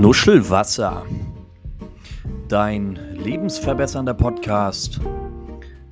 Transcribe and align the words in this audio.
Nuschelwasser. 0.00 1.06
Dein 2.48 2.96
lebensverbessernder 3.16 4.12
Podcast 4.12 5.00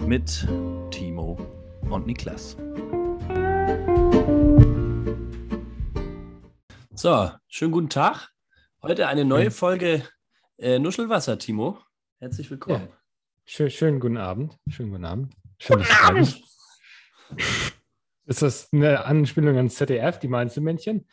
mit 0.06 0.46
Timo 0.90 1.38
und 1.88 2.06
Niklas. 2.06 2.54
So, 6.94 7.30
schönen 7.48 7.72
guten 7.72 7.88
Tag. 7.88 8.28
Heute 8.82 9.08
eine 9.08 9.24
neue 9.24 9.50
Folge 9.50 10.06
äh, 10.58 10.78
Nuschelwasser, 10.78 11.38
Timo. 11.38 11.78
Herzlich 12.18 12.50
willkommen. 12.50 12.88
Ja. 12.90 12.96
Schön, 13.46 13.70
schönen 13.70 14.00
guten 14.00 14.18
Abend. 14.18 14.58
Schönen 14.68 14.90
guten 14.90 15.06
Abend. 15.06 15.34
Schönes 15.58 15.90
Abend. 16.02 16.42
Ist 18.26 18.42
das 18.42 18.68
eine 18.70 19.06
Anspielung 19.06 19.56
an 19.56 19.70
ZDF, 19.70 20.18
die 20.18 20.28
Mainzelmännchen? 20.28 21.00
Du 21.00 21.06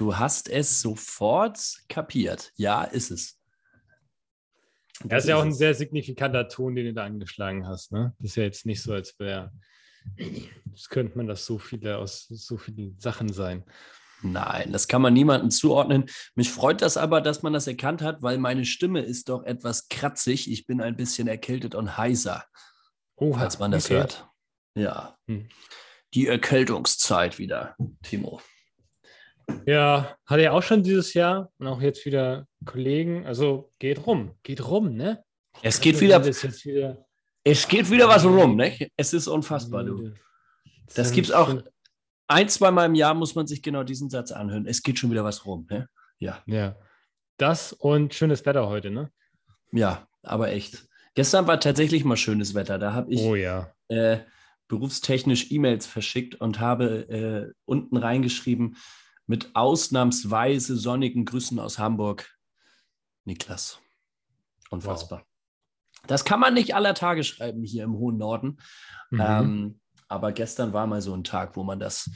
hast 0.00 0.48
es 0.48 0.80
sofort 0.80 1.58
kapiert. 1.88 2.52
Ja, 2.56 2.84
ist 2.84 3.10
es. 3.10 3.38
Das, 5.00 5.08
das 5.08 5.24
ist 5.24 5.28
ja 5.30 5.36
auch 5.36 5.42
ein 5.42 5.52
sehr 5.52 5.74
signifikanter 5.74 6.48
Ton, 6.48 6.74
den 6.74 6.86
du 6.86 6.94
da 6.94 7.04
angeschlagen 7.04 7.66
hast. 7.66 7.92
Ne? 7.92 8.14
Das 8.18 8.30
ist 8.30 8.36
ja 8.36 8.44
jetzt 8.44 8.66
nicht 8.66 8.82
so, 8.82 8.92
als 8.92 9.18
wäre, 9.18 9.52
das 10.64 10.88
könnte 10.88 11.16
man 11.16 11.26
das 11.26 11.44
so 11.44 11.58
viele 11.58 11.98
aus 11.98 12.26
so 12.28 12.56
vielen 12.56 12.98
Sachen 13.00 13.32
sein. 13.32 13.64
Nein, 14.22 14.72
das 14.72 14.86
kann 14.86 15.02
man 15.02 15.14
niemandem 15.14 15.50
zuordnen. 15.50 16.08
Mich 16.36 16.50
freut 16.50 16.80
das 16.80 16.96
aber, 16.96 17.20
dass 17.20 17.42
man 17.42 17.52
das 17.52 17.66
erkannt 17.66 18.02
hat, 18.02 18.22
weil 18.22 18.38
meine 18.38 18.64
Stimme 18.64 19.00
ist 19.00 19.28
doch 19.28 19.42
etwas 19.44 19.88
kratzig. 19.88 20.50
Ich 20.50 20.66
bin 20.66 20.80
ein 20.80 20.96
bisschen 20.96 21.26
erkältet 21.26 21.74
und 21.74 21.96
heiser, 21.96 22.44
oh, 23.16 23.34
falls 23.34 23.58
man 23.58 23.72
das 23.72 23.86
okay. 23.86 23.94
hört. 23.94 24.28
Ja. 24.74 25.16
Hm. 25.26 25.48
Die 26.14 26.28
Erkältungszeit 26.28 27.38
wieder, 27.38 27.74
Timo. 28.02 28.40
Ja, 29.66 30.16
hatte 30.26 30.42
ja 30.42 30.52
auch 30.52 30.62
schon 30.62 30.82
dieses 30.82 31.14
Jahr 31.14 31.50
und 31.58 31.66
auch 31.66 31.80
jetzt 31.80 32.04
wieder 32.04 32.46
Kollegen. 32.64 33.26
Also 33.26 33.72
geht 33.78 34.06
rum, 34.06 34.32
geht 34.42 34.66
rum, 34.66 34.94
ne? 34.94 35.22
Es 35.62 35.80
geht 35.80 36.00
wieder, 36.00 36.24
wieder, 36.24 37.06
Es 37.44 37.68
geht 37.68 37.90
wieder 37.90 38.08
was 38.08 38.24
rum, 38.24 38.56
ne? 38.56 38.76
Es 38.96 39.12
ist 39.12 39.28
unfassbar, 39.28 39.84
du. 39.84 40.12
Das 40.94 41.12
gibt 41.12 41.28
es 41.28 41.32
auch 41.32 41.62
ein, 42.28 42.48
zweimal 42.48 42.86
im 42.86 42.94
Jahr 42.94 43.14
muss 43.14 43.34
man 43.34 43.46
sich 43.46 43.62
genau 43.62 43.82
diesen 43.82 44.10
Satz 44.10 44.32
anhören. 44.32 44.66
Es 44.66 44.82
geht 44.82 44.98
schon 44.98 45.10
wieder 45.10 45.24
was 45.24 45.44
rum, 45.44 45.66
ne? 45.70 45.88
Ja. 46.18 46.42
Ja. 46.46 46.76
Das 47.36 47.72
und 47.72 48.14
schönes 48.14 48.46
Wetter 48.46 48.68
heute, 48.68 48.90
ne? 48.90 49.10
Ja, 49.72 50.06
aber 50.22 50.50
echt. 50.50 50.88
Gestern 51.14 51.46
war 51.46 51.60
tatsächlich 51.60 52.04
mal 52.04 52.16
schönes 52.16 52.54
Wetter. 52.54 52.78
Da 52.78 52.92
habe 52.92 53.12
ich 53.12 53.20
oh, 53.20 53.34
ja. 53.34 53.72
äh, 53.88 54.18
berufstechnisch 54.68 55.50
E-Mails 55.50 55.86
verschickt 55.86 56.36
und 56.36 56.60
habe 56.60 57.08
äh, 57.08 57.52
unten 57.64 57.96
reingeschrieben, 57.96 58.76
mit 59.32 59.56
ausnahmsweise 59.56 60.76
sonnigen 60.76 61.24
Grüßen 61.24 61.58
aus 61.58 61.78
Hamburg, 61.78 62.36
Niklas. 63.24 63.78
Unfassbar. 64.68 65.20
Wow. 65.20 66.06
Das 66.06 66.26
kann 66.26 66.38
man 66.38 66.52
nicht 66.52 66.74
aller 66.74 66.92
Tage 66.92 67.24
schreiben 67.24 67.62
hier 67.62 67.84
im 67.84 67.94
hohen 67.94 68.18
Norden. 68.18 68.58
Mhm. 69.08 69.20
Ähm, 69.26 69.80
aber 70.06 70.32
gestern 70.32 70.74
war 70.74 70.86
mal 70.86 71.00
so 71.00 71.14
ein 71.14 71.24
Tag, 71.24 71.56
wo 71.56 71.64
man 71.64 71.80
das 71.80 72.10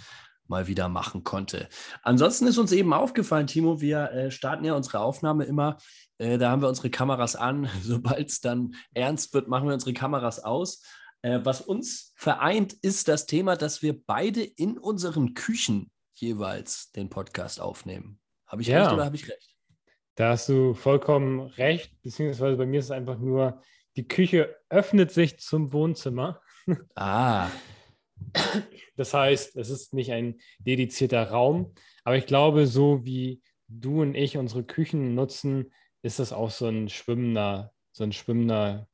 mal 0.46 0.66
wieder 0.66 0.90
machen 0.90 1.24
konnte. 1.24 1.70
Ansonsten 2.02 2.48
ist 2.48 2.58
uns 2.58 2.70
eben 2.72 2.92
aufgefallen, 2.92 3.46
Timo, 3.46 3.80
wir 3.80 4.10
äh, 4.12 4.30
starten 4.30 4.66
ja 4.66 4.74
unsere 4.74 5.00
Aufnahme 5.00 5.44
immer, 5.44 5.78
äh, 6.18 6.36
da 6.36 6.50
haben 6.50 6.60
wir 6.60 6.68
unsere 6.68 6.90
Kameras 6.90 7.34
an. 7.34 7.70
Sobald 7.82 8.28
es 8.28 8.42
dann 8.42 8.74
ernst 8.92 9.32
wird, 9.32 9.48
machen 9.48 9.68
wir 9.68 9.72
unsere 9.72 9.94
Kameras 9.94 10.40
aus. 10.44 10.82
Äh, 11.22 11.40
was 11.44 11.62
uns 11.62 12.12
vereint, 12.14 12.74
ist 12.74 13.08
das 13.08 13.24
Thema, 13.24 13.56
dass 13.56 13.80
wir 13.80 14.04
beide 14.04 14.42
in 14.42 14.76
unseren 14.76 15.32
Küchen 15.32 15.90
jeweils 16.20 16.92
den 16.92 17.08
Podcast 17.08 17.60
aufnehmen. 17.60 18.20
Habe 18.46 18.62
ich 18.62 18.68
ja. 18.68 18.82
recht 18.82 18.94
oder 18.94 19.04
habe 19.04 19.16
ich 19.16 19.28
recht? 19.28 19.56
Da 20.14 20.30
hast 20.30 20.48
du 20.48 20.74
vollkommen 20.74 21.40
recht, 21.40 22.00
beziehungsweise 22.02 22.56
bei 22.56 22.66
mir 22.66 22.78
ist 22.78 22.86
es 22.86 22.90
einfach 22.90 23.18
nur, 23.18 23.62
die 23.96 24.08
Küche 24.08 24.56
öffnet 24.68 25.10
sich 25.10 25.38
zum 25.38 25.72
Wohnzimmer. 25.72 26.40
Ah. 26.96 27.48
Das 28.96 29.14
heißt, 29.14 29.54
es 29.54 29.70
ist 29.70 29.94
nicht 29.94 30.10
ein 30.10 30.40
dedizierter 30.58 31.30
Raum, 31.30 31.74
aber 32.02 32.16
ich 32.16 32.26
glaube, 32.26 32.66
so 32.66 33.04
wie 33.04 33.40
du 33.68 34.02
und 34.02 34.16
ich 34.16 34.36
unsere 34.36 34.64
Küchen 34.64 35.14
nutzen, 35.14 35.72
ist 36.02 36.18
das 36.18 36.32
auch 36.32 36.50
so 36.50 36.66
ein 36.66 36.88
schwimmender, 36.88 37.72
so 37.92 38.02
ein 38.02 38.12
schwimmender, 38.12 38.88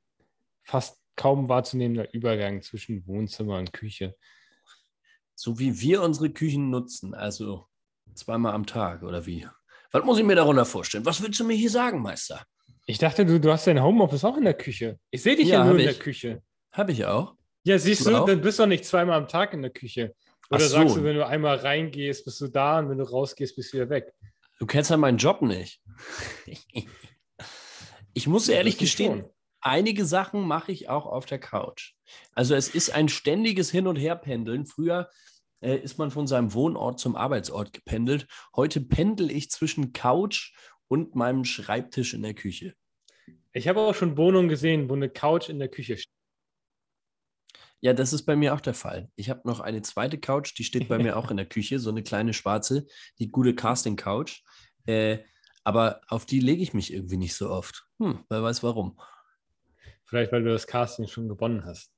fast 0.65 1.01
kaum 1.17 1.49
wahrzunehmender 1.49 2.13
Übergang 2.13 2.61
zwischen 2.61 3.07
Wohnzimmer 3.07 3.57
und 3.57 3.73
Küche 3.73 4.17
so 5.35 5.59
wie 5.59 5.81
wir 5.81 6.03
unsere 6.03 6.31
Küchen 6.31 6.71
nutzen, 6.71 7.15
also 7.15 7.67
zweimal 8.15 8.55
am 8.55 8.67
Tag 8.67 9.03
oder 9.03 9.27
wie? 9.27 9.47
Was 9.91 10.05
muss 10.05 10.19
ich 10.19 10.25
mir 10.25 10.35
darunter 10.35 10.65
vorstellen? 10.65 11.05
Was 11.05 11.23
willst 11.23 11.41
du 11.41 11.45
mir 11.45 11.55
hier 11.55 11.71
sagen, 11.71 12.01
Meister? 12.01 12.45
Ich 12.87 12.99
dachte, 12.99 13.25
du, 13.25 13.39
du 13.39 13.53
hast 13.53 13.67
dein 13.67 13.83
Homeoffice 13.83 14.25
auch 14.25 14.37
in 14.37 14.45
der 14.45 14.55
Küche. 14.55 14.99
Ich 15.11 15.23
sehe 15.23 15.37
dich 15.37 15.49
ja, 15.49 15.61
ja 15.61 15.65
nur 15.65 15.79
in 15.79 15.87
der 15.87 15.95
Küche. 15.95 16.43
Habe 16.73 16.93
ich 16.93 17.05
auch. 17.05 17.35
Ja, 17.65 17.79
siehst 17.79 18.07
du, 18.07 18.11
du 18.11 18.25
dann 18.25 18.41
bist 18.41 18.59
du 18.59 18.67
nicht 18.67 18.85
zweimal 18.85 19.19
am 19.19 19.29
Tag 19.29 19.53
in 19.53 19.63
der 19.63 19.71
Küche. 19.71 20.15
Oder 20.51 20.61
so. 20.61 20.77
sagst 20.77 20.97
du, 20.97 21.05
wenn 21.05 21.17
du 21.17 21.27
einmal 21.27 21.57
reingehst, 21.57 22.25
bist 22.25 22.41
du 22.41 22.49
da 22.49 22.79
und 22.79 22.91
wenn 22.91 22.99
du 22.99 23.05
rausgehst, 23.05 23.55
bist 23.55 23.73
du 23.73 23.79
wieder 23.79 23.89
weg. 23.89 24.13
Du 24.59 24.67
kennst 24.67 24.91
ja 24.91 24.97
meinen 24.97 25.19
Job 25.19 25.43
nicht. 25.43 25.81
ich 28.15 28.27
muss 28.27 28.49
ehrlich 28.49 28.79
gestehen, 28.79 29.21
schon 29.21 29.31
einige 29.63 30.05
Sachen 30.05 30.47
mache 30.47 30.73
ich 30.73 30.89
auch 30.89 31.07
auf 31.07 31.27
der 31.27 31.39
Couch. 31.39 31.95
Also 32.33 32.55
es 32.55 32.69
ist 32.69 32.95
ein 32.95 33.09
ständiges 33.09 33.71
Hin- 33.71 33.87
und 33.87 33.97
Herpendeln. 33.97 34.67
Früher 34.67 35.09
äh, 35.61 35.77
ist 35.77 35.99
man 35.99 36.11
von 36.11 36.27
seinem 36.27 36.53
Wohnort 36.53 37.01
zum 37.01 37.17
Arbeitsort 37.17 37.73
gependelt. 37.73 38.27
Heute 38.55 38.81
pendel 38.81 39.31
ich 39.31 39.51
zwischen 39.51 39.93
Couch 39.93 40.53
und 40.89 41.15
meinem 41.15 41.45
Schreibtisch 41.45 42.13
in 42.13 42.23
der 42.23 42.35
Küche. 42.35 42.75
Ich 43.53 43.69
habe 43.69 43.81
auch 43.81 43.95
schon 43.95 44.17
Wohnungen 44.17 44.49
gesehen, 44.49 44.89
wo 44.89 44.95
eine 44.95 45.09
Couch 45.09 45.49
in 45.49 45.59
der 45.59 45.69
Küche 45.69 45.97
steht. 45.97 46.13
Ja, 47.81 47.93
das 47.93 48.13
ist 48.13 48.25
bei 48.25 48.37
mir 48.37 48.55
auch 48.55 48.61
der 48.61 48.75
Fall. 48.75 49.11
Ich 49.17 49.29
habe 49.29 49.41
noch 49.45 49.59
eine 49.59 49.83
zweite 49.83 50.17
Couch, 50.17 50.57
die 50.57 50.63
steht 50.63 50.89
bei 50.89 50.99
mir 50.99 51.17
auch 51.17 51.33
in 51.33 51.37
der 51.37 51.47
Küche, 51.47 51.81
so 51.81 51.91
eine 51.91 52.05
kleine 52.05 52.33
schwarze, 52.33 52.87
die 53.19 53.29
gute 53.29 53.57
Casting-Couch. 53.57 54.43
Äh, 54.87 55.19
aber 55.65 56.01
auf 56.09 56.25
die 56.25 56.39
lege 56.39 56.63
ich 56.63 56.75
mich 56.75 56.93
irgendwie 56.93 57.17
nicht 57.17 57.35
so 57.35 57.51
oft. 57.51 57.87
Hm, 57.99 58.25
wer 58.29 58.43
weiß 58.43 58.63
warum. 58.63 59.01
Vielleicht, 60.13 60.31
weil 60.31 60.43
du 60.43 60.51
das 60.51 60.67
Casting 60.67 61.07
schon 61.07 61.27
gewonnen 61.27 61.65
hast. 61.65 61.91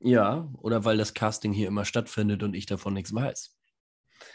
Ja, 0.00 0.52
oder 0.62 0.84
weil 0.84 0.96
das 0.96 1.14
Casting 1.14 1.52
hier 1.52 1.68
immer 1.68 1.84
stattfindet 1.84 2.42
und 2.42 2.54
ich 2.54 2.66
davon 2.66 2.92
nichts 2.92 3.14
weiß. 3.14 3.56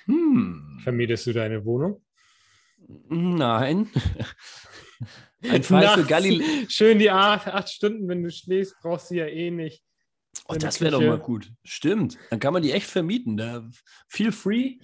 Hm. 0.06 0.80
Vermietest 0.82 1.28
du 1.28 1.34
deine 1.34 1.66
Wohnung? 1.66 2.02
Nein. 3.10 3.90
Ein 5.44 5.62
Fall 5.62 5.90
für 5.96 6.06
Galileo. 6.06 6.48
Schön 6.70 7.00
die 7.00 7.12
acht, 7.12 7.48
acht, 7.48 7.68
Stunden, 7.68 8.08
wenn 8.08 8.24
du 8.24 8.32
schläfst, 8.32 8.78
brauchst 8.82 9.12
du 9.12 9.16
ja 9.16 9.26
eh 9.26 9.52
nicht. 9.52 9.84
Oh, 10.48 10.54
das 10.54 10.80
wäre 10.80 10.92
doch 10.92 11.02
mal 11.02 11.20
gut. 11.20 11.52
Stimmt. 11.66 12.18
Dann 12.30 12.40
kann 12.40 12.54
man 12.54 12.64
die 12.64 12.72
echt 12.72 12.88
vermieten. 12.88 13.36
Da 13.36 13.70
feel 14.08 14.32
free. 14.32 14.78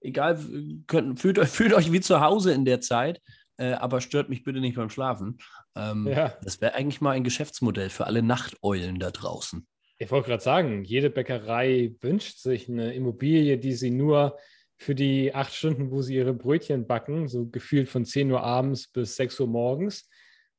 Egal, 0.00 0.42
könnt, 0.86 1.20
fühlt, 1.20 1.46
fühlt 1.46 1.74
euch 1.74 1.92
wie 1.92 2.00
zu 2.00 2.22
Hause 2.22 2.54
in 2.54 2.64
der 2.64 2.80
Zeit 2.80 3.20
äh, 3.56 3.72
aber 3.72 4.00
stört 4.00 4.28
mich 4.28 4.44
bitte 4.44 4.60
nicht 4.60 4.76
beim 4.76 4.90
Schlafen. 4.90 5.38
Ähm, 5.76 6.06
ja. 6.06 6.36
Das 6.42 6.60
wäre 6.60 6.74
eigentlich 6.74 7.00
mal 7.00 7.12
ein 7.12 7.24
Geschäftsmodell 7.24 7.90
für 7.90 8.06
alle 8.06 8.22
Nachteulen 8.22 8.98
da 8.98 9.10
draußen. 9.10 9.66
Ich 9.98 10.10
wollte 10.10 10.28
gerade 10.28 10.42
sagen, 10.42 10.84
jede 10.84 11.10
Bäckerei 11.10 11.94
wünscht 12.00 12.38
sich 12.38 12.68
eine 12.68 12.94
Immobilie, 12.94 13.58
die 13.58 13.74
sie 13.74 13.90
nur 13.90 14.36
für 14.76 14.94
die 14.94 15.34
acht 15.34 15.54
Stunden, 15.54 15.90
wo 15.90 16.02
sie 16.02 16.16
ihre 16.16 16.34
Brötchen 16.34 16.86
backen, 16.86 17.28
so 17.28 17.46
gefühlt 17.46 17.88
von 17.88 18.04
10 18.04 18.30
Uhr 18.32 18.42
abends 18.42 18.88
bis 18.88 19.16
6 19.16 19.40
Uhr 19.40 19.46
morgens, 19.46 20.08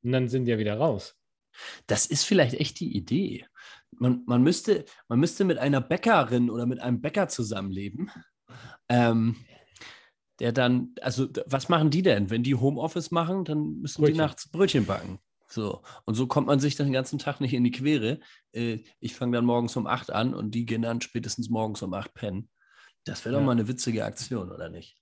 und 0.03 0.11
dann 0.11 0.29
sind 0.29 0.45
die 0.45 0.51
ja 0.51 0.57
wieder 0.57 0.77
raus. 0.77 1.15
Das 1.87 2.05
ist 2.05 2.23
vielleicht 2.23 2.55
echt 2.55 2.79
die 2.79 2.95
Idee. 2.95 3.45
Man, 3.91 4.23
man, 4.25 4.43
müsste, 4.43 4.85
man 5.07 5.19
müsste 5.19 5.45
mit 5.45 5.57
einer 5.57 5.81
Bäckerin 5.81 6.49
oder 6.49 6.65
mit 6.65 6.79
einem 6.79 7.01
Bäcker 7.01 7.27
zusammenleben. 7.27 8.11
Ähm, 8.87 9.35
der 10.39 10.51
dann, 10.51 10.93
also 11.01 11.27
was 11.45 11.69
machen 11.69 11.89
die 11.89 12.01
denn? 12.01 12.29
Wenn 12.29 12.43
die 12.43 12.55
Homeoffice 12.55 13.11
machen, 13.11 13.45
dann 13.45 13.79
müssen 13.81 14.01
Brötchen. 14.01 14.13
die 14.13 14.19
nachts 14.19 14.49
Brötchen 14.49 14.85
backen. 14.85 15.19
So. 15.47 15.81
Und 16.05 16.15
so 16.15 16.27
kommt 16.27 16.47
man 16.47 16.59
sich 16.59 16.75
den 16.75 16.91
ganzen 16.91 17.19
Tag 17.19 17.39
nicht 17.39 17.53
in 17.53 17.63
die 17.63 17.71
Quere. 17.71 18.19
Äh, 18.51 18.79
ich 18.99 19.15
fange 19.15 19.37
dann 19.37 19.45
morgens 19.45 19.75
um 19.75 19.87
8 19.87 20.11
an 20.11 20.33
und 20.33 20.51
die 20.51 20.65
gehen 20.65 20.81
dann 20.81 21.01
spätestens 21.01 21.49
morgens 21.49 21.81
um 21.81 21.93
8 21.93 22.13
pennen. 22.13 22.49
Das 23.05 23.23
wäre 23.23 23.35
ja. 23.35 23.39
doch 23.39 23.45
mal 23.45 23.53
eine 23.53 23.67
witzige 23.67 24.03
Aktion, 24.03 24.51
oder 24.51 24.69
nicht? 24.69 24.97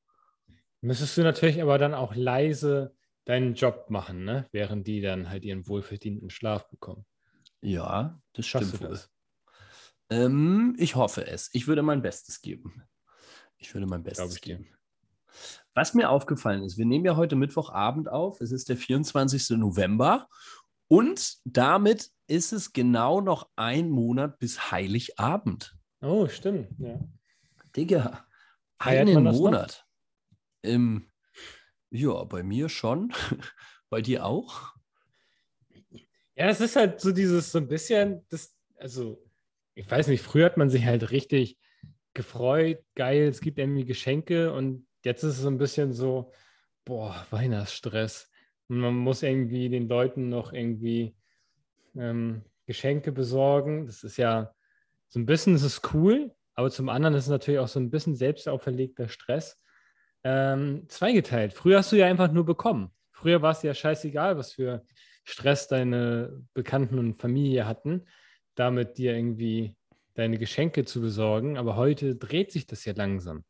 Müsstest 0.82 1.18
du 1.18 1.22
natürlich 1.22 1.62
aber 1.62 1.78
dann 1.78 1.94
auch 1.94 2.14
leise 2.14 2.94
deinen 3.26 3.56
Job 3.56 3.90
machen, 3.90 4.26
ne? 4.26 4.48
während 4.52 4.86
die 4.86 5.00
dann 5.00 5.30
halt 5.30 5.46
ihren 5.46 5.66
wohlverdienten 5.68 6.30
Schlaf 6.30 6.70
bekommen. 6.70 7.06
Ja, 7.62 8.22
das 8.34 8.46
stimmt. 8.46 8.74
Du 8.74 8.90
das? 8.90 9.10
Ähm, 10.10 10.76
ich 10.78 10.96
hoffe 10.96 11.26
es. 11.26 11.50
Ich 11.54 11.68
würde 11.68 11.82
mein 11.82 12.02
Bestes 12.02 12.42
geben. 12.42 12.84
Ich 13.58 13.74
würde 13.74 13.88
mein 13.88 14.04
Bestes 14.04 14.42
geben. 14.42 14.68
Was 15.74 15.94
mir 15.94 16.10
aufgefallen 16.10 16.64
ist, 16.64 16.78
wir 16.78 16.86
nehmen 16.86 17.06
ja 17.06 17.16
heute 17.16 17.36
Mittwochabend 17.36 18.10
auf, 18.10 18.42
es 18.42 18.52
ist 18.52 18.70
der 18.70 18.78
24. 18.78 19.58
November 19.58 20.28
und 20.88 21.38
damit 21.46 22.12
ist 22.28 22.54
es 22.54 22.74
genau 22.74 23.22
noch 23.22 23.50
ein 23.56 23.90
Monat 23.90 24.40
bis 24.40 24.72
Heiligabend. 24.72 25.76
Oh, 26.02 26.28
stimmt, 26.28 26.68
ja. 26.80 27.00
Digga, 27.76 28.26
einen 28.78 29.24
Monat 29.24 29.86
im 30.62 31.10
Ja, 31.90 32.24
bei 32.24 32.44
mir 32.44 32.70
schon. 32.70 33.14
bei 33.90 34.02
dir 34.02 34.26
auch? 34.26 34.74
Ja, 36.36 36.48
es 36.48 36.62
ist 36.62 36.76
halt 36.76 37.00
so 37.00 37.12
dieses, 37.12 37.52
so 37.52 37.60
ein 37.60 37.68
bisschen, 37.68 38.26
das, 38.30 38.56
also, 38.78 39.24
ich 39.76 39.90
weiß 39.90 40.08
nicht, 40.08 40.24
früher 40.24 40.46
hat 40.46 40.58
man 40.58 40.70
sich 40.70 40.86
halt 40.86 41.12
richtig 41.12 41.60
gefreut, 42.14 42.84
geil, 42.96 43.28
es 43.28 43.42
gibt 43.42 43.60
irgendwie 43.60 43.86
Geschenke 43.86 44.52
und 44.52 44.88
jetzt 45.04 45.24
ist 45.24 45.36
es 45.36 45.42
so 45.42 45.50
ein 45.50 45.58
bisschen 45.58 45.94
so, 45.94 46.32
boah, 46.86 47.26
Weihnachtsstress. 47.30 48.30
Und 48.68 48.80
man 48.80 48.96
muss 48.96 49.24
irgendwie 49.24 49.70
den 49.70 49.88
Leuten 49.88 50.30
noch 50.30 50.54
irgendwie 50.54 51.16
ähm, 51.96 52.44
Geschenke 52.66 53.12
besorgen. 53.12 53.86
Das 53.86 54.04
ist 54.04 54.18
ja 54.18 54.54
so 55.08 55.20
ein 55.20 55.26
bisschen, 55.26 55.56
ist 55.56 55.94
cool, 55.94 56.34
aber 56.56 56.72
zum 56.72 56.90
anderen 56.90 57.16
ist 57.16 57.26
es 57.26 57.30
natürlich 57.30 57.60
auch 57.60 57.68
so 57.68 57.80
ein 57.80 57.92
bisschen 57.92 58.16
selbst 58.16 58.48
auferlegter 58.48 59.08
Stress. 59.10 59.62
Ähm, 60.24 60.86
zweigeteilt. 60.88 61.54
Früher 61.54 61.80
hast 61.80 61.92
du 61.92 61.98
ja 61.98 62.08
einfach 62.08 62.32
nur 62.32 62.46
bekommen. 62.46 62.92
Früher 63.12 63.42
war 63.42 63.52
es 63.52 63.62
ja 63.62 63.74
scheißegal, 63.74 64.38
was 64.38 64.54
für 64.54 64.86
Stress 65.26 65.68
deine 65.68 66.42
Bekannten 66.54 66.98
und 66.98 67.22
Familie 67.22 67.68
hatten, 67.68 68.06
damit 68.56 68.98
dir 68.98 69.16
irgendwie 69.16 69.76
deine 70.14 70.38
Geschenke 70.38 70.86
zu 70.86 71.02
besorgen. 71.02 71.58
Aber 71.58 71.76
heute 71.76 72.16
dreht 72.16 72.52
sich 72.52 72.66
das 72.66 72.86
ja 72.86 72.94
langsam. 72.94 73.44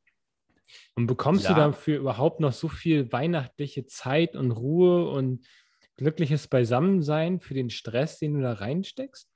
Und 0.96 1.08
bekommst 1.08 1.46
ja. 1.46 1.54
du 1.54 1.56
dafür 1.56 2.00
überhaupt 2.00 2.40
noch 2.40 2.54
so 2.54 2.68
viel 2.68 3.12
weihnachtliche 3.12 3.86
Zeit 3.86 4.36
und 4.36 4.52
Ruhe 4.52 5.10
und 5.10 5.46
glückliches 5.96 6.48
Beisammensein 6.48 7.40
für 7.40 7.54
den 7.54 7.70
Stress, 7.70 8.20
den 8.20 8.34
du 8.34 8.42
da 8.42 8.54
reinsteckst? 8.54 9.30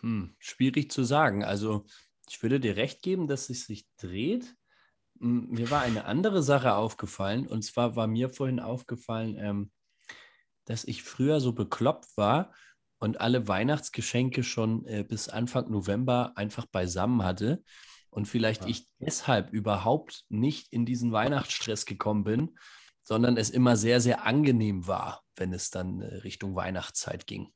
Hm, 0.00 0.34
schwierig 0.38 0.90
zu 0.90 1.04
sagen. 1.04 1.44
Also 1.44 1.86
ich 2.28 2.42
würde 2.42 2.60
dir 2.60 2.76
recht 2.76 3.02
geben, 3.02 3.28
dass 3.28 3.50
es 3.50 3.66
sich 3.66 3.86
dreht. 3.96 4.54
Hm, 5.20 5.48
mir 5.50 5.70
war 5.70 5.82
eine 5.82 6.04
andere 6.04 6.42
Sache 6.42 6.74
aufgefallen. 6.74 7.46
Und 7.46 7.62
zwar 7.62 7.96
war 7.96 8.06
mir 8.06 8.30
vorhin 8.30 8.60
aufgefallen, 8.60 9.36
ähm, 9.38 9.70
dass 10.64 10.84
ich 10.84 11.02
früher 11.02 11.40
so 11.40 11.52
bekloppt 11.52 12.16
war 12.16 12.52
und 12.98 13.20
alle 13.20 13.48
Weihnachtsgeschenke 13.48 14.44
schon 14.44 14.84
äh, 14.86 15.04
bis 15.06 15.28
Anfang 15.28 15.70
November 15.70 16.32
einfach 16.36 16.66
beisammen 16.66 17.24
hatte 17.24 17.62
und 18.12 18.26
vielleicht 18.26 18.62
ja. 18.62 18.68
ich 18.68 18.86
deshalb 19.00 19.52
überhaupt 19.52 20.24
nicht 20.28 20.72
in 20.72 20.84
diesen 20.84 21.12
Weihnachtsstress 21.12 21.86
gekommen 21.86 22.24
bin, 22.24 22.58
sondern 23.02 23.36
es 23.36 23.50
immer 23.50 23.76
sehr, 23.76 24.00
sehr 24.00 24.24
angenehm 24.26 24.86
war, 24.86 25.22
wenn 25.34 25.52
es 25.52 25.70
dann 25.70 26.02
äh, 26.02 26.16
Richtung 26.16 26.54
Weihnachtszeit 26.54 27.26
ging. 27.26 27.52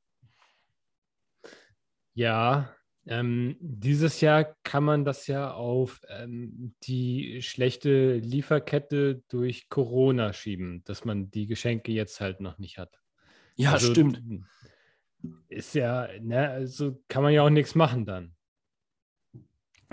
Ja, 2.14 2.74
ähm, 3.06 3.56
dieses 3.60 4.22
Jahr 4.22 4.56
kann 4.64 4.82
man 4.82 5.04
das 5.04 5.26
ja 5.26 5.52
auf 5.52 6.00
ähm, 6.08 6.74
die 6.84 7.42
schlechte 7.42 8.16
Lieferkette 8.16 9.22
durch 9.28 9.68
Corona 9.68 10.32
schieben, 10.32 10.82
dass 10.84 11.04
man 11.04 11.30
die 11.30 11.46
Geschenke 11.46 11.92
jetzt 11.92 12.20
halt 12.20 12.40
noch 12.40 12.56
nicht 12.58 12.78
hat. 12.78 12.98
Ja, 13.56 13.72
also, 13.72 13.92
stimmt. 13.92 14.22
Ist 15.48 15.74
ja, 15.74 16.08
ne, 16.20 16.48
also 16.48 17.02
kann 17.08 17.22
man 17.22 17.32
ja 17.34 17.42
auch 17.42 17.50
nichts 17.50 17.74
machen 17.74 18.06
dann. 18.06 18.35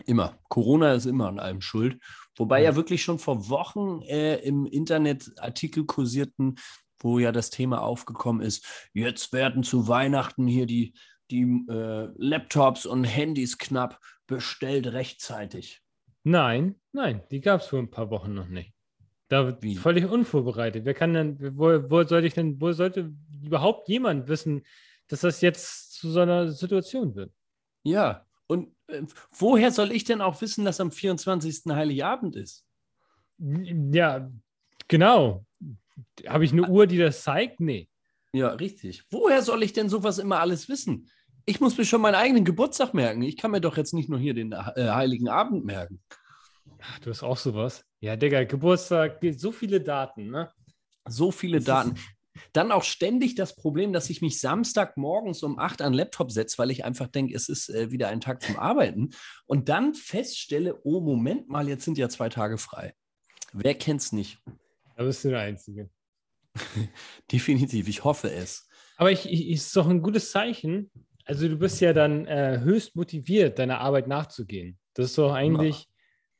Immer. 0.06 0.38
Corona 0.50 0.94
ist 0.94 1.06
immer 1.06 1.28
an 1.28 1.40
allem 1.40 1.62
schuld. 1.62 2.02
Wobei 2.36 2.60
ja, 2.60 2.72
ja 2.72 2.76
wirklich 2.76 3.04
schon 3.04 3.20
vor 3.20 3.50
Wochen 3.50 4.02
äh, 4.04 4.36
im 4.38 4.66
Internet 4.66 5.32
Artikel 5.38 5.86
kursierten, 5.86 6.56
wo 7.00 7.20
ja 7.20 7.32
das 7.32 7.50
Thema 7.50 7.82
aufgekommen 7.82 8.42
ist, 8.42 8.90
jetzt 8.94 9.34
werden 9.34 9.64
zu 9.64 9.88
Weihnachten 9.88 10.48
hier 10.48 10.66
die, 10.66 10.94
die 11.30 11.44
äh, 11.70 12.10
Laptops 12.16 12.86
und 12.86 13.04
Handys 13.04 13.58
knapp 13.58 14.00
bestellt 14.26 14.88
rechtzeitig. 14.88 15.82
Nein, 16.24 16.76
nein, 16.94 17.24
die 17.32 17.42
gab 17.42 17.62
es 17.62 17.68
vor 17.68 17.80
ein 17.80 17.92
paar 17.92 18.10
Wochen 18.10 18.34
noch 18.34 18.48
nicht. 18.48 18.74
Da 19.28 19.62
Wie? 19.62 19.76
völlig 19.76 20.06
unvorbereitet. 20.06 20.86
Wer 20.86 20.94
kann 20.94 21.14
denn, 21.14 21.58
wo, 21.58 21.68
wo 21.90 22.04
sollte 22.04 22.28
ich 22.28 22.34
denn, 22.34 22.62
wo 22.62 22.72
sollte 22.72 23.14
überhaupt 23.44 23.90
jemand 23.90 24.28
wissen, 24.28 24.64
dass 25.08 25.22
das 25.22 25.42
jetzt 25.42 25.94
zu 25.94 26.12
so 26.12 26.22
einer 26.22 26.52
Situation 26.52 27.16
wird? 27.16 27.34
Ja, 27.84 28.26
und 28.54 28.76
äh, 28.88 29.02
woher 29.32 29.72
soll 29.72 29.92
ich 29.92 30.04
denn 30.04 30.22
auch 30.22 30.42
wissen, 30.42 30.64
dass 30.64 30.80
am 30.80 30.92
24. 30.92 31.64
Heiligabend 31.70 32.36
ist? 32.36 32.66
Ja, 33.40 34.32
genau. 34.88 35.46
Habe 36.28 36.46
ich 36.46 36.52
eine 36.52 36.70
Uhr, 36.70 36.88
die 36.88 36.98
das 36.98 37.24
zeigt? 37.24 37.60
Nee. 37.60 37.90
Ja, 38.32 38.50
richtig. 38.50 39.04
Woher 39.10 39.42
soll 39.42 39.64
ich 39.64 39.74
denn 39.74 39.90
sowas 39.90 40.18
immer 40.18 40.40
alles 40.40 40.70
wissen? 40.70 41.10
Ich 41.46 41.60
muss 41.60 41.78
mir 41.78 41.86
schon 41.86 42.02
meinen 42.02 42.16
eigenen 42.16 42.46
Geburtstag 42.46 42.94
merken. 42.94 43.22
Ich 43.22 43.38
kann 43.38 43.52
mir 43.52 43.62
doch 43.62 43.76
jetzt 43.76 43.94
nicht 43.94 44.10
nur 44.10 44.20
hier 44.20 44.34
den 44.34 44.54
äh, 44.54 44.90
Heiligen 44.90 45.28
Abend 45.28 45.66
merken. 45.66 46.02
Ach, 46.80 47.00
du 47.00 47.10
hast 47.10 47.24
auch 47.24 47.38
sowas. 47.38 47.86
Ja, 48.00 48.16
Digga, 48.16 48.44
Geburtstag, 48.44 49.20
so 49.38 49.52
viele 49.52 49.82
Daten, 49.82 50.30
ne? 50.30 50.50
So 51.08 51.32
viele 51.32 51.58
das 51.58 51.66
Daten. 51.66 51.96
Dann 52.52 52.72
auch 52.72 52.84
ständig 52.84 53.36
das 53.36 53.56
Problem, 53.56 53.94
dass 53.94 54.10
ich 54.10 54.22
mich 54.22 54.40
Samstagmorgens 54.40 55.44
um 55.44 55.60
8 55.60 55.82
an 55.82 55.94
den 55.94 55.98
Laptop 55.98 56.32
setze, 56.32 56.58
weil 56.58 56.72
ich 56.72 56.84
einfach 56.86 57.08
denke, 57.08 57.36
es 57.36 57.50
ist 57.50 57.70
äh, 57.70 57.92
wieder 57.92 58.10
ein 58.10 58.22
Tag 58.22 58.42
zum 58.42 58.58
Arbeiten. 58.58 59.12
Und 59.46 59.70
dann 59.70 59.94
feststelle, 59.94 60.80
oh, 60.84 61.00
Moment 61.00 61.50
mal, 61.50 61.68
jetzt 61.68 61.86
sind 61.86 61.98
ja 61.98 62.10
zwei 62.10 62.30
Tage 62.30 62.58
frei. 62.58 62.94
Wer 63.54 63.76
kennt's 63.76 64.12
nicht? 64.12 64.40
Da 64.96 65.04
bist 65.04 65.24
du 65.24 65.30
der 65.30 65.42
Einzige. 65.42 65.90
Definitiv, 67.32 67.88
ich 67.88 68.04
hoffe 68.04 68.32
es. 68.32 68.68
Aber 68.98 69.12
ich, 69.12 69.32
ich, 69.32 69.50
ist 69.50 69.76
doch 69.76 69.88
ein 69.88 70.02
gutes 70.02 70.32
Zeichen. 70.32 70.92
Also 71.26 71.48
du 71.48 71.58
bist 71.58 71.80
ja 71.82 71.94
dann 71.94 72.26
äh, 72.26 72.60
höchst 72.62 72.96
motiviert, 72.96 73.60
deiner 73.60 73.80
Arbeit 73.80 74.08
nachzugehen. 74.08 74.78
Das 74.94 75.08
ist 75.08 75.18
doch 75.18 75.34
eigentlich 75.34 75.88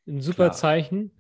ja, 0.06 0.14
ein 0.14 0.22
super 0.22 0.50
klar. 0.50 0.54
Zeichen. 0.54 1.12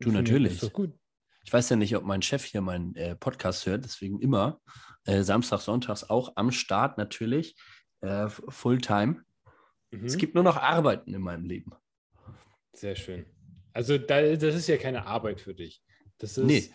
Du, 0.00 0.10
natürlich. 0.10 0.54
Das 0.54 0.62
ist 0.62 0.70
doch 0.70 0.72
gut. 0.72 0.98
Ich 1.44 1.52
weiß 1.52 1.70
ja 1.70 1.76
nicht, 1.76 1.96
ob 1.96 2.04
mein 2.04 2.22
Chef 2.22 2.44
hier 2.44 2.60
meinen 2.60 2.94
äh, 2.94 3.16
Podcast 3.16 3.66
hört, 3.66 3.84
deswegen 3.84 4.20
immer 4.20 4.60
äh, 5.04 5.22
Samstag, 5.22 5.60
Sonntags 5.60 6.08
auch 6.08 6.32
am 6.36 6.52
Start 6.52 6.98
natürlich, 6.98 7.56
äh, 8.00 8.28
Fulltime. 8.28 9.22
Mhm. 9.90 10.04
Es 10.06 10.16
gibt 10.16 10.34
nur 10.34 10.44
noch 10.44 10.56
Arbeiten 10.56 11.14
in 11.14 11.22
meinem 11.22 11.44
Leben. 11.44 11.72
Sehr 12.72 12.96
schön. 12.96 13.26
Also 13.72 13.98
da, 13.98 14.20
das 14.36 14.54
ist 14.54 14.68
ja 14.68 14.76
keine 14.76 15.06
Arbeit 15.06 15.40
für 15.40 15.54
dich. 15.54 15.82
Das 16.18 16.38
ist 16.38 16.44
nee. 16.44 16.70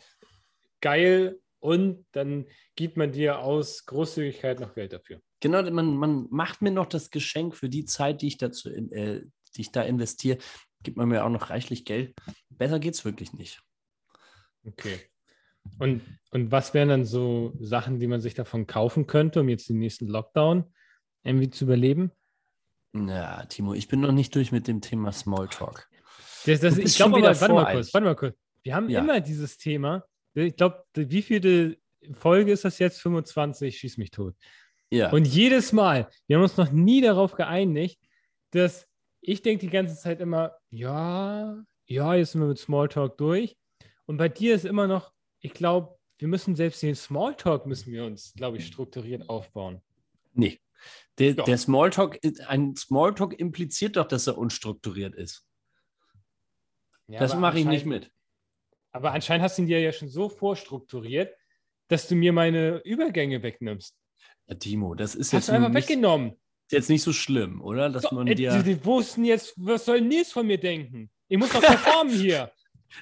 geil 0.82 1.40
und 1.60 2.06
dann 2.12 2.46
gibt 2.76 2.98
man 2.98 3.12
dir 3.12 3.40
aus 3.40 3.86
Großzügigkeit 3.86 4.60
noch 4.60 4.76
Geld 4.76 4.94
dafür. 4.94 5.22
Genau, 5.40 5.62
man, 5.72 5.96
man 5.96 6.28
macht 6.30 6.62
mir 6.62 6.72
noch 6.72 6.88
das 6.88 7.12
Geschenk 7.12 7.56
für 7.56 7.70
die 7.70 7.86
Zeit, 7.86 8.22
die 8.22 8.28
ich, 8.28 8.38
dazu, 8.38 8.70
äh, 8.70 9.22
die 9.56 9.62
ich 9.62 9.72
da 9.72 9.84
investiere, 9.84 10.38
gibt 10.84 10.98
man 10.98 11.10
mir 11.10 11.24
auch 11.24 11.30
noch 11.30 11.50
reichlich 11.50 11.86
Geld. 11.86 12.16
Besser 12.50 12.80
geht 12.80 12.96
es 12.96 13.06
wirklich 13.06 13.34
nicht. 13.34 13.62
Okay. 14.68 15.00
Und, 15.80 16.02
und 16.32 16.52
was 16.52 16.74
wären 16.74 16.90
dann 16.90 17.06
so 17.06 17.54
Sachen, 17.60 18.00
die 18.00 18.08
man 18.08 18.22
sich 18.22 18.34
davon 18.34 18.68
kaufen 18.68 19.08
könnte, 19.08 19.42
um 19.42 19.50
jetzt 19.50 19.70
den 19.70 19.80
nächsten 19.80 20.08
Lockdown 20.08 20.66
irgendwie 21.24 21.50
zu 21.50 21.66
überleben? 21.66 22.12
Ja, 22.94 23.46
Timo, 23.46 23.74
ich 23.74 23.88
bin 23.88 24.00
noch 24.00 24.12
nicht 24.12 24.34
durch 24.36 24.52
mit 24.52 24.68
dem 24.68 24.82
Thema 24.82 25.12
Smalltalk. 25.12 25.90
Das, 26.46 26.62
das, 26.62 26.78
ich 26.78 26.96
glaube, 26.96 27.22
warte 27.22 27.54
mal 27.54 27.72
kurz, 27.74 27.94
warte 27.94 28.06
mal 28.06 28.16
kurz. 28.16 28.38
Wir 28.64 28.76
haben 28.76 28.90
ja. 28.90 29.02
immer 29.02 29.20
dieses 29.20 29.58
Thema. 29.58 30.06
Ich 30.34 30.56
glaube, 30.56 30.84
wie 30.96 31.22
viele 31.22 31.78
Folge 32.14 32.52
ist 32.52 32.64
das 32.66 32.80
jetzt? 32.80 33.02
25, 33.02 33.78
schieß 33.78 33.98
mich 33.98 34.12
tot. 34.12 34.36
Ja. 34.90 35.12
Und 35.12 35.28
jedes 35.28 35.74
Mal, 35.74 36.10
wir 36.28 36.38
haben 36.38 36.44
uns 36.44 36.58
noch 36.58 36.72
nie 36.72 37.02
darauf 37.02 37.34
geeinigt, 37.34 38.00
dass 38.52 38.88
ich 39.20 39.42
denke 39.42 39.66
die 39.66 39.72
ganze 39.72 39.98
Zeit 39.98 40.22
immer, 40.22 40.54
ja, 40.70 41.62
ja, 41.86 42.16
jetzt 42.16 42.32
sind 42.32 42.42
wir 42.42 42.48
mit 42.48 42.60
Smalltalk 42.60 43.18
durch. 43.18 43.58
Und 44.08 44.18
bei 44.18 44.30
dir 44.30 44.56
ist 44.56 44.66
immer 44.66 44.88
noch, 44.88 45.14
ich 45.42 45.54
glaube, 45.54 45.96
wir 46.18 46.28
müssen 46.28 46.56
selbst 46.56 46.82
den 46.82 46.96
Smalltalk 46.96 47.68
müssen 47.68 47.92
wir 47.92 48.06
uns, 48.06 48.34
glaube 48.36 48.58
ich, 48.58 48.66
strukturiert 48.66 49.30
aufbauen. 49.30 49.82
Nee. 50.34 50.60
Der, 51.20 51.34
der 51.34 51.58
Smalltalk, 51.58 52.20
ein 52.48 52.76
Smalltalk 52.76 53.40
impliziert 53.40 53.98
doch, 53.98 54.08
dass 54.08 54.28
er 54.28 54.38
unstrukturiert 54.38 55.14
ist. 55.14 55.46
Ja, 57.08 57.20
das 57.20 57.36
mache 57.36 57.60
ich 57.60 57.66
nicht 57.66 57.86
mit. 57.86 58.12
Aber 58.92 59.12
anscheinend 59.12 59.44
hast 59.44 59.58
du 59.58 59.64
ihn 59.64 59.68
dir 59.68 59.80
ja 59.80 59.92
schon 59.92 60.10
so 60.10 60.30
vorstrukturiert, 60.30 61.36
dass 61.88 62.08
du 62.08 62.16
mir 62.16 62.34
meine 62.34 62.78
Übergänge 62.84 63.44
wegnimmst. 63.44 63.96
Ja, 64.48 64.56
Timo, 64.56 64.96
das 64.96 65.16
ist 65.16 65.28
hast 65.28 65.34
jetzt. 65.34 65.34
Hast 65.34 65.50
du 65.50 65.54
einfach 65.54 65.70
nicht, 65.70 65.90
weggenommen. 65.90 66.32
Ist 66.32 66.72
jetzt 66.72 66.90
nicht 66.90 67.04
so 67.04 67.14
schlimm, 67.14 67.62
oder? 67.62 67.90
Dass 67.90 68.12
man 68.12 68.28
äh, 68.28 68.36
dir. 68.36 68.58
Die, 68.58 68.76
die 68.76 68.86
wussten 68.86 69.26
jetzt, 69.26 69.54
was 69.58 69.86
soll 69.86 70.02
Nils 70.02 70.32
von 70.32 70.48
mir 70.48 70.58
denken? 70.58 71.10
Ich 71.28 71.38
muss 71.38 71.50
doch 71.50 71.62
performen 71.62 72.14
hier. 72.14 72.52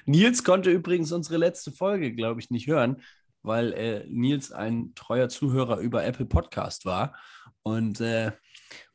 Nils 0.04 0.44
konnte 0.44 0.70
übrigens 0.70 1.12
unsere 1.12 1.36
letzte 1.36 1.72
Folge, 1.72 2.14
glaube 2.14 2.40
ich, 2.40 2.50
nicht 2.50 2.66
hören, 2.66 3.02
weil 3.42 3.72
äh, 3.72 4.04
Nils 4.08 4.52
ein 4.52 4.92
treuer 4.94 5.28
Zuhörer 5.28 5.78
über 5.78 6.04
Apple 6.04 6.26
Podcast 6.26 6.84
war 6.84 7.16
und 7.62 8.00
äh, 8.00 8.32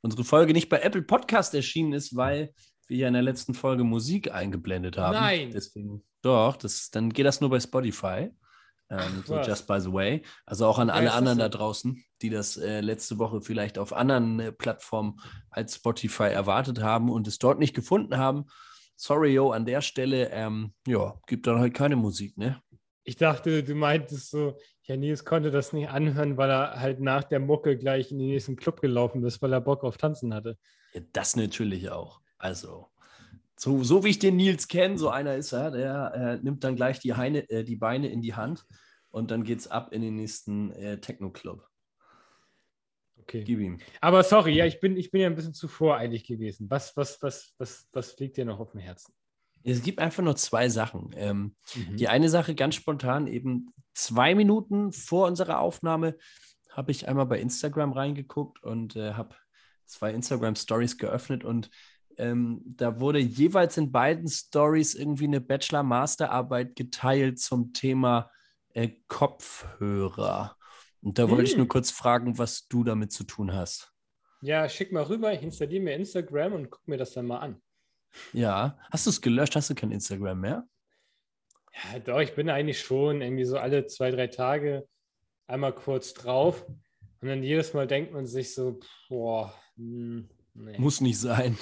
unsere 0.01 0.24
Folge 0.24 0.53
nicht 0.53 0.69
bei 0.69 0.79
Apple 0.79 1.01
Podcast 1.01 1.53
erschienen 1.53 1.93
ist, 1.93 2.15
weil 2.15 2.53
wir 2.88 2.98
ja 2.98 3.07
in 3.07 3.13
der 3.13 3.24
letzten 3.24 3.53
Folge 3.53 3.83
Musik 3.83 4.33
eingeblendet 4.33 4.98
haben. 4.98 5.13
Nein. 5.13 5.51
Deswegen, 5.51 6.03
doch, 6.21 6.57
das, 6.57 6.91
dann 6.91 7.12
geht 7.12 7.25
das 7.25 7.41
nur 7.41 7.50
bei 7.50 7.60
Spotify. 7.60 8.29
Ähm, 8.89 9.24
so 9.25 9.39
just 9.39 9.67
by 9.67 9.79
the 9.79 9.91
way. 9.91 10.21
Also 10.45 10.65
auch 10.65 10.77
an 10.77 10.89
okay, 10.89 11.00
alle 11.00 11.13
anderen 11.13 11.39
da 11.39 11.48
draußen, 11.48 12.03
die 12.21 12.29
das 12.29 12.57
äh, 12.57 12.81
letzte 12.81 13.17
Woche 13.17 13.41
vielleicht 13.41 13.77
auf 13.77 13.93
anderen 13.93 14.39
äh, 14.41 14.51
Plattformen 14.51 15.19
als 15.50 15.75
Spotify 15.75 16.25
erwartet 16.25 16.81
haben 16.81 17.10
und 17.10 17.27
es 17.27 17.39
dort 17.39 17.60
nicht 17.60 17.74
gefunden 17.74 18.17
haben 18.17 18.45
sorry, 19.01 19.34
yo, 19.34 19.51
an 19.51 19.65
der 19.65 19.81
Stelle, 19.81 20.29
ähm, 20.31 20.74
ja, 20.86 21.20
gibt 21.25 21.48
dann 21.48 21.60
halt 21.60 21.74
keine 21.74 21.96
Musik, 21.96 22.38
ne? 22.38 22.62
Ich 23.03 23.15
dachte, 23.15 23.63
du 23.63 23.74
meintest 23.74 24.29
so, 24.29 24.58
ja, 24.84 24.96
Nils 24.96 25.25
konnte 25.25 25.50
das 25.50 25.74
nicht 25.74 25.89
anhören, 25.89 26.38
weil 26.38 26.51
er 26.51 26.79
halt 26.79 27.00
nach 27.00 27.24
der 27.24 27.39
Mucke 27.39 27.77
gleich 27.77 28.12
in 28.12 28.20
den 28.20 28.27
nächsten 28.27 28.55
Club 28.55 28.79
gelaufen 28.79 29.24
ist, 29.25 29.41
weil 29.41 29.53
er 29.53 29.62
Bock 29.62 29.84
auf 29.84 29.98
Tanzen 29.98 30.36
hatte. 30.36 30.58
Ja, 30.93 31.01
das 31.13 31.36
natürlich 31.36 31.89
auch. 31.89 32.22
Also, 32.38 32.91
so, 33.55 33.84
so 33.84 34.03
wie 34.03 34.10
ich 34.10 34.20
den 34.20 34.36
Nils 34.36 34.67
kenne, 34.67 35.00
so 35.00 35.10
einer 35.10 35.36
ist 35.36 35.51
er, 35.51 35.72
der 35.72 36.13
äh, 36.13 36.43
nimmt 36.43 36.63
dann 36.63 36.75
gleich 36.75 37.00
die, 37.00 37.15
Heine, 37.15 37.50
äh, 37.50 37.63
die 37.63 37.75
Beine 37.75 38.08
in 38.08 38.22
die 38.22 38.36
Hand 38.36 38.65
und 39.10 39.31
dann 39.31 39.43
geht's 39.43 39.67
ab 39.67 39.93
in 39.93 40.03
den 40.03 40.15
nächsten 40.15 40.72
äh, 40.74 41.00
Techno-Club. 41.00 41.67
Okay. 43.21 43.43
Gib 43.43 43.59
ihm. 43.59 43.79
Aber 43.99 44.23
sorry, 44.23 44.53
ja, 44.53 44.65
ich 44.65 44.79
bin, 44.79 44.97
ich 44.97 45.11
bin 45.11 45.21
ja 45.21 45.27
ein 45.27 45.35
bisschen 45.35 45.53
zu 45.53 45.67
voreilig 45.67 46.25
gewesen. 46.25 46.69
Was, 46.69 46.95
was, 46.97 47.21
was, 47.21 47.53
was, 47.57 47.87
was 47.93 48.17
liegt 48.19 48.37
dir 48.37 48.45
noch 48.45 48.59
auf 48.59 48.71
dem 48.71 48.81
Herzen? 48.81 49.13
Es 49.63 49.83
gibt 49.83 49.99
einfach 49.99 50.23
nur 50.23 50.35
zwei 50.35 50.69
Sachen. 50.69 51.11
Ähm, 51.15 51.55
Mhm. 51.75 51.97
Die 51.97 52.07
eine 52.07 52.29
Sache 52.29 52.55
ganz 52.55 52.75
spontan, 52.75 53.27
eben 53.27 53.73
zwei 53.93 54.35
Minuten 54.35 54.91
vor 54.91 55.27
unserer 55.27 55.59
Aufnahme 55.59 56.17
habe 56.69 56.91
ich 56.91 57.07
einmal 57.07 57.25
bei 57.25 57.39
Instagram 57.39 57.91
reingeguckt 57.91 58.63
und 58.63 58.95
äh, 58.95 59.13
habe 59.13 59.35
zwei 59.85 60.13
Instagram-Stories 60.13 60.97
geöffnet 60.97 61.43
und 61.43 61.69
ähm, 62.17 62.61
da 62.65 62.99
wurde 62.99 63.19
jeweils 63.19 63.77
in 63.77 63.91
beiden 63.91 64.27
Stories 64.27 64.95
irgendwie 64.95 65.25
eine 65.25 65.41
Bachelor-Masterarbeit 65.41 66.75
geteilt 66.75 67.39
zum 67.39 67.73
Thema 67.73 68.29
äh, 68.73 68.89
Kopfhörer. 69.07 70.55
Und 71.01 71.17
da 71.17 71.29
wollte 71.29 71.43
ich 71.43 71.51
Hm. 71.51 71.60
nur 71.60 71.67
kurz 71.67 71.91
fragen, 71.91 72.38
was 72.38 72.67
du 72.67 72.84
damit 72.84 73.12
zu 73.12 73.24
tun 73.24 73.53
hast. 73.53 73.91
Ja, 74.41 74.67
schick 74.70 74.91
mal 74.91 75.03
rüber, 75.03 75.34
ich 75.34 75.43
installiere 75.43 75.84
mir 75.84 75.96
Instagram 75.96 76.53
und 76.53 76.70
guck 76.72 76.88
mir 76.88 76.98
das 76.98 77.13
dann 77.13 77.27
mal 77.27 77.39
an. 77.39 77.62
Ja, 78.34 78.77
hast 78.91 79.05
du 79.05 79.10
es 79.12 79.22
gelöscht? 79.22 79.55
Hast 79.55 79.70
du 79.70 79.75
kein 79.75 79.91
Instagram 79.91 80.39
mehr? 80.39 80.67
Ja, 81.93 82.00
doch, 82.00 82.20
ich 82.20 82.36
bin 82.36 82.50
eigentlich 82.50 82.81
schon 82.81 83.22
irgendwie 83.22 83.46
so 83.46 83.58
alle 83.58 83.86
zwei, 83.88 84.12
drei 84.12 84.27
Tage 84.27 84.88
einmal 85.48 85.74
kurz 85.74 86.13
drauf. 86.13 86.65
Und 87.22 87.27
dann 87.27 87.43
jedes 87.43 87.74
Mal 87.74 87.88
denkt 87.88 88.13
man 88.13 88.25
sich 88.25 88.53
so, 88.53 88.79
boah, 89.08 89.53
hm, 89.75 90.27
nee. 90.55 90.77
Muss 90.79 91.01
nicht 91.01 91.20
sein. 91.20 91.55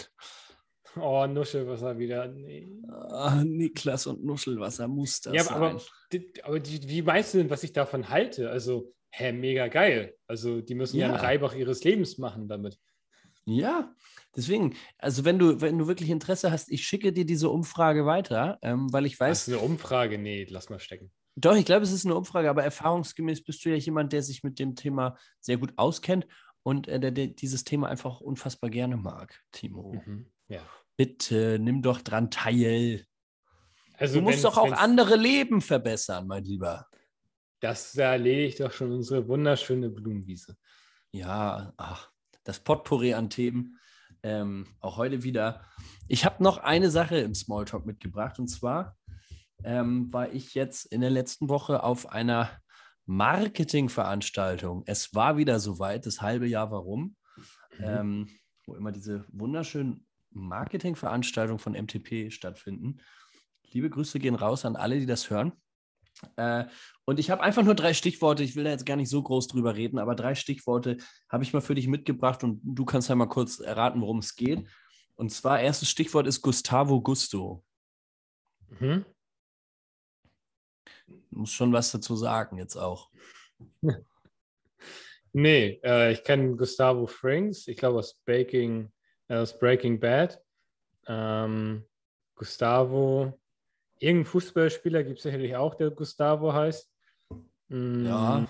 Oh, 0.96 1.28
Nuschelwasser 1.28 2.00
wieder. 2.00 2.28
Nee. 2.30 2.68
Ah, 2.88 3.44
Niklas 3.46 4.08
und 4.08 4.24
Nuschelwasser 4.24 4.88
muss 4.88 5.22
das 5.22 5.34
Ja, 5.36 5.44
sein. 5.44 5.56
aber, 5.58 5.70
aber, 5.72 5.82
die, 6.12 6.34
aber 6.44 6.60
die, 6.60 6.90
wie 6.90 7.02
meinst 7.04 7.34
du 7.34 7.38
denn, 7.40 7.50
was 7.50 7.64
ich 7.64 7.74
davon 7.74 8.10
halte? 8.10 8.50
Also, 8.50 8.94
hä, 9.12 9.32
mega 9.32 9.68
geil. 9.68 10.16
Also, 10.28 10.62
die 10.62 10.76
müssen 10.76 10.98
ja, 10.98 11.08
Ja. 11.08 11.14
einen 11.14 11.22
Reibach 11.24 11.54
ihres 11.56 11.84
Lebens 11.84 12.18
machen 12.18 12.48
damit. 12.48 12.78
Ja, 13.46 13.96
deswegen, 14.36 14.76
also 15.00 15.26
wenn 15.26 15.40
du, 15.40 15.60
wenn 15.62 15.78
du 15.80 15.88
wirklich 15.88 16.10
Interesse 16.12 16.52
hast, 16.52 16.70
ich 16.72 16.86
schicke 16.86 17.12
dir 17.12 17.26
diese 17.26 17.50
Umfrage 17.50 18.06
weiter, 18.06 18.60
ähm, 18.62 18.92
weil 18.94 19.06
ich 19.08 19.14
Das 19.18 19.22
weiß, 19.28 19.48
ist 19.48 19.54
eine 19.56 19.64
Umfrage. 19.64 20.18
Nee, 20.20 20.46
lass 20.50 20.70
mal 20.70 20.80
stecken. 20.80 21.12
doch, 21.36 21.56
ich 21.56 21.66
glaube, 21.66 21.84
es 21.84 21.92
ist 21.92 22.06
eine 22.06 22.16
Umfrage, 22.16 22.50
aber 22.50 22.64
erfahrungsgemäß 22.64 23.44
bist 23.44 23.64
du 23.66 23.70
ja 23.70 23.76
jemand, 23.78 24.14
der 24.14 24.22
sich 24.22 24.44
mit 24.44 24.60
dem 24.60 24.76
Thema 24.76 25.18
sehr 25.40 25.58
gut 25.58 25.74
auskennt 25.78 26.28
und 26.62 26.88
äh, 26.88 27.00
der, 27.00 27.12
der 27.12 27.28
dieses 27.28 27.64
Thema 27.64 27.88
einfach 27.90 28.22
unfassbar 28.22 28.70
gerne 28.70 28.98
mag, 28.98 29.42
Timo. 29.52 29.94
Mhm. 30.06 30.28
Ja. 30.50 30.62
Bitte 30.96 31.58
nimm 31.60 31.82
doch 31.82 32.02
dran 32.02 32.30
teil. 32.30 33.06
Also, 33.98 34.16
Du 34.20 34.22
musst 34.22 34.44
doch 34.44 34.58
auch 34.58 34.74
andere 34.74 35.16
Leben 35.16 35.62
verbessern, 35.62 36.28
mein 36.28 36.44
Lieber. 36.44 36.88
Das 37.60 37.96
erledigt 37.96 38.60
doch 38.60 38.72
schon 38.72 38.92
unsere 38.92 39.28
wunderschöne 39.28 39.90
Blumenwiese. 39.90 40.56
Ja, 41.12 41.74
ach, 41.78 42.10
das 42.44 42.60
Potpourri 42.60 43.14
an 43.14 43.30
Themen. 43.30 43.78
Ähm, 44.22 44.68
auch 44.80 44.98
heute 44.98 45.24
wieder. 45.24 45.66
Ich 46.08 46.26
habe 46.26 46.44
noch 46.44 46.58
eine 46.58 46.90
Sache 46.90 47.18
im 47.18 47.34
Smalltalk 47.34 47.86
mitgebracht 47.86 48.40
und 48.40 48.48
zwar 48.48 48.98
ähm, 49.64 50.12
war 50.14 50.32
ich 50.32 50.54
jetzt 50.56 50.86
in 50.86 51.02
der 51.02 51.10
letzten 51.10 51.50
Woche 51.50 51.84
auf 51.84 52.10
einer 52.12 52.50
Marketingveranstaltung. 53.06 54.84
Es 54.86 55.14
war 55.14 55.38
wieder 55.38 55.60
soweit, 55.60 56.06
das 56.06 56.22
halbe 56.22 56.48
Jahr 56.48 56.72
warum, 56.72 57.16
Mhm. 57.78 57.86
ähm, 57.86 58.30
wo 58.66 58.76
immer 58.76 58.92
diese 58.92 59.26
wunderschönen 59.30 60.06
Marketingveranstaltungen 60.32 61.60
von 61.60 61.74
MTP 61.74 62.30
stattfinden. 62.32 62.98
Liebe 63.72 63.90
Grüße 63.90 64.20
gehen 64.20 64.36
raus 64.36 64.66
an 64.66 64.76
alle, 64.76 65.00
die 65.00 65.06
das 65.06 65.30
hören. 65.30 65.54
Äh, 66.36 66.66
und 67.06 67.20
ich 67.20 67.30
habe 67.30 67.42
einfach 67.42 67.64
nur 67.64 67.76
drei 67.76 67.94
Stichworte. 67.94 68.44
Ich 68.44 68.56
will 68.56 68.64
da 68.64 68.72
jetzt 68.72 68.86
gar 68.86 68.96
nicht 68.96 69.10
so 69.10 69.22
groß 69.22 69.48
drüber 69.48 69.76
reden, 69.76 70.00
aber 70.00 70.16
drei 70.16 70.36
Stichworte 70.36 70.98
habe 71.30 71.44
ich 71.44 71.54
mal 71.54 71.62
für 71.62 71.76
dich 71.76 71.88
mitgebracht 71.88 72.44
und 72.44 72.62
du 72.64 72.86
kannst 72.86 73.10
ja 73.10 73.16
mal 73.16 73.28
kurz 73.28 73.60
erraten, 73.60 74.02
worum 74.02 74.20
es 74.20 74.36
geht. 74.36 74.68
Und 75.16 75.32
zwar, 75.32 75.60
erstes 75.60 75.90
Stichwort 75.90 76.28
ist 76.28 76.42
Gustavo 76.42 77.02
Gusto. 77.02 77.64
Mhm. 78.80 79.06
Muss 81.32 81.52
schon 81.52 81.74
was 81.74 81.92
dazu 81.92 82.16
sagen, 82.16 82.58
jetzt 82.58 82.76
auch. 82.76 83.10
Nee, 85.32 85.80
äh, 85.84 86.12
ich 86.12 86.24
kenne 86.24 86.56
Gustavo 86.56 87.06
Frings, 87.06 87.68
ich 87.68 87.78
glaube 87.78 88.00
aus 88.00 88.16
Baking, 88.26 88.92
äh, 89.28 89.36
aus 89.36 89.58
Breaking 89.58 90.00
Bad. 90.00 90.42
Ähm, 91.08 91.86
Gustavo, 92.34 93.40
irgendein 94.00 94.26
Fußballspieler 94.26 95.04
gibt 95.04 95.18
es 95.18 95.24
sicherlich 95.24 95.56
auch, 95.56 95.76
der 95.76 95.92
Gustavo 95.92 96.54
heißt. 96.54 96.90
Mm, 97.70 98.06
Ja, 98.06 98.48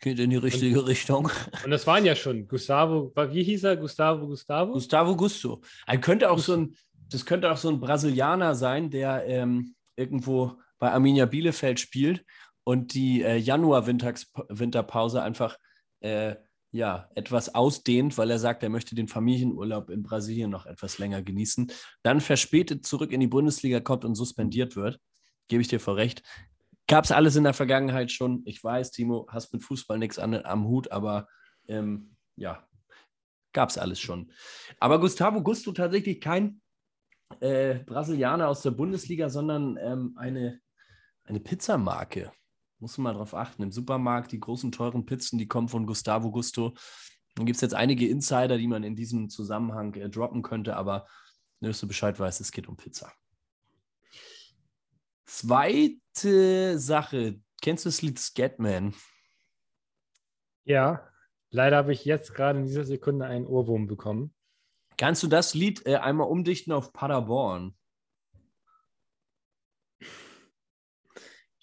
geht 0.00 0.18
in 0.18 0.30
die 0.30 0.36
richtige 0.36 0.86
Richtung. 0.86 1.30
Und 1.64 1.70
das 1.70 1.86
waren 1.86 2.04
ja 2.04 2.14
schon 2.14 2.46
Gustavo, 2.46 3.12
wie 3.30 3.42
hieß 3.42 3.64
er? 3.64 3.76
Gustavo, 3.76 4.26
Gustavo? 4.26 4.72
Gustavo 4.72 5.16
Gusto. 5.16 5.60
Er 5.86 5.98
könnte 5.98 6.30
auch 6.30 6.38
so 6.38 6.54
ein, 6.54 6.76
das 7.10 7.24
könnte 7.24 7.50
auch 7.50 7.56
so 7.56 7.68
ein 7.68 7.80
Brasilianer 7.80 8.54
sein, 8.54 8.90
der 8.90 9.24
ähm, 9.26 9.74
irgendwo 9.96 10.52
bei 10.78 10.90
Arminia 10.92 11.26
Bielefeld 11.26 11.80
spielt 11.80 12.24
und 12.64 12.94
die 12.94 13.22
äh, 13.22 13.36
Januar-Winterpause 13.36 15.22
einfach 15.22 15.56
äh, 16.00 16.36
ja, 16.72 17.10
etwas 17.14 17.54
ausdehnt, 17.54 18.16
weil 18.16 18.30
er 18.30 18.38
sagt, 18.38 18.62
er 18.62 18.70
möchte 18.70 18.94
den 18.94 19.06
Familienurlaub 19.06 19.90
in 19.90 20.02
Brasilien 20.02 20.50
noch 20.50 20.64
etwas 20.64 20.98
länger 20.98 21.22
genießen, 21.22 21.70
dann 22.02 22.20
verspätet 22.20 22.86
zurück 22.86 23.12
in 23.12 23.20
die 23.20 23.26
Bundesliga 23.26 23.80
kommt 23.80 24.06
und 24.06 24.14
suspendiert 24.14 24.74
wird. 24.74 24.98
Gebe 25.48 25.60
ich 25.60 25.68
dir 25.68 25.80
vor 25.80 25.96
recht. 25.96 26.22
Gab 26.88 27.04
es 27.04 27.12
alles 27.12 27.36
in 27.36 27.44
der 27.44 27.52
Vergangenheit 27.52 28.10
schon. 28.10 28.42
Ich 28.46 28.64
weiß, 28.64 28.90
Timo, 28.90 29.26
hast 29.30 29.52
mit 29.52 29.62
Fußball 29.62 29.98
nichts 29.98 30.18
am 30.18 30.64
Hut, 30.64 30.90
aber 30.90 31.28
ähm, 31.68 32.16
ja, 32.36 32.66
gab 33.52 33.68
es 33.68 33.76
alles 33.76 34.00
schon. 34.00 34.32
Aber 34.80 34.98
Gustavo 34.98 35.42
Gusto 35.42 35.72
tatsächlich 35.72 36.20
kein 36.22 36.62
äh, 37.40 37.80
Brasilianer 37.80 38.48
aus 38.48 38.62
der 38.62 38.70
Bundesliga, 38.70 39.28
sondern 39.28 39.78
ähm, 39.80 40.14
eine, 40.16 40.60
eine 41.24 41.40
Pizzamarke. 41.40 42.32
Muss 42.82 42.98
man 42.98 43.12
mal 43.12 43.18
drauf 43.18 43.32
achten. 43.32 43.62
Im 43.62 43.70
Supermarkt, 43.70 44.32
die 44.32 44.40
großen, 44.40 44.72
teuren 44.72 45.06
Pizzen, 45.06 45.38
die 45.38 45.46
kommen 45.46 45.68
von 45.68 45.86
Gustavo 45.86 46.32
Gusto. 46.32 46.74
Dann 47.36 47.46
gibt 47.46 47.54
es 47.54 47.60
jetzt 47.60 47.74
einige 47.74 48.08
Insider, 48.08 48.58
die 48.58 48.66
man 48.66 48.82
in 48.82 48.96
diesem 48.96 49.30
Zusammenhang 49.30 49.94
äh, 49.94 50.10
droppen 50.10 50.42
könnte, 50.42 50.76
aber 50.76 51.06
nur, 51.60 51.70
dass 51.70 51.78
du 51.78 51.86
Bescheid 51.86 52.18
weißt, 52.18 52.40
es 52.40 52.50
geht 52.50 52.66
um 52.66 52.76
Pizza. 52.76 53.12
Zweite 55.26 56.76
Sache. 56.80 57.40
Kennst 57.60 57.84
du 57.84 57.88
das 57.88 58.02
Lied 58.02 58.18
Scatman? 58.18 58.94
Ja, 60.64 61.08
leider 61.50 61.76
habe 61.76 61.92
ich 61.92 62.04
jetzt 62.04 62.34
gerade 62.34 62.58
in 62.58 62.66
dieser 62.66 62.84
Sekunde 62.84 63.26
einen 63.26 63.46
Ohrwurm 63.46 63.86
bekommen. 63.86 64.34
Kannst 64.96 65.22
du 65.22 65.28
das 65.28 65.54
Lied 65.54 65.86
äh, 65.86 65.98
einmal 65.98 66.26
umdichten 66.26 66.72
auf 66.72 66.92
Paderborn? 66.92 67.76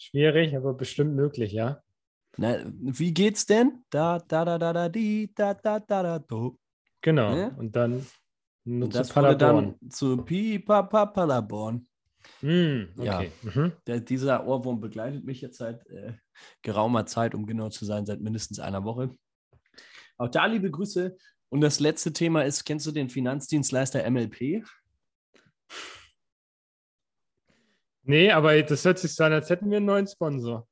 Schwierig, 0.10 0.56
aber 0.56 0.74
bestimmt 0.74 1.16
möglich, 1.16 1.52
ja. 1.52 1.82
Na, 2.38 2.58
wie 2.66 3.14
geht's 3.14 3.46
denn? 3.46 3.84
Da, 3.90 4.20
da, 4.20 4.46
da, 4.46 4.58
da, 4.58 4.74
da, 4.74 4.90
di, 4.90 5.32
da, 5.36 5.54
da, 5.54 5.80
da, 5.80 6.04
da, 6.04 6.20
do. 6.20 6.58
Genau. 7.02 7.36
Ja? 7.36 7.48
Und 7.50 7.76
dann 7.76 8.06
nur 8.64 8.86
Und 8.86 8.94
zu 8.94 9.00
das 9.00 9.16
wurde 9.16 9.28
Paderborn. 9.30 9.76
dann 9.80 9.90
zu 9.92 10.18
Pipa 10.18 10.84
Pa, 10.84 11.06
Paderborn. 11.06 11.88
Ja. 12.42 12.88
okay. 12.98 13.32
Mhm. 13.44 13.72
Der, 13.88 14.00
dieser 14.00 14.46
Ohrwurm 14.46 14.80
begleitet 14.80 15.26
mich 15.26 15.42
jetzt 15.42 15.58
seit 15.58 15.86
äh, 15.88 16.14
geraumer 16.62 17.06
Zeit, 17.06 17.36
um 17.36 17.46
genau 17.46 17.70
zu 17.70 17.86
sein, 17.86 18.06
seit 18.06 18.22
mindestens 18.22 18.60
einer 18.60 18.84
Woche. 18.84 19.16
Auch 20.18 20.30
da 20.30 20.46
liebe 20.46 20.70
Grüße. 20.70 21.18
Und 21.50 21.62
das 21.62 21.80
letzte 21.80 22.14
Thema 22.14 22.44
ist, 22.44 22.66
kennst 22.66 22.86
du 22.86 22.92
den 22.92 23.10
Finanzdienstleister 23.10 24.10
MLP? 24.10 24.64
Nee, 28.10 28.32
aber 28.32 28.60
das 28.64 28.86
hört 28.86 28.98
sich 28.98 29.14
so 29.14 29.24
an, 29.24 29.34
als 29.34 29.52
hätten 29.52 29.70
wir 29.70 29.78
einen 29.78 29.86
neuen 29.86 30.08
Sponsor. 30.08 30.68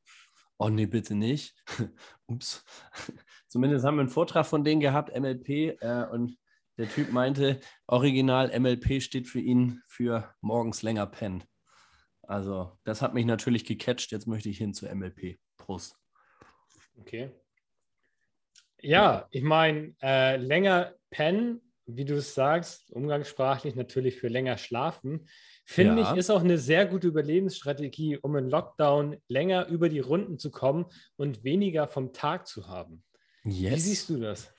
Oh 0.57 0.69
nee, 0.69 0.87
bitte 0.87 1.13
nicht. 1.13 1.53
Ups. 2.25 2.65
Zumindest 3.47 3.85
haben 3.85 3.97
wir 3.97 4.01
einen 4.01 4.09
Vortrag 4.09 4.47
von 4.47 4.63
denen 4.63 4.81
gehabt, 4.81 5.15
MLP, 5.15 5.79
äh, 5.79 6.07
und 6.11 6.35
der 6.77 6.89
Typ 6.89 7.11
meinte, 7.11 7.59
original 7.85 8.59
MLP 8.59 9.03
steht 9.03 9.27
für 9.27 9.39
ihn 9.39 9.83
für 9.87 10.33
morgens 10.41 10.81
länger 10.81 11.05
pennen. 11.05 11.43
Also, 12.23 12.75
das 12.85 13.03
hat 13.03 13.13
mich 13.13 13.27
natürlich 13.27 13.65
gecatcht. 13.65 14.11
Jetzt 14.11 14.25
möchte 14.25 14.49
ich 14.49 14.57
hin 14.57 14.73
zu 14.73 14.87
MLP. 14.87 15.37
Prost. 15.57 15.95
Okay. 16.99 17.29
Ja, 18.81 19.27
ich 19.29 19.43
meine, 19.43 19.93
äh, 20.01 20.37
länger 20.37 20.95
pennen 21.11 21.61
wie 21.87 22.05
du 22.05 22.15
es 22.15 22.35
sagst, 22.35 22.91
umgangssprachlich 22.91 23.75
natürlich 23.75 24.17
für 24.19 24.27
länger 24.27 24.57
schlafen, 24.57 25.27
finde 25.65 26.01
Ja. 26.01 26.11
ich, 26.11 26.17
ist 26.19 26.29
auch 26.29 26.41
eine 26.41 26.57
sehr 26.57 26.85
gute 26.85 27.07
Überlebensstrategie, 27.07 28.17
um 28.17 28.35
im 28.35 28.49
Lockdown 28.49 29.17
länger 29.29 29.67
über 29.67 29.87
die 29.89 29.99
Runden 29.99 30.37
zu 30.37 30.51
kommen 30.51 30.85
und 31.15 31.43
weniger 31.43 31.87
vom 31.87 32.11
Tag 32.13 32.45
zu 32.45 32.67
haben. 32.67 33.03
Wie 33.43 33.63
Yes. 33.63 33.83
siehst 33.83 34.09
du 34.09 34.19
das? 34.19 34.53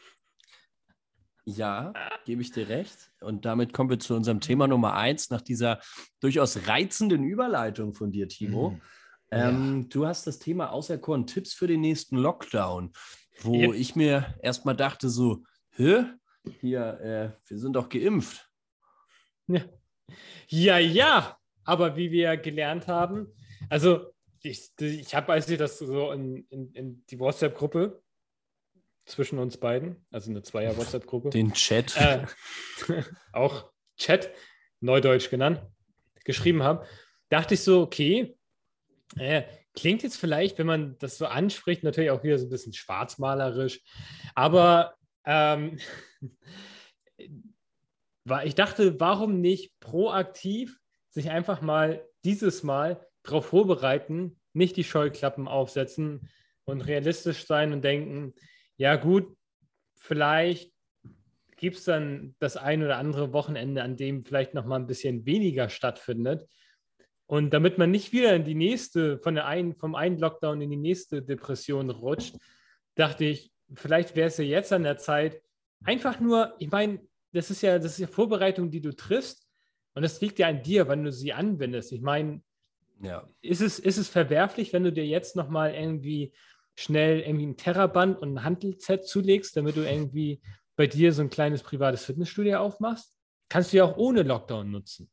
Ja, 1.45 1.95
gebe 2.25 2.43
ich 2.43 2.51
dir 2.53 2.69
recht. 2.69 3.11
Und 3.21 3.45
damit 3.45 3.73
kommen 3.73 3.89
wir 3.91 3.99
zu 3.99 4.15
unserem 4.15 4.41
Thema 4.41 4.67
Nummer 4.67 4.95
eins, 4.95 5.31
nach 5.31 5.41
dieser 5.41 5.81
durchaus 6.21 6.67
reizenden 6.67 7.25
Überleitung 7.25 7.95
von 7.95 8.11
dir, 8.13 8.29
Timo. 8.29 8.71
Mhm. 8.73 8.81
Ähm, 9.31 9.89
Du 9.91 10.07
hast 10.07 10.27
das 10.27 10.39
Thema 10.39 10.73
auserkoren, 10.73 11.27
Tipps 11.27 11.53
für 11.55 11.67
den 11.67 11.81
nächsten 11.83 12.17
Lockdown, 12.17 12.93
wo 13.43 13.55
Ja. 13.55 13.73
ich 13.73 13.97
mir 13.97 14.35
erstmal 14.43 14.77
dachte, 14.77 15.09
so, 15.11 15.45
hä? 15.71 16.05
Hier, 16.61 17.01
äh, 17.01 17.49
wir 17.49 17.59
sind 17.59 17.75
doch 17.75 17.89
geimpft. 17.89 18.49
Ja. 19.47 19.63
ja, 20.49 20.79
ja, 20.79 21.39
aber 21.65 21.97
wie 21.97 22.11
wir 22.11 22.37
gelernt 22.37 22.87
haben, 22.87 23.29
also 23.71 24.13
ich, 24.43 24.71
ich 24.79 25.15
habe, 25.15 25.33
als 25.33 25.49
ich 25.49 25.59
das 25.59 25.79
so 25.79 26.13
in, 26.13 26.47
in, 26.51 26.73
in 26.73 27.05
die 27.07 27.19
WhatsApp-Gruppe 27.19 28.03
zwischen 29.05 29.39
uns 29.39 29.57
beiden, 29.57 29.97
also 30.11 30.31
eine 30.31 30.43
Zweier-WhatsApp-Gruppe, 30.43 31.31
Den 31.31 31.53
Chat. 31.53 31.97
äh, 31.97 32.25
auch 33.33 33.71
Chat, 33.97 34.31
Neudeutsch 34.81 35.31
genannt, 35.31 35.63
geschrieben 36.25 36.63
habe, 36.63 36.87
dachte 37.31 37.55
ich 37.55 37.63
so, 37.63 37.83
okay, 37.83 38.37
äh, 39.17 39.43
klingt 39.75 40.03
jetzt 40.03 40.17
vielleicht, 40.17 40.59
wenn 40.59 40.67
man 40.67 40.99
das 40.99 41.19
so 41.19 41.27
anspricht, 41.27 41.83
natürlich 41.83 42.11
auch 42.11 42.23
wieder 42.23 42.39
so 42.39 42.47
ein 42.47 42.51
bisschen 42.51 42.73
schwarzmalerisch, 42.73 43.81
aber 44.35 44.95
ähm, 45.29 45.79
ich 48.45 48.55
dachte, 48.55 48.99
warum 48.99 49.41
nicht 49.41 49.79
proaktiv 49.79 50.81
sich 51.11 51.31
einfach 51.31 51.61
mal 51.61 52.05
dieses 52.25 52.63
Mal 52.63 53.07
darauf 53.23 53.47
vorbereiten, 53.47 54.41
nicht 54.53 54.77
die 54.77 54.85
Scheuklappen 54.85 55.47
aufsetzen 55.47 56.29
und 56.65 56.81
realistisch 56.81 57.47
sein 57.47 57.73
und 57.73 57.85
denken, 57.85 58.35
ja 58.77 58.97
gut, 58.97 59.37
vielleicht 59.95 60.73
gibt 61.57 61.77
es 61.77 61.85
dann 61.85 62.35
das 62.39 62.57
ein 62.57 62.83
oder 62.83 62.97
andere 62.97 63.33
Wochenende, 63.33 63.83
an 63.83 63.97
dem 63.97 64.23
vielleicht 64.23 64.55
noch 64.55 64.65
mal 64.65 64.77
ein 64.77 64.87
bisschen 64.87 65.27
weniger 65.27 65.69
stattfindet. 65.69 66.49
Und 67.27 67.51
damit 67.51 67.77
man 67.77 67.91
nicht 67.91 68.13
wieder 68.13 68.35
in 68.35 68.45
die 68.45 68.55
nächste, 68.55 69.19
von 69.19 69.35
der 69.35 69.47
einen, 69.47 69.75
vom 69.75 69.95
einen 69.95 70.19
Lockdown 70.19 70.63
in 70.63 70.71
die 70.71 70.77
nächste 70.77 71.23
Depression 71.23 71.91
rutscht, 71.91 72.37
dachte 72.95 73.25
ich, 73.25 73.53
vielleicht 73.75 74.17
wäre 74.17 74.29
es 74.29 74.39
ja 74.39 74.45
jetzt 74.45 74.73
an 74.73 74.83
der 74.83 74.99
Zeit, 74.99 75.43
einfach 75.85 76.21
nur, 76.21 76.55
ich 76.59 76.71
meine, 76.71 77.01
das 77.33 77.51
ist 77.51 77.63
ja, 77.63 77.79
das 77.79 77.93
ist 77.93 77.99
ja 77.99 78.07
Vorbereitung, 78.07 78.71
die 78.71 78.81
du 78.81 78.95
triffst. 78.95 79.47
Und 79.95 80.03
das 80.03 80.21
liegt 80.21 80.39
ja 80.39 80.49
an 80.49 80.63
dir, 80.63 80.89
wenn 80.89 81.05
du 81.05 81.13
sie 81.13 81.33
anwendest. 81.33 81.93
Ich 81.93 82.01
meine, 82.01 82.43
ja. 83.03 83.29
ist 83.43 83.61
es, 83.61 83.79
ist 83.79 83.99
es 83.99 84.09
verwerflich, 84.09 84.73
wenn 84.73 84.85
du 84.85 84.93
dir 84.93 85.07
jetzt 85.07 85.37
nochmal 85.37 85.75
irgendwie 85.75 86.33
schnell 86.77 87.21
irgendwie 87.21 87.47
ein 87.47 87.57
Terraband 87.57 88.19
und 88.19 88.35
ein 88.35 88.45
Handelset 88.45 89.07
zulegst, 89.07 89.57
damit 89.57 89.77
du 89.77 89.81
irgendwie 89.81 90.41
bei 90.77 90.87
dir 90.87 91.13
so 91.13 91.23
ein 91.23 91.31
kleines 91.31 91.63
privates 91.63 92.05
Fitnessstudio 92.05 92.59
aufmachst? 92.59 93.13
Kannst 93.49 93.73
du 93.73 93.79
ja 93.79 93.85
auch 93.85 93.97
ohne 93.97 94.23
Lockdown 94.23 94.71
nutzen. 94.71 95.11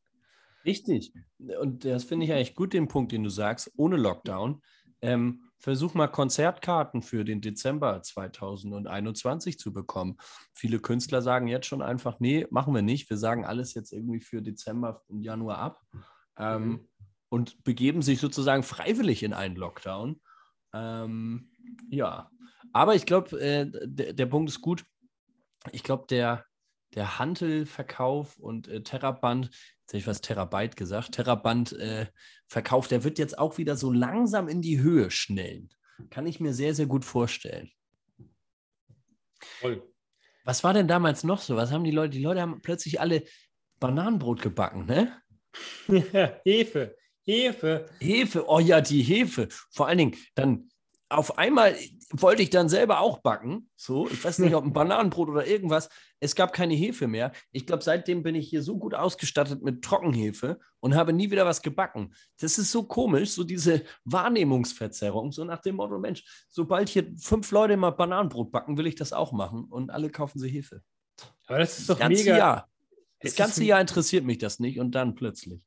Richtig. 0.64 1.14
Und 1.60 1.86
das 1.86 2.04
finde 2.04 2.26
ich 2.26 2.34
eigentlich 2.34 2.56
gut, 2.56 2.74
den 2.74 2.88
Punkt, 2.88 3.12
den 3.12 3.24
du 3.24 3.30
sagst, 3.30 3.72
ohne 3.78 3.98
Lockdown. 3.98 4.62
Ähm, 5.02 5.44
versuch 5.66 5.96
mal 5.96 6.08
Konzertkarten 6.08 7.02
für 7.02 7.26
den 7.26 7.42
Dezember 7.42 8.00
2021 8.00 9.58
zu 9.58 9.74
bekommen. 9.74 10.18
Viele 10.54 10.80
Künstler 10.80 11.24
sagen 11.24 11.48
jetzt 11.48 11.66
schon 11.66 11.82
einfach, 11.82 12.20
nee, 12.20 12.46
machen 12.52 12.76
wir 12.76 12.84
nicht. 12.84 13.10
Wir 13.10 13.18
sagen 13.18 13.46
alles 13.46 13.74
jetzt 13.74 13.92
irgendwie 13.92 14.22
für 14.22 14.44
Dezember 14.44 15.02
und 15.08 15.24
Januar 15.24 15.58
ab 15.58 15.82
ähm, 16.38 16.68
Mhm. 16.68 16.88
und 17.30 17.64
begeben 17.64 18.04
sich 18.04 18.20
sozusagen 18.20 18.62
freiwillig 18.62 19.24
in 19.24 19.34
einen 19.34 19.56
Lockdown. 19.56 20.22
Ähm, 20.72 21.50
ja, 21.90 22.30
aber 22.72 22.94
ich 22.94 23.08
glaube, 23.08 23.42
äh, 23.42 23.66
der, 23.68 24.14
der 24.14 24.26
Punkt 24.28 24.52
ist 24.52 24.62
gut. 24.62 24.86
Ich 25.72 25.82
glaube, 25.82 26.06
der, 26.08 26.46
der 26.96 27.20
Hantelverkauf 27.20 28.38
und 28.40 28.68
äh, 28.68 28.82
Terraband, 28.82 29.46
jetzt 29.46 29.90
hätte 29.90 29.98
ich 29.98 30.08
was 30.08 30.22
Terabyte 30.22 30.76
gesagt, 30.76 31.12
Terraband 31.14 31.74
äh, 31.74 32.08
der 32.90 33.04
wird 33.04 33.20
jetzt 33.20 33.38
auch 33.38 33.58
wieder 33.58 33.76
so 33.76 33.92
langsam 33.92 34.48
in 34.48 34.62
die 34.62 34.80
Höhe 34.80 35.12
schnellen. 35.12 35.70
Kann 36.10 36.26
ich 36.26 36.40
mir 36.40 36.54
sehr, 36.54 36.74
sehr 36.74 36.86
gut 36.86 37.06
vorstellen. 37.06 37.70
Voll. 39.60 39.84
Was 40.44 40.64
war 40.64 40.74
denn 40.74 40.88
damals 40.88 41.24
noch 41.24 41.42
so? 41.42 41.56
Was 41.56 41.72
haben 41.72 41.84
die 41.84 41.92
Leute? 41.92 42.12
Die 42.12 42.24
Leute 42.24 42.42
haben 42.42 42.62
plötzlich 42.62 43.00
alle 43.00 43.24
Bananenbrot 43.80 44.42
gebacken, 44.42 44.86
ne? 44.86 45.22
Hefe, 46.44 46.96
Hefe. 47.24 47.86
Hefe, 48.00 48.48
oh 48.48 48.60
ja, 48.60 48.82
die 48.82 49.02
Hefe. 49.02 49.48
Vor 49.72 49.88
allen 49.88 49.98
Dingen, 49.98 50.16
dann 50.36 50.70
auf 51.18 51.38
einmal 51.38 51.76
wollte 52.12 52.42
ich 52.44 52.50
dann 52.50 52.70
selber 52.70 53.00
auch 53.00 53.20
backen. 53.20 53.70
So, 53.76 54.10
ich 54.10 54.24
weiß 54.24 54.40
nicht, 54.40 54.54
ob 54.56 54.64
ein 54.66 54.74
Bananenbrot 54.74 55.30
oder 55.30 55.46
irgendwas. 55.46 55.90
Es 56.20 56.36
gab 56.36 56.54
keine 56.54 56.74
Hefe 56.74 57.08
mehr. 57.08 57.32
Ich 57.52 57.66
glaube, 57.66 57.84
seitdem 57.84 58.24
bin 58.24 58.36
ich 58.36 58.50
hier 58.50 58.62
so 58.64 58.78
gut 58.78 58.94
ausgestattet 58.94 59.62
mit 59.62 59.84
Trockenhefe 59.84 60.60
und 60.80 60.96
habe 60.96 61.14
nie 61.14 61.32
wieder 61.32 61.46
was 61.46 61.62
gebacken. 61.62 62.14
Das 62.40 62.58
ist 62.58 62.72
so 62.72 62.84
komisch, 62.84 63.32
so 63.32 63.44
diese 63.44 63.84
Wahrnehmungsverzerrung, 64.06 65.32
so 65.32 65.44
nach 65.44 65.62
dem 65.62 65.76
Motto: 65.76 66.00
Mensch, 66.00 66.24
sobald 66.50 66.90
hier 66.90 67.12
fünf 67.18 67.52
Leute 67.52 67.78
mal 67.78 67.92
Bananenbrot 67.92 68.52
backen, 68.52 68.78
will 68.78 68.88
ich 68.88 68.96
das 68.96 69.14
auch 69.14 69.32
machen 69.32 69.66
und 69.66 69.92
alle 69.92 70.10
kaufen 70.10 70.40
sie 70.40 70.50
Hefe. 70.50 70.82
Aber 71.48 71.60
das 71.60 71.80
ist 71.80 71.90
Das 71.90 71.98
doch 71.98 72.00
ganze 72.00 72.24
mega. 72.24 72.38
Jahr. 72.38 72.70
Das 73.20 73.32
ist 73.32 73.38
ganze 73.38 73.64
Jahr 73.64 73.82
interessiert 73.82 74.26
mich 74.26 74.38
das 74.38 74.60
nicht 74.60 74.80
und 74.80 74.92
dann 74.92 75.16
plötzlich. 75.16 75.62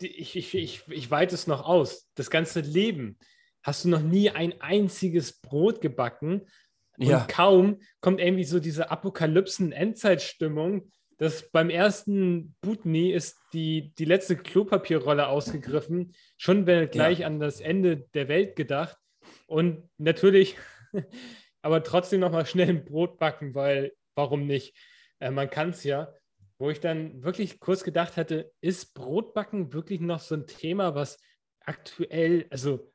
Ich, 0.00 0.34
ich, 0.34 0.54
ich, 0.54 0.82
ich 0.88 1.10
weite 1.10 1.34
es 1.34 1.46
noch 1.46 1.64
aus. 1.64 2.08
Das 2.14 2.30
ganze 2.30 2.60
Leben. 2.60 3.18
Hast 3.62 3.84
du 3.84 3.88
noch 3.88 4.02
nie 4.02 4.30
ein 4.30 4.60
einziges 4.60 5.40
Brot 5.40 5.80
gebacken? 5.80 6.42
Und 6.98 7.08
Ja. 7.08 7.26
kaum 7.28 7.80
kommt 8.00 8.20
irgendwie 8.20 8.44
so 8.44 8.60
diese 8.60 8.90
Apokalypsen-Endzeitstimmung, 8.90 10.90
dass 11.18 11.50
beim 11.50 11.68
ersten 11.70 12.54
Butni 12.62 13.12
ist 13.12 13.38
die, 13.52 13.92
die 13.98 14.06
letzte 14.06 14.36
Klopapierrolle 14.36 15.28
ausgegriffen, 15.28 16.14
schon 16.38 16.66
wird 16.66 16.92
gleich 16.92 17.26
an 17.26 17.40
das 17.40 17.60
Ende 17.60 18.08
der 18.14 18.28
Welt 18.28 18.56
gedacht. 18.56 18.96
Und 19.46 19.88
natürlich, 19.98 20.56
aber 21.62 21.82
trotzdem 21.82 22.20
nochmal 22.20 22.46
schnell 22.46 22.70
ein 22.70 22.84
Brot 22.84 23.18
backen, 23.18 23.54
weil 23.54 23.92
warum 24.14 24.46
nicht? 24.46 24.74
Äh, 25.18 25.30
man 25.30 25.50
kann 25.50 25.70
es 25.70 25.84
ja. 25.84 26.12
Wo 26.58 26.70
ich 26.70 26.80
dann 26.80 27.22
wirklich 27.22 27.60
kurz 27.60 27.84
gedacht 27.84 28.16
hatte, 28.16 28.50
ist 28.60 28.94
Brotbacken 28.94 29.72
wirklich 29.72 30.00
noch 30.00 30.20
so 30.20 30.34
ein 30.34 30.46
Thema, 30.46 30.94
was 30.94 31.18
aktuell, 31.60 32.46
also 32.50 32.92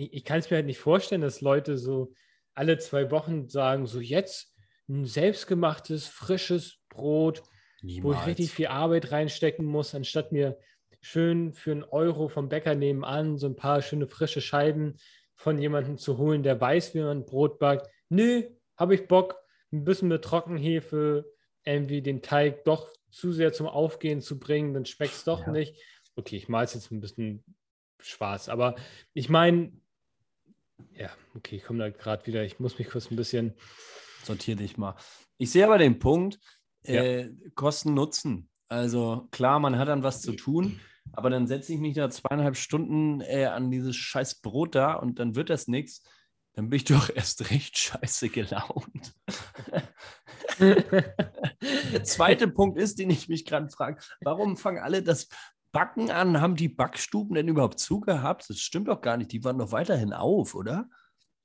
ich, 0.00 0.14
ich 0.14 0.24
kann 0.24 0.38
es 0.38 0.50
mir 0.50 0.56
halt 0.56 0.66
nicht 0.66 0.78
vorstellen, 0.78 1.20
dass 1.20 1.40
Leute 1.40 1.76
so 1.76 2.12
alle 2.54 2.78
zwei 2.78 3.10
Wochen 3.10 3.48
sagen, 3.48 3.86
so 3.86 4.00
jetzt 4.00 4.54
ein 4.88 5.04
selbstgemachtes, 5.04 6.06
frisches 6.06 6.78
Brot, 6.88 7.42
wo 8.02 8.12
ich 8.12 8.26
richtig 8.26 8.50
viel 8.50 8.66
Arbeit 8.66 9.12
reinstecken 9.12 9.64
muss, 9.64 9.94
anstatt 9.94 10.32
mir 10.32 10.58
schön 11.00 11.52
für 11.52 11.70
einen 11.72 11.84
Euro 11.84 12.28
vom 12.28 12.48
Bäcker 12.48 12.74
nebenan 12.74 13.38
so 13.38 13.46
ein 13.46 13.56
paar 13.56 13.82
schöne 13.82 14.06
frische 14.06 14.40
Scheiben 14.40 14.96
von 15.36 15.58
jemandem 15.58 15.96
zu 15.96 16.18
holen, 16.18 16.42
der 16.42 16.60
weiß, 16.60 16.94
wie 16.94 17.00
man 17.00 17.24
Brot 17.24 17.58
backt. 17.58 17.88
Nö, 18.08 18.42
habe 18.76 18.94
ich 18.94 19.06
Bock, 19.06 19.36
ein 19.72 19.84
bisschen 19.84 20.08
mit 20.08 20.24
Trockenhefe 20.24 21.24
irgendwie 21.64 22.02
den 22.02 22.22
Teig 22.22 22.64
doch 22.64 22.88
zu 23.10 23.32
sehr 23.32 23.52
zum 23.52 23.66
Aufgehen 23.66 24.20
zu 24.20 24.38
bringen, 24.38 24.74
dann 24.74 24.86
schmeckt 24.86 25.14
es 25.14 25.24
doch 25.24 25.46
Ja. 25.46 25.52
nicht. 25.52 25.80
Okay, 26.16 26.36
ich 26.36 26.48
mache 26.48 26.64
es 26.64 26.74
jetzt 26.74 26.90
ein 26.90 27.00
bisschen 27.00 27.44
schwarz, 28.00 28.48
aber 28.48 28.74
ich 29.14 29.28
meine, 29.28 29.72
ja, 30.94 31.10
okay, 31.34 31.56
ich 31.56 31.64
komme 31.64 31.78
da 31.78 31.90
gerade 31.90 32.26
wieder, 32.26 32.44
ich 32.44 32.58
muss 32.60 32.78
mich 32.78 32.88
kurz 32.88 33.10
ein 33.10 33.16
bisschen, 33.16 33.54
sortiere 34.24 34.56
dich 34.58 34.76
mal. 34.76 34.96
Ich 35.38 35.50
sehe 35.50 35.64
aber 35.64 35.78
den 35.78 35.98
Punkt, 35.98 36.38
Ja. 36.84 37.02
äh, 37.02 37.32
Kosten-Nutzen. 37.54 38.48
Also 38.68 39.28
klar, 39.32 39.58
man 39.60 39.78
hat 39.78 39.88
dann 39.88 40.02
was 40.02 40.22
zu 40.22 40.32
tun, 40.32 40.80
aber 41.12 41.28
dann 41.30 41.46
setze 41.46 41.72
ich 41.72 41.80
mich 41.80 41.94
da 41.94 42.08
zweieinhalb 42.08 42.56
Stunden 42.56 43.20
äh, 43.20 43.46
an 43.46 43.70
dieses 43.70 43.96
scheiß 43.96 44.40
Brot 44.42 44.74
da 44.74 44.94
und 44.94 45.18
dann 45.18 45.34
wird 45.34 45.50
das 45.50 45.66
nichts. 45.66 46.02
Dann 46.54 46.68
bin 46.68 46.76
ich 46.76 46.84
doch 46.84 47.10
erst 47.14 47.50
recht 47.50 47.78
scheiße 47.78 48.28
gelaunt. 48.28 49.12
Der 50.60 52.04
zweite 52.04 52.48
Punkt 52.48 52.78
ist, 52.78 52.98
den 52.98 53.10
ich 53.10 53.28
mich 53.28 53.44
gerade 53.44 53.68
frage, 53.70 54.00
warum 54.20 54.56
fangen 54.56 54.78
alle 54.82 55.02
das 55.02 55.28
Backen 55.72 56.10
an? 56.10 56.40
Haben 56.40 56.56
die 56.56 56.68
Backstuben 56.68 57.34
denn 57.34 57.48
überhaupt 57.48 57.78
zugehabt? 57.78 58.48
Das 58.48 58.58
stimmt 58.58 58.88
doch 58.88 59.00
gar 59.00 59.16
nicht. 59.16 59.32
Die 59.32 59.44
waren 59.44 59.58
doch 59.58 59.72
weiterhin 59.72 60.12
auf, 60.12 60.54
oder? 60.54 60.88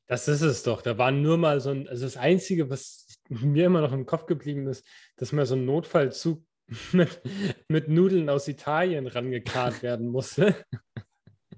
Das 0.07 0.27
ist 0.27 0.41
es 0.41 0.63
doch. 0.63 0.81
Da 0.81 0.97
war 0.97 1.11
nur 1.11 1.37
mal 1.37 1.59
so 1.59 1.71
ein, 1.71 1.87
also 1.87 2.05
das 2.05 2.17
Einzige, 2.17 2.69
was 2.69 3.07
mir 3.29 3.65
immer 3.65 3.81
noch 3.81 3.91
im 3.91 4.05
Kopf 4.05 4.25
geblieben 4.25 4.67
ist, 4.67 4.85
dass 5.15 5.31
mal 5.31 5.45
so 5.45 5.55
ein 5.55 5.65
Notfallzug 5.65 6.43
mit, 6.91 7.21
mit 7.67 7.87
Nudeln 7.87 8.29
aus 8.29 8.47
Italien 8.47 9.07
rangekarrt 9.07 9.83
werden 9.83 10.07
musste. 10.07 10.55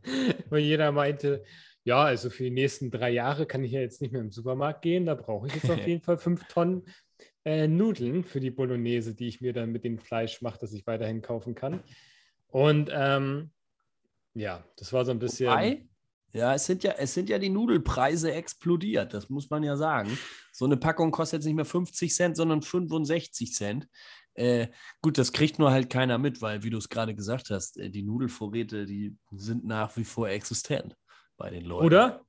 Weil 0.49 0.61
jeder 0.61 0.91
meinte, 0.91 1.43
ja, 1.83 2.03
also 2.03 2.29
für 2.29 2.43
die 2.43 2.51
nächsten 2.51 2.91
drei 2.91 3.11
Jahre 3.11 3.45
kann 3.45 3.63
ich 3.63 3.71
ja 3.71 3.79
jetzt 3.79 4.01
nicht 4.01 4.11
mehr 4.11 4.21
im 4.21 4.31
Supermarkt 4.31 4.81
gehen, 4.81 5.05
da 5.05 5.15
brauche 5.15 5.47
ich 5.47 5.55
jetzt 5.55 5.69
auf 5.69 5.79
jeden 5.87 6.01
Fall 6.01 6.17
fünf 6.17 6.45
Tonnen 6.47 6.83
äh, 7.45 7.67
Nudeln 7.67 8.23
für 8.23 8.39
die 8.39 8.51
Bolognese, 8.51 9.15
die 9.15 9.27
ich 9.27 9.39
mir 9.39 9.53
dann 9.53 9.71
mit 9.71 9.85
dem 9.85 9.97
Fleisch 9.97 10.41
mache, 10.41 10.59
das 10.59 10.73
ich 10.73 10.85
weiterhin 10.85 11.21
kaufen 11.21 11.55
kann. 11.55 11.81
Und 12.47 12.89
ähm, 12.93 13.51
ja, 14.33 14.63
das 14.77 14.93
war 14.93 15.05
so 15.05 15.11
ein 15.11 15.19
bisschen. 15.19 15.49
Wobei, 15.49 15.87
ja, 16.33 16.53
es 16.53 16.65
sind 16.65 16.83
ja, 16.83 16.93
es 16.97 17.13
sind 17.13 17.29
ja 17.29 17.39
die 17.39 17.49
Nudelpreise 17.49 18.31
explodiert, 18.31 19.13
das 19.13 19.29
muss 19.29 19.49
man 19.49 19.63
ja 19.63 19.75
sagen. 19.75 20.17
So 20.51 20.65
eine 20.65 20.77
Packung 20.77 21.11
kostet 21.11 21.39
jetzt 21.39 21.45
nicht 21.45 21.55
mehr 21.55 21.65
50 21.65 22.13
Cent, 22.13 22.37
sondern 22.37 22.61
65 22.61 23.53
Cent. 23.53 23.87
Äh, 24.33 24.67
gut, 25.01 25.17
das 25.17 25.33
kriegt 25.33 25.57
nur 25.57 25.71
halt 25.71 25.89
keiner 25.89 26.19
mit, 26.19 26.41
weil, 26.41 26.61
wie 26.61 26.69
du 26.69 26.77
es 26.77 26.89
gerade 26.89 27.15
gesagt 27.15 27.49
hast, 27.49 27.77
äh, 27.77 27.89
die 27.89 28.03
Nudelvorräte, 28.03 28.85
die 28.85 29.17
sind 29.31 29.65
nach 29.65 29.97
wie 29.97 30.03
vor 30.03 30.29
existent 30.29 30.95
bei 31.37 31.49
den 31.49 31.65
Leuten. 31.65 31.85
Oder? 31.85 32.21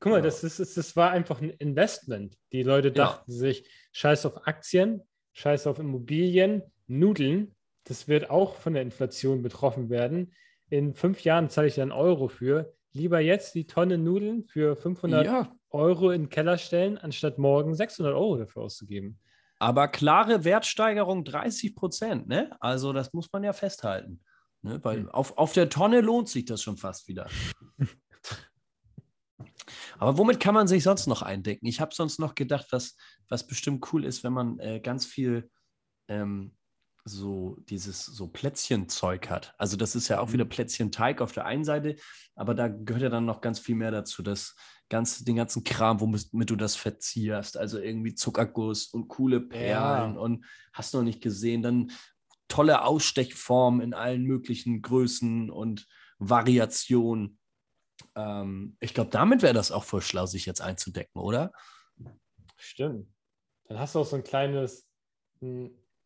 Guck 0.00 0.12
mal, 0.12 0.18
ja. 0.18 0.22
das, 0.22 0.44
ist, 0.44 0.76
das 0.76 0.96
war 0.96 1.12
einfach 1.12 1.40
ein 1.40 1.48
Investment. 1.50 2.36
Die 2.52 2.62
Leute 2.62 2.92
dachten 2.92 3.32
ja. 3.32 3.38
sich, 3.38 3.66
scheiß 3.92 4.26
auf 4.26 4.46
Aktien, 4.46 5.00
scheiß 5.32 5.66
auf 5.66 5.78
Immobilien, 5.78 6.62
Nudeln, 6.86 7.54
das 7.84 8.08
wird 8.08 8.30
auch 8.30 8.56
von 8.56 8.74
der 8.74 8.82
Inflation 8.82 9.42
betroffen 9.42 9.90
werden. 9.90 10.32
In 10.70 10.94
fünf 10.94 11.22
Jahren 11.22 11.50
zahle 11.50 11.68
ich 11.68 11.74
dann 11.74 11.92
Euro 11.92 12.28
für. 12.28 12.74
Lieber 12.92 13.20
jetzt 13.20 13.54
die 13.54 13.66
Tonne 13.66 13.98
Nudeln 13.98 14.44
für 14.44 14.76
500 14.76 15.26
ja. 15.26 15.52
Euro 15.70 16.10
in 16.10 16.24
den 16.24 16.28
Keller 16.28 16.58
stellen, 16.58 16.96
anstatt 16.98 17.38
morgen 17.38 17.74
600 17.74 18.14
Euro 18.14 18.38
dafür 18.38 18.62
auszugeben. 18.62 19.18
Aber 19.58 19.88
klare 19.88 20.44
Wertsteigerung 20.44 21.24
30 21.24 21.74
Prozent, 21.74 22.28
ne? 22.28 22.56
Also 22.60 22.92
das 22.92 23.12
muss 23.12 23.32
man 23.32 23.44
ja 23.44 23.52
festhalten. 23.52 24.20
Ne? 24.62 24.80
Weil 24.82 25.00
hm. 25.00 25.08
auf, 25.10 25.36
auf 25.36 25.52
der 25.52 25.68
Tonne 25.68 26.00
lohnt 26.00 26.28
sich 26.28 26.44
das 26.44 26.62
schon 26.62 26.76
fast 26.76 27.08
wieder. 27.08 27.28
Aber 29.98 30.18
womit 30.18 30.40
kann 30.40 30.54
man 30.54 30.66
sich 30.66 30.82
sonst 30.82 31.06
noch 31.06 31.22
eindecken? 31.22 31.66
Ich 31.66 31.80
habe 31.80 31.94
sonst 31.94 32.18
noch 32.18 32.34
gedacht, 32.34 32.66
was, 32.70 32.96
was 33.28 33.46
bestimmt 33.46 33.92
cool 33.92 34.04
ist, 34.04 34.24
wenn 34.24 34.32
man 34.32 34.58
äh, 34.58 34.80
ganz 34.80 35.06
viel 35.06 35.50
ähm, 36.08 36.56
so 37.04 37.56
dieses 37.68 38.06
so 38.06 38.28
Plätzchenzeug 38.28 39.28
hat. 39.28 39.54
Also 39.58 39.76
das 39.76 39.94
ist 39.94 40.08
ja 40.08 40.20
auch 40.20 40.32
wieder 40.32 40.46
mhm. 40.46 40.50
Plätzchenteig 40.50 41.20
auf 41.20 41.32
der 41.32 41.44
einen 41.44 41.64
Seite, 41.64 41.96
aber 42.34 42.54
da 42.54 42.68
gehört 42.68 43.02
ja 43.02 43.08
dann 43.10 43.26
noch 43.26 43.40
ganz 43.40 43.58
viel 43.58 43.74
mehr 43.74 43.90
dazu, 43.90 44.22
das 44.22 44.56
ganz, 44.88 45.24
den 45.24 45.36
ganzen 45.36 45.64
Kram, 45.64 46.00
womit 46.00 46.50
du 46.50 46.56
das 46.56 46.76
verzierst. 46.76 47.56
Also 47.56 47.78
irgendwie 47.78 48.14
Zuckerguss 48.14 48.86
und 48.86 49.08
coole 49.08 49.40
Perlen 49.40 50.14
ja. 50.14 50.20
und 50.20 50.46
hast 50.72 50.94
noch 50.94 51.02
nicht 51.02 51.22
gesehen, 51.22 51.62
dann 51.62 51.92
tolle 52.48 52.84
Ausstechformen 52.84 53.80
in 53.80 53.94
allen 53.94 54.24
möglichen 54.24 54.82
Größen 54.82 55.50
und 55.50 55.86
Variationen. 56.18 57.38
Ähm, 58.14 58.76
ich 58.80 58.94
glaube, 58.94 59.10
damit 59.10 59.42
wäre 59.42 59.54
das 59.54 59.72
auch 59.72 59.84
voll 59.84 60.02
schlau, 60.02 60.26
sich 60.26 60.46
jetzt 60.46 60.60
einzudecken, 60.60 61.20
oder? 61.20 61.52
Stimmt. 62.56 63.08
Dann 63.66 63.78
hast 63.78 63.94
du 63.94 64.00
auch 64.00 64.06
so 64.06 64.16
ein 64.16 64.24
kleines, 64.24 64.88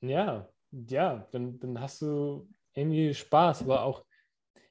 ja, 0.01 0.49
ja, 0.71 1.27
dann, 1.33 1.59
dann 1.59 1.81
hast 1.81 2.03
du 2.03 2.49
irgendwie 2.75 3.15
Spaß, 3.15 3.63
aber 3.63 3.83
auch, 3.83 4.05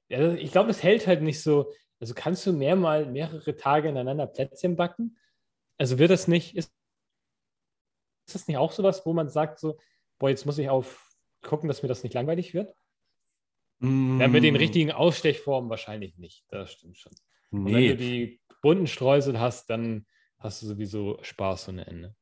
ja, 0.09 0.33
ich 0.33 0.51
glaube, 0.51 0.69
es 0.69 0.83
hält 0.83 1.07
halt 1.07 1.21
nicht 1.21 1.41
so, 1.41 1.71
also 1.99 2.13
kannst 2.13 2.45
du 2.45 2.53
mehr 2.53 2.75
mal 2.75 3.05
mehrere 3.05 3.55
Tage 3.55 3.89
ineinander 3.89 4.27
Plätzchen 4.27 4.75
backen? 4.75 5.17
Also 5.77 5.99
wird 5.99 6.11
das 6.11 6.27
nicht, 6.27 6.55
ist, 6.55 6.71
ist 8.27 8.35
das 8.35 8.47
nicht 8.47 8.57
auch 8.57 8.71
sowas, 8.71 9.05
wo 9.05 9.13
man 9.13 9.29
sagt 9.29 9.59
so, 9.59 9.77
boah, 10.19 10.29
jetzt 10.29 10.45
muss 10.45 10.57
ich 10.57 10.69
auf 10.69 11.03
gucken, 11.41 11.67
dass 11.67 11.81
mir 11.81 11.89
das 11.89 12.03
nicht 12.03 12.13
langweilig 12.13 12.53
wird? 12.53 12.75
Mm. 13.79 14.19
Ja, 14.19 14.27
mit 14.27 14.43
den 14.43 14.55
richtigen 14.55 14.91
Ausstechformen 14.91 15.69
wahrscheinlich 15.69 16.17
nicht, 16.17 16.45
das 16.49 16.71
stimmt 16.71 16.97
schon. 16.97 17.13
Nee. 17.51 17.59
Und 17.59 17.73
wenn 17.73 17.87
du 17.87 17.97
die 17.97 18.41
bunten 18.61 18.87
Streusel 18.87 19.39
hast, 19.39 19.69
dann 19.69 20.05
hast 20.39 20.61
du 20.61 20.67
sowieso 20.67 21.19
Spaß 21.21 21.69
ohne 21.69 21.87
Ende. 21.87 22.15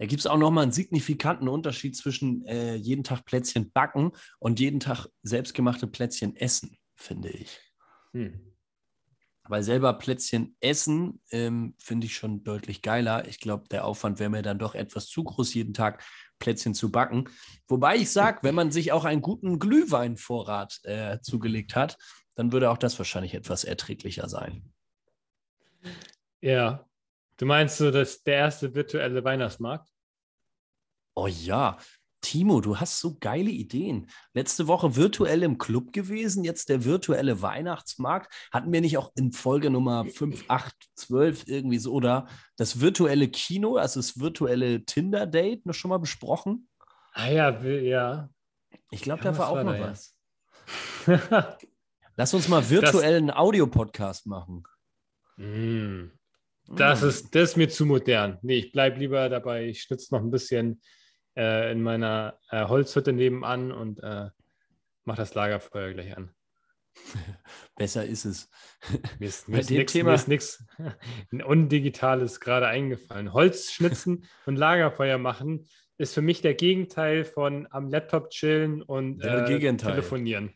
Da 0.00 0.06
gibt 0.06 0.20
es 0.20 0.26
auch 0.26 0.38
nochmal 0.38 0.62
einen 0.62 0.72
signifikanten 0.72 1.46
Unterschied 1.46 1.94
zwischen 1.94 2.46
äh, 2.46 2.74
jeden 2.74 3.04
Tag 3.04 3.26
Plätzchen 3.26 3.70
backen 3.70 4.12
und 4.38 4.58
jeden 4.58 4.80
Tag 4.80 5.08
selbstgemachte 5.22 5.86
Plätzchen 5.86 6.34
essen, 6.36 6.78
finde 6.94 7.28
ich. 7.28 7.60
Hm. 8.14 8.40
Weil 9.46 9.62
selber 9.62 9.92
Plätzchen 9.92 10.56
essen 10.60 11.20
ähm, 11.30 11.74
finde 11.76 12.06
ich 12.06 12.16
schon 12.16 12.44
deutlich 12.44 12.80
geiler. 12.80 13.28
Ich 13.28 13.40
glaube, 13.40 13.68
der 13.68 13.84
Aufwand 13.84 14.18
wäre 14.18 14.30
mir 14.30 14.40
dann 14.40 14.58
doch 14.58 14.74
etwas 14.74 15.06
zu 15.06 15.22
groß, 15.22 15.52
jeden 15.52 15.74
Tag 15.74 16.02
Plätzchen 16.38 16.72
zu 16.72 16.90
backen. 16.90 17.28
Wobei 17.68 17.96
ich 17.96 18.10
sage, 18.10 18.38
wenn 18.40 18.54
man 18.54 18.70
sich 18.70 18.92
auch 18.92 19.04
einen 19.04 19.20
guten 19.20 19.58
Glühweinvorrat 19.58 20.80
äh, 20.84 21.20
zugelegt 21.20 21.76
hat, 21.76 21.98
dann 22.36 22.52
würde 22.52 22.70
auch 22.70 22.78
das 22.78 22.96
wahrscheinlich 22.96 23.34
etwas 23.34 23.64
erträglicher 23.64 24.30
sein. 24.30 24.72
Ja, 26.40 26.89
Du 27.40 27.46
meinst 27.46 27.78
so, 27.78 27.90
dass 27.90 28.22
der 28.22 28.34
erste 28.34 28.74
virtuelle 28.74 29.24
Weihnachtsmarkt? 29.24 29.88
Oh 31.14 31.26
ja, 31.26 31.78
Timo, 32.20 32.60
du 32.60 32.76
hast 32.76 33.00
so 33.00 33.16
geile 33.18 33.48
Ideen. 33.48 34.10
Letzte 34.34 34.66
Woche 34.66 34.94
virtuell 34.94 35.42
im 35.42 35.56
Club 35.56 35.94
gewesen, 35.94 36.44
jetzt 36.44 36.68
der 36.68 36.84
virtuelle 36.84 37.40
Weihnachtsmarkt. 37.40 38.30
Hatten 38.52 38.70
wir 38.70 38.82
nicht 38.82 38.98
auch 38.98 39.10
in 39.16 39.32
Folge 39.32 39.70
Nummer 39.70 40.04
5, 40.04 40.44
8, 40.48 40.74
12 40.96 41.44
irgendwie 41.46 41.78
so 41.78 41.94
oder 41.94 42.28
das 42.56 42.80
virtuelle 42.80 43.28
Kino, 43.28 43.76
also 43.76 44.00
das 44.00 44.20
virtuelle 44.20 44.84
Tinder-Date 44.84 45.64
noch 45.64 45.72
schon 45.72 45.88
mal 45.88 45.98
besprochen? 45.98 46.68
Ah 47.14 47.30
ja, 47.30 47.58
ja. 47.62 48.28
Ich 48.90 49.00
glaube, 49.00 49.24
ja, 49.24 49.32
da 49.32 49.38
war 49.38 49.48
auch 49.48 49.56
war 49.56 49.64
noch 49.64 49.80
was. 49.80 50.14
Lass 52.16 52.34
uns 52.34 52.48
mal 52.48 52.68
virtuellen 52.68 53.30
Audiopodcast 53.30 54.26
machen. 54.26 54.64
Mm. 55.38 56.10
Das, 56.70 57.02
hm. 57.02 57.08
ist, 57.08 57.34
das 57.34 57.50
ist 57.50 57.56
mir 57.56 57.68
zu 57.68 57.86
modern. 57.86 58.38
Nee, 58.42 58.58
ich 58.58 58.72
bleibe 58.72 58.98
lieber 58.98 59.28
dabei. 59.28 59.66
Ich 59.66 59.82
schnitze 59.82 60.14
noch 60.14 60.22
ein 60.22 60.30
bisschen 60.30 60.80
äh, 61.36 61.72
in 61.72 61.82
meiner 61.82 62.38
äh, 62.50 62.66
Holzhütte 62.66 63.12
nebenan 63.12 63.72
und 63.72 64.02
äh, 64.02 64.28
mache 65.04 65.18
das 65.18 65.34
Lagerfeuer 65.34 65.92
gleich 65.92 66.16
an. 66.16 66.30
Besser 67.76 68.04
ist 68.04 68.24
es. 68.24 68.50
Mir 69.18 69.28
ist, 69.28 69.48
mir 69.48 69.60
ist 69.60 70.28
nichts 70.28 70.64
Undigitales 71.44 72.40
gerade 72.40 72.66
eingefallen. 72.66 73.32
Holz 73.32 73.72
schnitzen 73.72 74.24
und 74.46 74.56
Lagerfeuer 74.56 75.18
machen 75.18 75.66
ist 75.98 76.14
für 76.14 76.22
mich 76.22 76.40
der 76.40 76.54
Gegenteil 76.54 77.24
von 77.24 77.68
am 77.70 77.88
Laptop 77.88 78.30
chillen 78.30 78.80
und 78.80 79.22
äh, 79.22 79.76
telefonieren. 79.76 80.54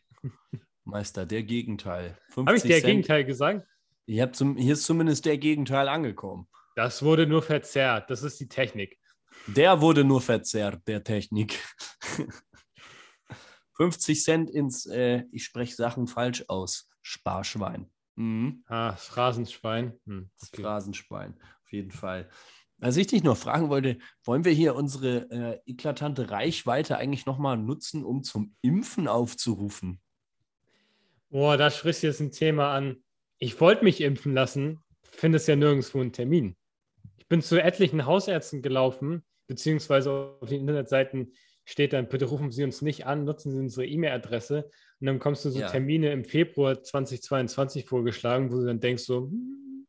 Meister, 0.85 1.25
der 1.25 1.43
Gegenteil. 1.43 2.17
Habe 2.35 2.55
ich 2.55 2.63
der 2.63 2.77
Cent. 2.77 2.85
Gegenteil 2.85 3.25
gesagt? 3.25 3.67
Zum, 4.33 4.57
hier 4.57 4.73
ist 4.73 4.83
zumindest 4.83 5.25
der 5.25 5.37
Gegenteil 5.37 5.87
angekommen. 5.87 6.47
Das 6.75 7.01
wurde 7.03 7.25
nur 7.25 7.41
verzerrt. 7.41 8.09
Das 8.09 8.23
ist 8.23 8.39
die 8.39 8.47
Technik. 8.47 8.99
Der 9.47 9.81
wurde 9.81 10.03
nur 10.03 10.21
verzerrt, 10.21 10.87
der 10.87 11.03
Technik. 11.03 11.59
50 13.77 14.23
Cent 14.23 14.49
ins, 14.49 14.85
äh, 14.85 15.23
ich 15.31 15.43
spreche 15.43 15.75
Sachen 15.75 16.07
falsch 16.07 16.45
aus, 16.47 16.89
Sparschwein. 17.01 17.91
Mhm. 18.15 18.63
Ah, 18.67 18.91
das 18.91 19.05
Phrasenschwein. 19.05 19.99
Hm, 20.05 20.29
okay. 20.41 20.49
Das 20.51 20.61
Phrasenschwein, 20.61 21.37
auf 21.63 21.71
jeden 21.71 21.91
Fall. 21.91 22.29
Was 22.77 22.97
ich 22.97 23.07
dich 23.07 23.23
noch 23.23 23.37
fragen 23.37 23.69
wollte, 23.69 23.97
wollen 24.23 24.45
wir 24.45 24.51
hier 24.51 24.75
unsere 24.75 25.29
äh, 25.29 25.59
eklatante 25.71 26.29
Reichweite 26.29 26.97
eigentlich 26.97 27.25
nochmal 27.25 27.57
nutzen, 27.57 28.03
um 28.03 28.23
zum 28.23 28.55
Impfen 28.61 29.07
aufzurufen? 29.07 30.01
Boah, 31.29 31.57
da 31.57 31.69
sprichst 31.69 32.03
du 32.03 32.07
jetzt 32.07 32.21
ein 32.21 32.31
Thema 32.31 32.73
an 32.73 33.03
ich 33.39 33.59
wollte 33.59 33.83
mich 33.83 34.01
impfen 34.01 34.33
lassen, 34.33 34.83
finde 35.03 35.37
es 35.37 35.47
ja 35.47 35.55
nirgendwo 35.55 35.99
einen 35.99 36.13
Termin. 36.13 36.55
Ich 37.17 37.27
bin 37.27 37.41
zu 37.41 37.61
etlichen 37.61 38.05
Hausärzten 38.05 38.61
gelaufen, 38.61 39.23
beziehungsweise 39.47 40.37
auf 40.39 40.49
den 40.49 40.61
Internetseiten 40.61 41.33
steht 41.65 41.93
dann, 41.93 42.07
bitte 42.07 42.25
rufen 42.25 42.51
Sie 42.51 42.63
uns 42.63 42.81
nicht 42.81 43.05
an, 43.05 43.25
nutzen 43.25 43.51
Sie 43.51 43.59
unsere 43.59 43.87
E-Mail-Adresse. 43.87 44.69
Und 44.99 45.07
dann 45.07 45.19
kommst 45.19 45.43
du 45.45 45.49
so 45.49 45.59
ja. 45.59 45.67
Termine 45.67 46.11
im 46.11 46.23
Februar 46.23 46.81
2022 46.81 47.85
vorgeschlagen, 47.85 48.51
wo 48.51 48.57
du 48.57 48.65
dann 48.65 48.79
denkst 48.79 49.03
so, 49.03 49.29
hm. 49.29 49.87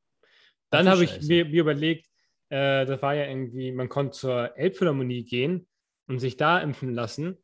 dann 0.71 0.89
habe 0.89 1.05
ich 1.05 1.21
mir, 1.23 1.45
mir 1.45 1.61
überlegt, 1.61 2.07
äh, 2.49 2.87
das 2.87 3.03
war 3.03 3.15
ja 3.15 3.27
irgendwie, 3.27 3.73
man 3.73 3.89
konnte 3.89 4.13
zur 4.13 4.57
Elbphilharmonie 4.57 5.25
gehen 5.25 5.69
und 6.09 6.19
sich 6.19 6.37
da 6.37 6.59
impfen 6.61 6.95
lassen. 6.95 7.37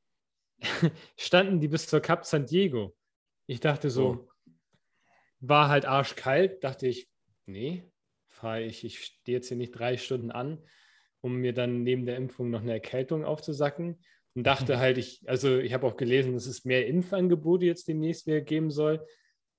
Standen 1.19 1.61
die 1.61 1.69
bis 1.69 1.87
zur 1.87 2.01
Cap 2.01 2.25
San 2.25 2.47
Diego. 2.47 2.97
Ich 3.47 3.61
dachte 3.61 3.91
so, 3.91 4.07
oh. 4.07 4.32
War 5.45 5.69
halt 5.69 5.85
arschkalt, 5.85 6.63
dachte 6.65 6.87
ich, 6.87 7.09
nee, 7.47 7.91
fahre 8.29 8.63
ich, 8.63 8.85
ich 8.85 9.01
stehe 9.01 9.39
jetzt 9.39 9.49
hier 9.49 9.57
nicht 9.57 9.73
drei 9.73 9.97
Stunden 9.97 10.31
an, 10.31 10.65
um 11.21 11.37
mir 11.37 11.53
dann 11.53 11.83
neben 11.83 12.07
der 12.07 12.17
Impfung 12.17 12.51
noch 12.51 12.63
eine 12.63 12.73
Erkältung 12.73 13.25
aufzusacken. 13.25 14.01
Und 14.35 14.45
dachte 14.45 14.79
halt, 14.79 14.99
ich, 14.99 15.23
also 15.29 15.59
ich 15.59 15.73
habe 15.75 15.87
auch 15.87 15.97
gelesen, 15.97 16.33
dass 16.35 16.47
es 16.47 16.65
mehr 16.65 16.87
Impfangebote 16.87 17.67
jetzt 17.67 17.89
demnächst 17.89 18.27
wieder 18.27 18.41
geben 18.41 18.71
soll. 18.71 19.07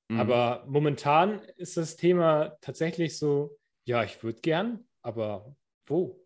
Mhm. 0.08 0.20
Aber 0.20 0.66
momentan 0.68 1.40
ist 1.58 1.78
das 1.78 1.96
Thema 1.96 2.58
tatsächlich 2.62 3.18
so, 3.18 3.58
ja, 3.86 4.04
ich 4.04 4.24
würde 4.24 4.40
gern, 4.40 4.88
aber 5.02 5.56
wo? 5.86 6.26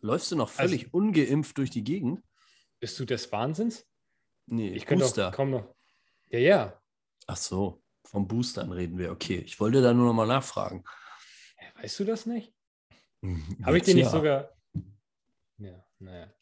Läufst 0.00 0.30
du 0.32 0.36
noch 0.36 0.50
völlig 0.50 0.84
also, 0.84 0.96
ungeimpft 0.96 1.56
durch 1.58 1.70
die 1.70 1.84
Gegend? 1.84 2.22
Bist 2.80 2.98
du 3.00 3.04
des 3.04 3.30
Wahnsinns? 3.32 3.86
Nee, 4.46 4.70
ich 4.70 4.86
könnte 4.86 5.10
doch 5.14 5.32
kaum 5.32 5.50
noch. 5.50 5.74
Ja, 6.28 6.38
ja. 6.38 6.82
Ach 7.26 7.36
so. 7.36 7.79
Vom 8.10 8.26
Boostern 8.26 8.72
reden 8.72 8.98
wir. 8.98 9.12
Okay, 9.12 9.36
ich 9.46 9.60
wollte 9.60 9.80
da 9.80 9.94
nur 9.94 10.06
noch 10.06 10.12
mal 10.12 10.26
nachfragen. 10.26 10.82
Weißt 11.80 12.00
du 12.00 12.04
das 12.04 12.26
nicht? 12.26 12.52
Hm, 13.22 13.58
Habe 13.64 13.76
ich 13.76 13.84
dir 13.84 13.94
nicht 13.94 14.04
ja. 14.06 14.10
sogar. 14.10 14.50
Ja. 15.58 15.84
Naja. 16.00 16.32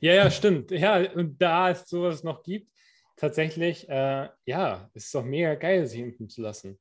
Ja, 0.00 0.14
ja, 0.14 0.30
stimmt. 0.30 0.72
Ja, 0.72 0.96
und 1.12 1.40
da 1.40 1.70
es 1.70 1.88
sowas 1.88 2.24
noch 2.24 2.42
gibt, 2.42 2.72
tatsächlich, 3.14 3.88
äh, 3.88 4.28
ja, 4.44 4.90
es 4.92 5.04
ist 5.04 5.14
doch 5.14 5.24
mega 5.24 5.54
geil, 5.54 5.86
sich 5.86 6.00
impfen 6.00 6.28
zu 6.28 6.42
lassen. 6.42 6.78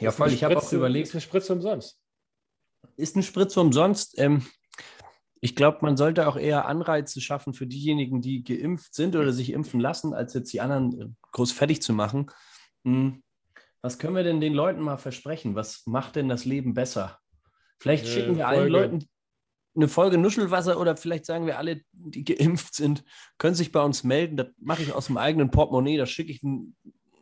Ja, 0.00 0.10
voll. 0.10 0.32
Ich 0.32 0.42
habe 0.42 0.56
auch 0.56 0.72
überlegt. 0.72 1.08
Ist 1.08 1.14
eine 1.14 1.20
Spritze 1.20 1.52
umsonst. 1.52 2.00
Ist 2.96 3.14
eine 3.14 3.24
Spritze 3.24 3.60
umsonst. 3.60 4.18
Ähm, 4.18 4.46
ich 5.40 5.54
glaube, 5.54 5.80
man 5.82 5.98
sollte 5.98 6.26
auch 6.26 6.36
eher 6.36 6.64
Anreize 6.64 7.20
schaffen 7.20 7.52
für 7.52 7.66
diejenigen, 7.66 8.22
die 8.22 8.42
geimpft 8.42 8.94
sind 8.94 9.16
oder 9.16 9.34
sich 9.34 9.50
impfen 9.50 9.80
lassen, 9.80 10.14
als 10.14 10.32
jetzt 10.32 10.50
die 10.54 10.62
anderen 10.62 11.18
groß 11.32 11.52
fertig 11.52 11.82
zu 11.82 11.92
machen. 11.92 12.30
Hm. 12.84 13.22
Was 13.82 13.98
können 13.98 14.16
wir 14.16 14.22
denn 14.22 14.40
den 14.40 14.54
Leuten 14.54 14.80
mal 14.80 14.96
versprechen? 14.96 15.54
Was 15.54 15.86
macht 15.86 16.16
denn 16.16 16.28
das 16.28 16.44
Leben 16.44 16.74
besser? 16.74 17.18
Vielleicht 17.78 18.06
schicken 18.06 18.36
wir 18.36 18.44
Folge. 18.44 18.60
allen 18.60 18.68
Leuten 18.70 19.08
eine 19.76 19.88
Folge 19.88 20.18
Nuschelwasser 20.18 20.78
oder 20.78 20.96
vielleicht 20.96 21.26
sagen 21.26 21.46
wir 21.46 21.58
alle, 21.58 21.82
die 21.92 22.24
geimpft 22.24 22.74
sind, 22.74 23.04
können 23.38 23.54
sich 23.54 23.72
bei 23.72 23.82
uns 23.82 24.04
melden. 24.04 24.36
Das 24.36 24.48
mache 24.58 24.82
ich 24.82 24.92
aus 24.92 25.06
dem 25.06 25.16
eigenen 25.16 25.50
Portemonnaie. 25.50 25.96
Da 25.96 26.06
schicke 26.06 26.30
ich 26.30 26.42
ein, 26.42 26.76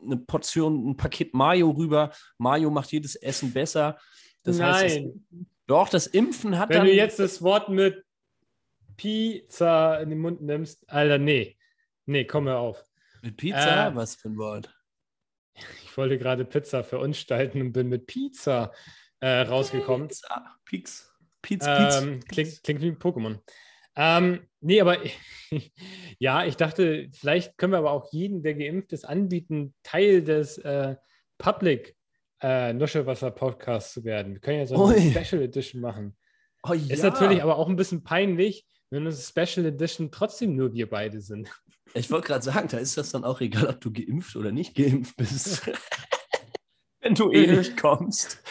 eine 0.04 0.18
Portion, 0.18 0.90
ein 0.90 0.96
Paket 0.96 1.34
Mayo 1.34 1.70
rüber. 1.70 2.12
Mayo 2.38 2.70
macht 2.70 2.92
jedes 2.92 3.16
Essen 3.16 3.52
besser. 3.52 3.98
Das 4.42 4.58
Nein. 4.58 4.74
Heißt, 4.74 4.96
das, 4.98 5.12
doch, 5.66 5.88
das 5.88 6.06
Impfen 6.06 6.58
hat 6.58 6.68
Wenn 6.68 6.78
dann, 6.78 6.86
du 6.86 6.92
jetzt 6.92 7.18
das 7.18 7.40
Wort 7.42 7.68
mit 7.68 8.04
Pizza 8.96 10.00
in 10.00 10.10
den 10.10 10.18
Mund 10.18 10.42
nimmst, 10.42 10.88
Alter, 10.90 11.18
nee. 11.18 11.56
Nee, 12.04 12.24
komm 12.24 12.44
mir 12.44 12.56
auf. 12.56 12.84
Mit 13.22 13.36
Pizza? 13.36 13.88
Äh, 13.88 13.96
Was 13.96 14.16
für 14.16 14.28
ein 14.28 14.36
Wort? 14.36 14.74
Ich 15.92 15.98
wollte 15.98 16.16
gerade 16.16 16.46
Pizza 16.46 16.82
verunstalten 16.82 17.60
und 17.60 17.72
bin 17.72 17.90
mit 17.90 18.06
Pizza 18.06 18.72
äh, 19.20 19.42
rausgekommen. 19.42 20.08
Pizza. 20.08 20.56
Pix. 20.64 21.14
Pietz, 21.42 21.66
Pietz. 21.66 22.00
Ähm, 22.00 22.20
klingt, 22.26 22.62
klingt 22.62 22.80
wie 22.80 22.88
ein 22.88 22.98
Pokémon. 22.98 23.38
Ähm, 23.94 24.40
nee, 24.60 24.80
aber 24.80 24.96
ja, 26.18 26.46
ich 26.46 26.56
dachte, 26.56 27.10
vielleicht 27.12 27.58
können 27.58 27.74
wir 27.74 27.78
aber 27.78 27.90
auch 27.90 28.10
jeden, 28.10 28.42
der 28.42 28.54
geimpft 28.54 28.94
ist, 28.94 29.04
anbieten, 29.04 29.74
Teil 29.82 30.22
des 30.22 30.56
äh, 30.56 30.96
Public 31.36 31.94
äh, 32.40 32.72
Nuschelwasser-Podcasts 32.72 33.92
zu 33.92 34.04
werden. 34.04 34.32
Wir 34.32 34.40
können 34.40 34.60
ja 34.60 34.66
so 34.66 34.82
eine 34.86 34.94
Ui. 34.94 35.10
Special 35.10 35.42
Edition 35.42 35.82
machen. 35.82 36.16
Oh, 36.62 36.72
ja. 36.72 36.94
Ist 36.94 37.02
natürlich 37.02 37.42
aber 37.42 37.58
auch 37.58 37.68
ein 37.68 37.76
bisschen 37.76 38.02
peinlich, 38.02 38.64
wenn 38.88 39.06
eine 39.06 39.14
Special 39.14 39.66
Edition 39.66 40.10
trotzdem 40.10 40.56
nur 40.56 40.72
wir 40.72 40.88
beide 40.88 41.20
sind. 41.20 41.50
Ich 41.94 42.10
wollte 42.10 42.28
gerade 42.28 42.44
sagen, 42.44 42.68
da 42.68 42.78
ist 42.78 42.96
das 42.96 43.10
dann 43.10 43.24
auch 43.24 43.40
egal, 43.40 43.66
ob 43.66 43.80
du 43.80 43.92
geimpft 43.92 44.36
oder 44.36 44.52
nicht 44.52 44.74
geimpft 44.74 45.16
bist. 45.16 45.70
wenn 47.02 47.14
du 47.14 47.30
eh 47.30 47.46
nicht 47.46 47.76
kommst. 47.76 48.42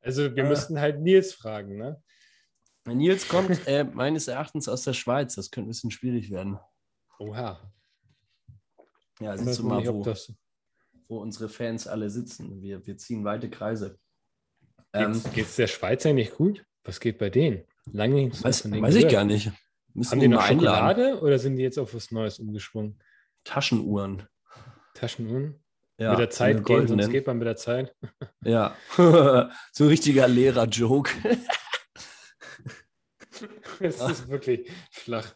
Also 0.00 0.34
wir 0.34 0.44
äh, 0.44 0.48
müssten 0.48 0.80
halt 0.80 1.00
Nils 1.00 1.34
fragen, 1.34 1.76
ne? 1.76 2.02
Nils 2.86 3.28
kommt 3.28 3.66
äh, 3.66 3.84
meines 3.84 4.28
Erachtens 4.28 4.68
aus 4.68 4.84
der 4.84 4.92
Schweiz. 4.92 5.34
Das 5.34 5.50
könnte 5.50 5.66
ein 5.66 5.70
bisschen 5.70 5.90
schwierig 5.90 6.30
werden. 6.30 6.58
Oha. 7.18 7.60
Ja, 9.20 9.36
siehst 9.36 9.58
du 9.58 9.64
mal, 9.64 9.84
wo, 9.86 10.04
das... 10.04 10.32
wo 11.08 11.18
unsere 11.18 11.48
Fans 11.48 11.88
alle 11.88 12.08
sitzen. 12.10 12.62
Wir, 12.62 12.86
wir 12.86 12.96
ziehen 12.96 13.24
weite 13.24 13.50
Kreise. 13.50 13.98
Ähm, 14.92 15.20
Geht 15.34 15.46
es 15.46 15.56
der 15.56 15.66
Schweiz 15.66 16.06
eigentlich 16.06 16.32
gut? 16.34 16.64
Was 16.84 17.00
geht 17.00 17.18
bei 17.18 17.28
denen? 17.28 17.64
Lange 17.92 18.14
nichts 18.14 18.44
Weiß, 18.44 18.70
weiß 18.70 18.94
ich 18.94 19.08
gar 19.08 19.24
nicht. 19.24 19.50
Müssen 19.96 20.12
Haben 20.12 20.20
die 20.20 20.28
noch 20.28 20.46
Schokolade 20.46 21.06
einladen. 21.06 21.22
oder 21.22 21.38
sind 21.38 21.56
die 21.56 21.62
jetzt 21.62 21.78
auf 21.78 21.94
was 21.94 22.10
Neues 22.10 22.38
umgeschwungen? 22.38 22.98
Taschenuhren. 23.44 24.24
Taschenuhren? 24.92 25.62
Ja, 25.98 26.10
mit 26.10 26.18
der 26.18 26.28
Zeit 26.28 26.62
gehen, 26.66 26.86
sonst 26.86 27.08
geht 27.08 27.26
man 27.26 27.38
mit 27.38 27.46
der 27.46 27.56
Zeit. 27.56 27.94
Ja, 28.44 28.76
so 28.96 29.84
ein 29.84 29.88
richtiger 29.88 30.28
Lehrer-Joke. 30.28 31.10
es 33.80 34.00
ist 34.00 34.28
wirklich 34.28 34.70
flach. 34.92 35.34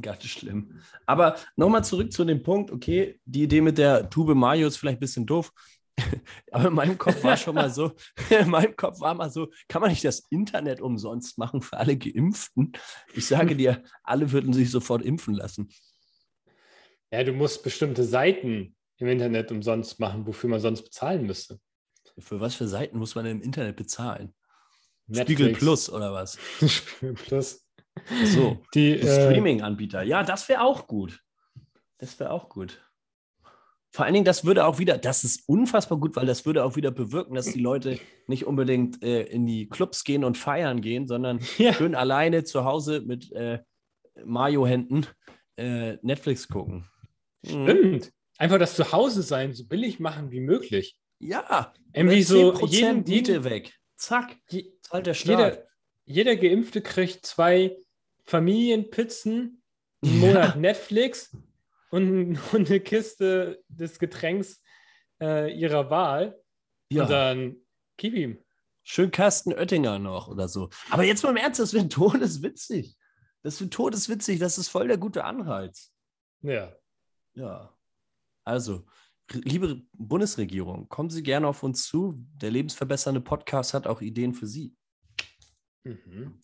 Ganz 0.00 0.24
schlimm. 0.24 0.80
Aber 1.04 1.36
nochmal 1.56 1.84
zurück 1.84 2.12
zu 2.12 2.24
dem 2.24 2.42
Punkt, 2.42 2.70
okay, 2.70 3.20
die 3.26 3.42
Idee 3.42 3.60
mit 3.60 3.76
der 3.76 4.08
Tube 4.08 4.34
Mayo 4.34 4.66
ist 4.66 4.78
vielleicht 4.78 4.96
ein 4.96 5.00
bisschen 5.00 5.26
doof. 5.26 5.52
Aber 6.52 6.68
in 6.68 6.74
meinem 6.74 6.98
Kopf 6.98 7.22
war 7.22 7.36
schon 7.36 7.54
mal 7.54 7.70
so, 7.70 7.92
in 8.30 8.50
meinem 8.50 8.76
Kopf 8.76 9.00
war 9.00 9.14
mal 9.14 9.30
so, 9.30 9.48
kann 9.68 9.80
man 9.80 9.90
nicht 9.90 10.04
das 10.04 10.20
Internet 10.30 10.80
umsonst 10.80 11.38
machen 11.38 11.62
für 11.62 11.76
alle 11.76 11.96
Geimpften? 11.96 12.72
Ich 13.14 13.26
sage 13.26 13.56
dir, 13.56 13.82
alle 14.02 14.32
würden 14.32 14.52
sich 14.52 14.70
sofort 14.70 15.02
impfen 15.02 15.34
lassen. 15.34 15.68
Ja, 17.12 17.24
du 17.24 17.32
musst 17.32 17.62
bestimmte 17.62 18.04
Seiten 18.04 18.76
im 18.98 19.08
Internet 19.08 19.50
umsonst 19.50 19.98
machen, 19.98 20.26
wofür 20.26 20.50
man 20.50 20.60
sonst 20.60 20.82
bezahlen 20.82 21.26
müsste. 21.26 21.58
Für 22.18 22.40
was 22.40 22.54
für 22.54 22.68
Seiten 22.68 22.98
muss 22.98 23.14
man 23.14 23.24
denn 23.24 23.38
im 23.38 23.42
Internet 23.42 23.76
bezahlen? 23.76 24.34
Netflix. 25.06 25.40
Spiegel 25.40 25.52
Plus 25.54 25.90
oder 25.90 26.12
was? 26.12 26.38
Spiegel 26.66 27.14
Plus. 27.14 27.66
So, 28.24 28.62
die 28.74 28.92
äh, 28.92 29.28
Streaming-Anbieter. 29.30 30.02
Ja, 30.02 30.22
das 30.22 30.48
wäre 30.48 30.62
auch 30.62 30.86
gut. 30.86 31.20
Das 31.98 32.18
wäre 32.20 32.30
auch 32.30 32.48
gut. 32.48 32.80
Vor 33.92 34.04
allen 34.04 34.14
Dingen, 34.14 34.24
das 34.24 34.44
würde 34.44 34.66
auch 34.66 34.78
wieder, 34.78 34.98
das 34.98 35.24
ist 35.24 35.48
unfassbar 35.48 35.98
gut, 35.98 36.14
weil 36.14 36.26
das 36.26 36.46
würde 36.46 36.64
auch 36.64 36.76
wieder 36.76 36.92
bewirken, 36.92 37.34
dass 37.34 37.46
die 37.46 37.60
Leute 37.60 37.98
nicht 38.28 38.46
unbedingt 38.46 39.02
äh, 39.02 39.22
in 39.22 39.46
die 39.46 39.68
Clubs 39.68 40.04
gehen 40.04 40.22
und 40.22 40.38
feiern 40.38 40.80
gehen, 40.80 41.08
sondern 41.08 41.40
ja. 41.58 41.72
schön 41.72 41.94
alleine 41.94 42.44
zu 42.44 42.64
Hause 42.64 43.00
mit 43.00 43.32
äh, 43.32 43.58
Mario-Händen 44.24 45.06
äh, 45.56 45.96
Netflix 46.02 46.48
gucken. 46.48 46.86
Stimmt 47.44 48.12
einfach 48.40 48.58
das 48.58 48.74
Zuhause 48.74 49.22
sein 49.22 49.52
so 49.52 49.66
billig 49.66 50.00
machen 50.00 50.30
wie 50.30 50.40
möglich. 50.40 50.98
Ja, 51.18 51.74
irgendwie 51.92 52.22
so 52.22 52.58
jeden 52.66 53.04
Miete 53.04 53.44
weg. 53.44 53.74
Zack, 53.96 54.34
zahlt 54.80 55.06
der 55.06 55.14
Staat. 55.14 55.28
Jeder, 56.06 56.32
jeder 56.32 56.36
Geimpfte 56.36 56.80
kriegt 56.80 57.26
zwei 57.26 57.76
Familienpizzen, 58.24 59.62
einen 60.02 60.18
Monat 60.18 60.54
ja. 60.54 60.60
Netflix 60.60 61.36
und, 61.90 62.38
und, 62.52 62.68
eine 62.68 62.80
Kiste 62.80 63.62
des 63.68 63.98
Getränks 63.98 64.62
äh, 65.20 65.52
ihrer 65.52 65.90
Wahl. 65.90 66.40
Ja. 66.90 67.02
Und 67.02 67.10
dann 67.10 67.56
gib 67.96 68.14
ihm. 68.14 68.42
Schön 68.82 69.10
Carsten 69.10 69.52
Oettinger 69.52 69.98
noch 69.98 70.28
oder 70.28 70.48
so. 70.48 70.70
Aber 70.88 71.04
jetzt 71.04 71.22
mal 71.22 71.30
im 71.30 71.36
Ernst, 71.36 71.60
das 71.60 71.74
wird 71.74 71.92
todeswitzig. 71.92 72.96
Das 73.42 73.60
wird 73.60 73.72
todeswitzig, 73.72 74.38
das 74.38 74.58
ist 74.58 74.68
voll 74.68 74.88
der 74.88 74.98
gute 74.98 75.24
Anreiz. 75.24 75.92
Ja. 76.42 76.74
Ja. 77.34 77.74
Also, 78.44 78.86
liebe 79.32 79.82
Bundesregierung, 79.92 80.88
kommen 80.88 81.10
Sie 81.10 81.22
gerne 81.22 81.46
auf 81.46 81.62
uns 81.62 81.86
zu. 81.86 82.14
Der 82.34 82.50
lebensverbessernde 82.50 83.20
Podcast 83.20 83.74
hat 83.74 83.86
auch 83.86 84.00
Ideen 84.00 84.34
für 84.34 84.46
Sie. 84.46 84.74
Mhm. 85.84 86.42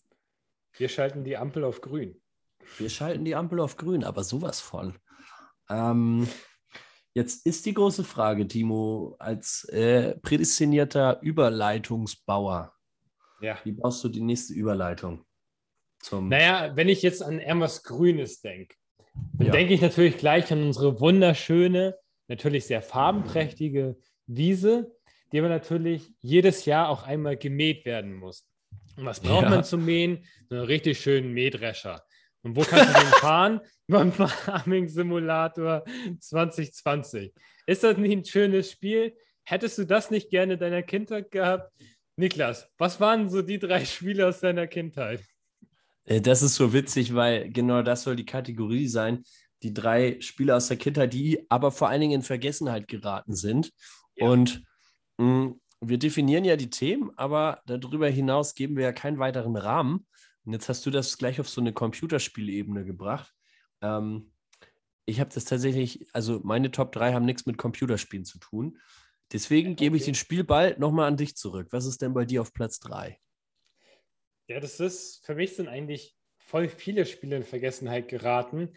Wir 0.73 0.89
schalten 0.89 1.23
die 1.23 1.37
Ampel 1.37 1.63
auf 1.63 1.81
grün. 1.81 2.21
Wir 2.77 2.89
schalten 2.89 3.25
die 3.25 3.35
Ampel 3.35 3.59
auf 3.59 3.77
grün, 3.77 4.03
aber 4.03 4.23
sowas 4.23 4.59
von. 4.59 4.97
Ähm, 5.69 6.27
jetzt 7.13 7.45
ist 7.45 7.65
die 7.65 7.73
große 7.73 8.03
Frage, 8.03 8.47
Timo, 8.47 9.15
als 9.19 9.65
äh, 9.65 10.15
prädestinierter 10.19 11.19
Überleitungsbauer. 11.21 12.73
Ja. 13.41 13.57
Wie 13.63 13.73
baust 13.73 14.03
du 14.03 14.09
die 14.09 14.21
nächste 14.21 14.53
Überleitung? 14.53 15.23
Zum 15.99 16.29
naja, 16.29 16.75
wenn 16.75 16.89
ich 16.89 17.01
jetzt 17.01 17.21
an 17.21 17.39
irgendwas 17.39 17.83
Grünes 17.83 18.41
denke, 18.41 18.75
dann 19.33 19.47
ja. 19.47 19.53
denke 19.53 19.73
ich 19.73 19.81
natürlich 19.81 20.17
gleich 20.17 20.51
an 20.51 20.63
unsere 20.63 20.99
wunderschöne, 20.99 21.97
natürlich 22.27 22.65
sehr 22.65 22.81
farbenprächtige 22.81 23.97
Wiese, 24.27 24.95
die 25.31 25.39
aber 25.39 25.49
natürlich 25.49 26.13
jedes 26.19 26.65
Jahr 26.65 26.89
auch 26.89 27.03
einmal 27.03 27.37
gemäht 27.37 27.85
werden 27.85 28.13
muss. 28.13 28.47
Und 28.95 29.05
was 29.05 29.19
braucht 29.19 29.43
ja. 29.43 29.49
man 29.49 29.63
zum 29.63 29.85
Mähen? 29.85 30.25
So 30.49 30.55
einen 30.55 30.65
richtig 30.65 30.99
schönen 30.99 31.33
Mähdrescher. 31.33 32.03
Und 32.43 32.55
wo 32.55 32.61
kannst 32.61 32.95
du 32.95 32.99
den 32.99 33.09
fahren? 33.13 33.61
Beim 33.87 34.11
Farming 34.11 34.87
Simulator 34.87 35.83
2020. 36.19 37.33
Ist 37.65 37.83
das 37.83 37.97
nicht 37.97 38.11
ein 38.11 38.25
schönes 38.25 38.71
Spiel? 38.71 39.15
Hättest 39.43 39.77
du 39.77 39.85
das 39.85 40.11
nicht 40.11 40.29
gerne 40.29 40.53
in 40.53 40.59
deiner 40.59 40.83
Kindheit 40.83 41.31
gehabt? 41.31 41.71
Niklas, 42.17 42.67
was 42.77 42.99
waren 42.99 43.29
so 43.29 43.41
die 43.41 43.59
drei 43.59 43.85
Spiele 43.85 44.27
aus 44.27 44.39
deiner 44.39 44.67
Kindheit? 44.67 45.23
Äh, 46.05 46.21
das 46.21 46.41
ist 46.41 46.55
so 46.55 46.73
witzig, 46.73 47.13
weil 47.13 47.49
genau 47.51 47.81
das 47.81 48.03
soll 48.03 48.15
die 48.15 48.25
Kategorie 48.25 48.87
sein. 48.87 49.23
Die 49.63 49.73
drei 49.73 50.17
Spiele 50.19 50.55
aus 50.55 50.67
der 50.67 50.77
Kindheit, 50.77 51.13
die 51.13 51.45
aber 51.49 51.71
vor 51.71 51.89
allen 51.89 52.01
Dingen 52.01 52.13
in 52.13 52.21
Vergessenheit 52.23 52.87
geraten 52.87 53.35
sind. 53.35 53.71
Ja. 54.15 54.27
Und 54.29 54.63
mh, 55.17 55.25
mm, 55.25 55.61
wir 55.81 55.99
definieren 55.99 56.43
ja 56.43 56.55
die 56.55 56.69
Themen, 56.69 57.11
aber 57.17 57.61
darüber 57.67 58.07
hinaus 58.09 58.55
geben 58.55 58.75
wir 58.75 58.83
ja 58.83 58.91
keinen 58.91 59.19
weiteren 59.19 59.55
Rahmen. 59.55 60.07
Und 60.47 60.53
jetzt 60.53 60.69
hast 60.69 60.85
du 60.85 60.91
das 60.91 61.17
gleich 61.17 61.41
auf 61.41 61.49
so 61.49 61.59
eine 61.59 61.73
Computerspielebene 61.73 62.85
gebracht. 62.85 63.35
Ähm, 63.81 64.31
ich 65.05 65.19
habe 65.19 65.29
das 65.33 65.43
tatsächlich, 65.43 66.07
also 66.13 66.39
meine 66.41 66.71
Top 66.71 66.93
3 66.93 67.11
haben 67.11 67.25
nichts 67.25 67.45
mit 67.45 67.57
Computerspielen 67.57 68.23
zu 68.23 68.39
tun. 68.39 68.79
Deswegen 69.33 69.73
okay. 69.73 69.83
gebe 69.83 69.97
ich 69.97 70.05
den 70.05 70.15
Spielball 70.15 70.77
nochmal 70.79 71.09
an 71.09 71.17
dich 71.17 71.35
zurück. 71.35 71.67
Was 71.71 71.85
ist 71.85 72.01
denn 72.01 72.13
bei 72.13 72.23
dir 72.23 72.39
auf 72.39 72.53
Platz 72.53 72.79
3? 72.79 73.19
Ja, 74.47 74.61
das 74.61 74.79
ist, 74.79 75.25
für 75.25 75.35
mich 75.35 75.57
sind 75.57 75.67
eigentlich 75.67 76.15
voll 76.37 76.69
viele 76.69 77.05
Spiele 77.05 77.35
in 77.35 77.43
Vergessenheit 77.43 78.07
geraten. 78.07 78.73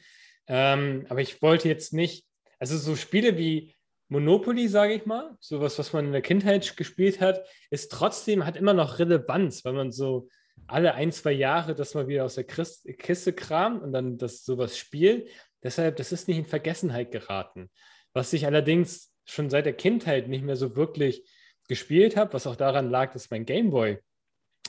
Ähm, 0.48 1.06
aber 1.08 1.20
ich 1.20 1.40
wollte 1.40 1.68
jetzt 1.68 1.92
nicht, 1.92 2.26
also 2.58 2.76
so 2.76 2.96
Spiele 2.96 3.38
wie 3.38 3.76
Monopoly, 4.08 4.66
sage 4.66 4.94
ich 4.94 5.06
mal, 5.06 5.36
sowas, 5.38 5.78
was 5.78 5.92
man 5.92 6.06
in 6.06 6.12
der 6.12 6.22
Kindheit 6.22 6.76
gespielt 6.76 7.20
hat, 7.20 7.46
ist 7.70 7.92
trotzdem, 7.92 8.44
hat 8.44 8.56
immer 8.56 8.74
noch 8.74 8.98
Relevanz, 8.98 9.64
weil 9.64 9.74
man 9.74 9.92
so 9.92 10.28
alle 10.72 10.94
ein, 10.94 11.12
zwei 11.12 11.32
Jahre 11.32 11.74
das 11.74 11.94
mal 11.94 12.08
wieder 12.08 12.24
aus 12.24 12.34
der 12.34 12.44
Christ 12.44 12.86
Kiste 12.98 13.32
kramt 13.32 13.82
und 13.82 13.92
dann 13.92 14.18
das 14.18 14.44
sowas 14.44 14.78
spielt. 14.78 15.28
Deshalb, 15.62 15.96
das 15.96 16.12
ist 16.12 16.28
nicht 16.28 16.38
in 16.38 16.46
Vergessenheit 16.46 17.10
geraten. 17.10 17.70
Was 18.12 18.32
ich 18.32 18.46
allerdings 18.46 19.12
schon 19.24 19.50
seit 19.50 19.66
der 19.66 19.74
Kindheit 19.74 20.28
nicht 20.28 20.44
mehr 20.44 20.56
so 20.56 20.76
wirklich 20.76 21.28
gespielt 21.68 22.16
habe, 22.16 22.32
was 22.32 22.46
auch 22.46 22.56
daran 22.56 22.90
lag, 22.90 23.12
dass 23.12 23.30
mein 23.30 23.44
Gameboy 23.44 23.98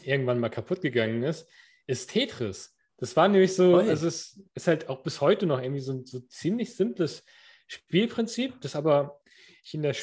irgendwann 0.04 0.40
mal 0.40 0.50
kaputt 0.50 0.82
gegangen 0.82 1.24
ist, 1.24 1.48
ist 1.88 2.12
Tetris. 2.12 2.76
Das 2.98 3.16
war 3.16 3.28
nämlich 3.28 3.56
so, 3.56 3.78
Oi. 3.78 3.90
also 3.90 4.08
es 4.08 4.44
ist 4.54 4.68
halt 4.68 4.90
auch 4.90 5.02
bis 5.02 5.22
heute 5.22 5.46
noch 5.48 5.62
irgendwie 5.62 5.82
so 5.82 5.94
ein 5.94 6.06
so 6.06 6.20
ziemlich 6.20 6.76
simples 6.76 7.24
Spielprinzip, 7.68 8.62
das 8.62 8.76
aber 8.76 9.22
ich 9.64 9.74
in 9.74 9.82
der 9.82 9.96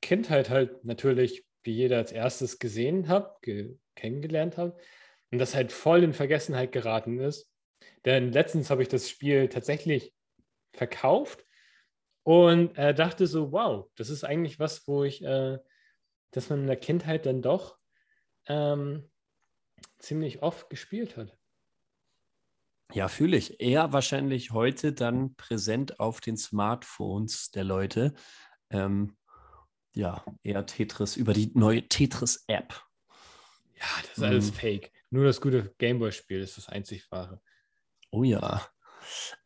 Kindheit 0.00 0.50
halt 0.50 0.84
natürlich, 0.84 1.44
wie 1.62 1.72
jeder 1.72 1.98
als 1.98 2.10
erstes 2.10 2.58
gesehen 2.58 3.08
habe, 3.08 3.36
ge 3.42 3.76
kennengelernt 3.94 4.56
habe 4.56 4.76
und 5.32 5.38
das 5.38 5.54
halt 5.54 5.72
voll 5.72 6.04
in 6.04 6.12
Vergessenheit 6.12 6.70
geraten 6.70 7.18
ist. 7.18 7.48
Denn 8.04 8.30
letztens 8.30 8.70
habe 8.70 8.82
ich 8.82 8.88
das 8.88 9.08
Spiel 9.08 9.48
tatsächlich 9.48 10.14
verkauft 10.74 11.44
und 12.22 12.76
äh, 12.78 12.94
dachte 12.94 13.26
so, 13.26 13.50
wow, 13.50 13.90
das 13.96 14.10
ist 14.10 14.24
eigentlich 14.24 14.58
was, 14.58 14.86
wo 14.86 15.04
ich, 15.04 15.24
äh, 15.24 15.58
dass 16.30 16.50
man 16.50 16.60
in 16.60 16.66
der 16.66 16.76
Kindheit 16.76 17.26
dann 17.26 17.42
doch 17.42 17.78
ähm, 18.46 19.10
ziemlich 19.98 20.42
oft 20.42 20.68
gespielt 20.70 21.16
hat. 21.16 21.36
Ja, 22.92 23.08
fühle 23.08 23.38
ich. 23.38 23.58
Eher 23.60 23.92
wahrscheinlich 23.94 24.50
heute 24.50 24.92
dann 24.92 25.34
präsent 25.36 25.98
auf 25.98 26.20
den 26.20 26.36
Smartphones 26.36 27.50
der 27.50 27.64
Leute. 27.64 28.12
Ähm, 28.68 29.16
ja, 29.94 30.24
eher 30.42 30.66
Tetris 30.66 31.16
über 31.16 31.32
die 31.32 31.50
neue 31.54 31.88
Tetris-App. 31.88 32.82
Ja, 33.76 33.86
das 34.02 34.18
ist 34.18 34.22
alles 34.22 34.50
mhm. 34.52 34.56
fake. 34.56 34.92
Nur 35.12 35.26
das 35.26 35.42
gute 35.42 35.74
Gameboy-Spiel 35.76 36.40
ist 36.40 36.56
das 36.56 36.70
einzig 36.70 37.06
wahre. 37.10 37.42
Oh 38.10 38.24
ja. 38.24 38.66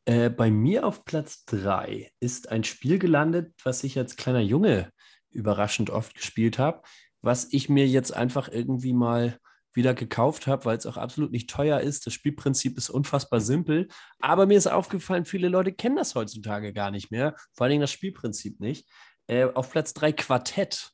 Äh, 0.04 0.30
bei 0.30 0.48
mir 0.48 0.86
auf 0.86 1.04
Platz 1.04 1.44
3 1.46 2.08
ist 2.20 2.52
ein 2.52 2.62
Spiel 2.62 3.00
gelandet, 3.00 3.52
was 3.64 3.82
ich 3.82 3.98
als 3.98 4.14
kleiner 4.14 4.40
Junge 4.40 4.92
überraschend 5.30 5.90
oft 5.90 6.14
gespielt 6.14 6.60
habe, 6.60 6.82
was 7.20 7.52
ich 7.52 7.68
mir 7.68 7.84
jetzt 7.88 8.14
einfach 8.14 8.48
irgendwie 8.48 8.92
mal 8.92 9.40
wieder 9.72 9.92
gekauft 9.92 10.46
habe, 10.46 10.66
weil 10.66 10.78
es 10.78 10.86
auch 10.86 10.96
absolut 10.96 11.32
nicht 11.32 11.50
teuer 11.50 11.80
ist. 11.80 12.06
Das 12.06 12.14
Spielprinzip 12.14 12.78
ist 12.78 12.88
unfassbar 12.88 13.40
simpel. 13.40 13.88
Aber 14.20 14.46
mir 14.46 14.58
ist 14.58 14.68
aufgefallen, 14.68 15.24
viele 15.24 15.48
Leute 15.48 15.72
kennen 15.72 15.96
das 15.96 16.14
heutzutage 16.14 16.72
gar 16.72 16.92
nicht 16.92 17.10
mehr. 17.10 17.34
Vor 17.54 17.64
allen 17.64 17.72
Dingen 17.72 17.80
das 17.80 17.90
Spielprinzip 17.90 18.60
nicht. 18.60 18.88
Äh, 19.26 19.46
auf 19.46 19.72
Platz 19.72 19.94
3 19.94 20.12
Quartett. 20.12 20.92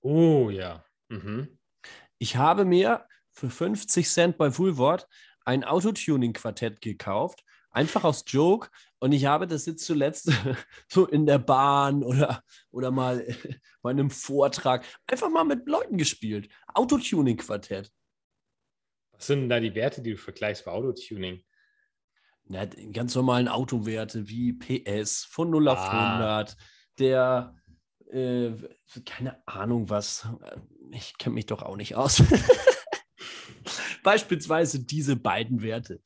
Oh 0.00 0.48
ja. 0.48 0.82
Mhm. 1.10 1.58
Ich 2.16 2.36
habe 2.36 2.64
mir 2.64 3.04
für 3.36 3.50
50 3.50 4.08
Cent 4.08 4.38
bei 4.38 4.58
Woolworth 4.58 5.06
ein 5.44 5.62
Autotuning-Quartett 5.62 6.80
gekauft 6.80 7.44
Einfach 7.76 8.04
aus 8.04 8.24
Joke. 8.26 8.70
Und 9.00 9.12
ich 9.12 9.26
habe 9.26 9.46
das 9.46 9.66
jetzt 9.66 9.84
zuletzt 9.84 10.32
so 10.88 11.06
in 11.06 11.26
der 11.26 11.38
Bahn 11.38 12.02
oder, 12.02 12.42
oder 12.70 12.90
mal 12.90 13.22
bei 13.82 13.90
einem 13.90 14.08
Vortrag 14.08 14.86
einfach 15.06 15.28
mal 15.28 15.44
mit 15.44 15.68
Leuten 15.68 15.98
gespielt. 15.98 16.48
Autotuning-Quartett. 16.72 17.92
Was 19.12 19.26
sind 19.26 19.40
denn 19.40 19.48
da 19.50 19.60
die 19.60 19.74
Werte, 19.74 20.00
die 20.00 20.12
du 20.12 20.16
vergleichst 20.16 20.64
bei 20.64 20.70
Autotuning? 20.70 21.44
Ja, 22.48 22.64
ganz 22.64 23.14
normalen 23.14 23.46
Autowerte 23.46 24.26
wie 24.26 24.54
PS 24.54 25.24
von 25.24 25.50
0 25.50 25.68
auf 25.68 25.78
ah. 25.78 26.14
100, 26.14 26.56
der, 26.98 27.56
äh, 28.10 28.52
keine 29.04 29.46
Ahnung 29.46 29.90
was, 29.90 30.26
ich 30.92 31.18
kenne 31.18 31.34
mich 31.34 31.44
doch 31.44 31.60
auch 31.60 31.76
nicht 31.76 31.94
aus. 31.94 32.22
Beispielsweise 34.06 34.84
diese 34.84 35.16
beiden 35.16 35.62
Werte 35.62 36.00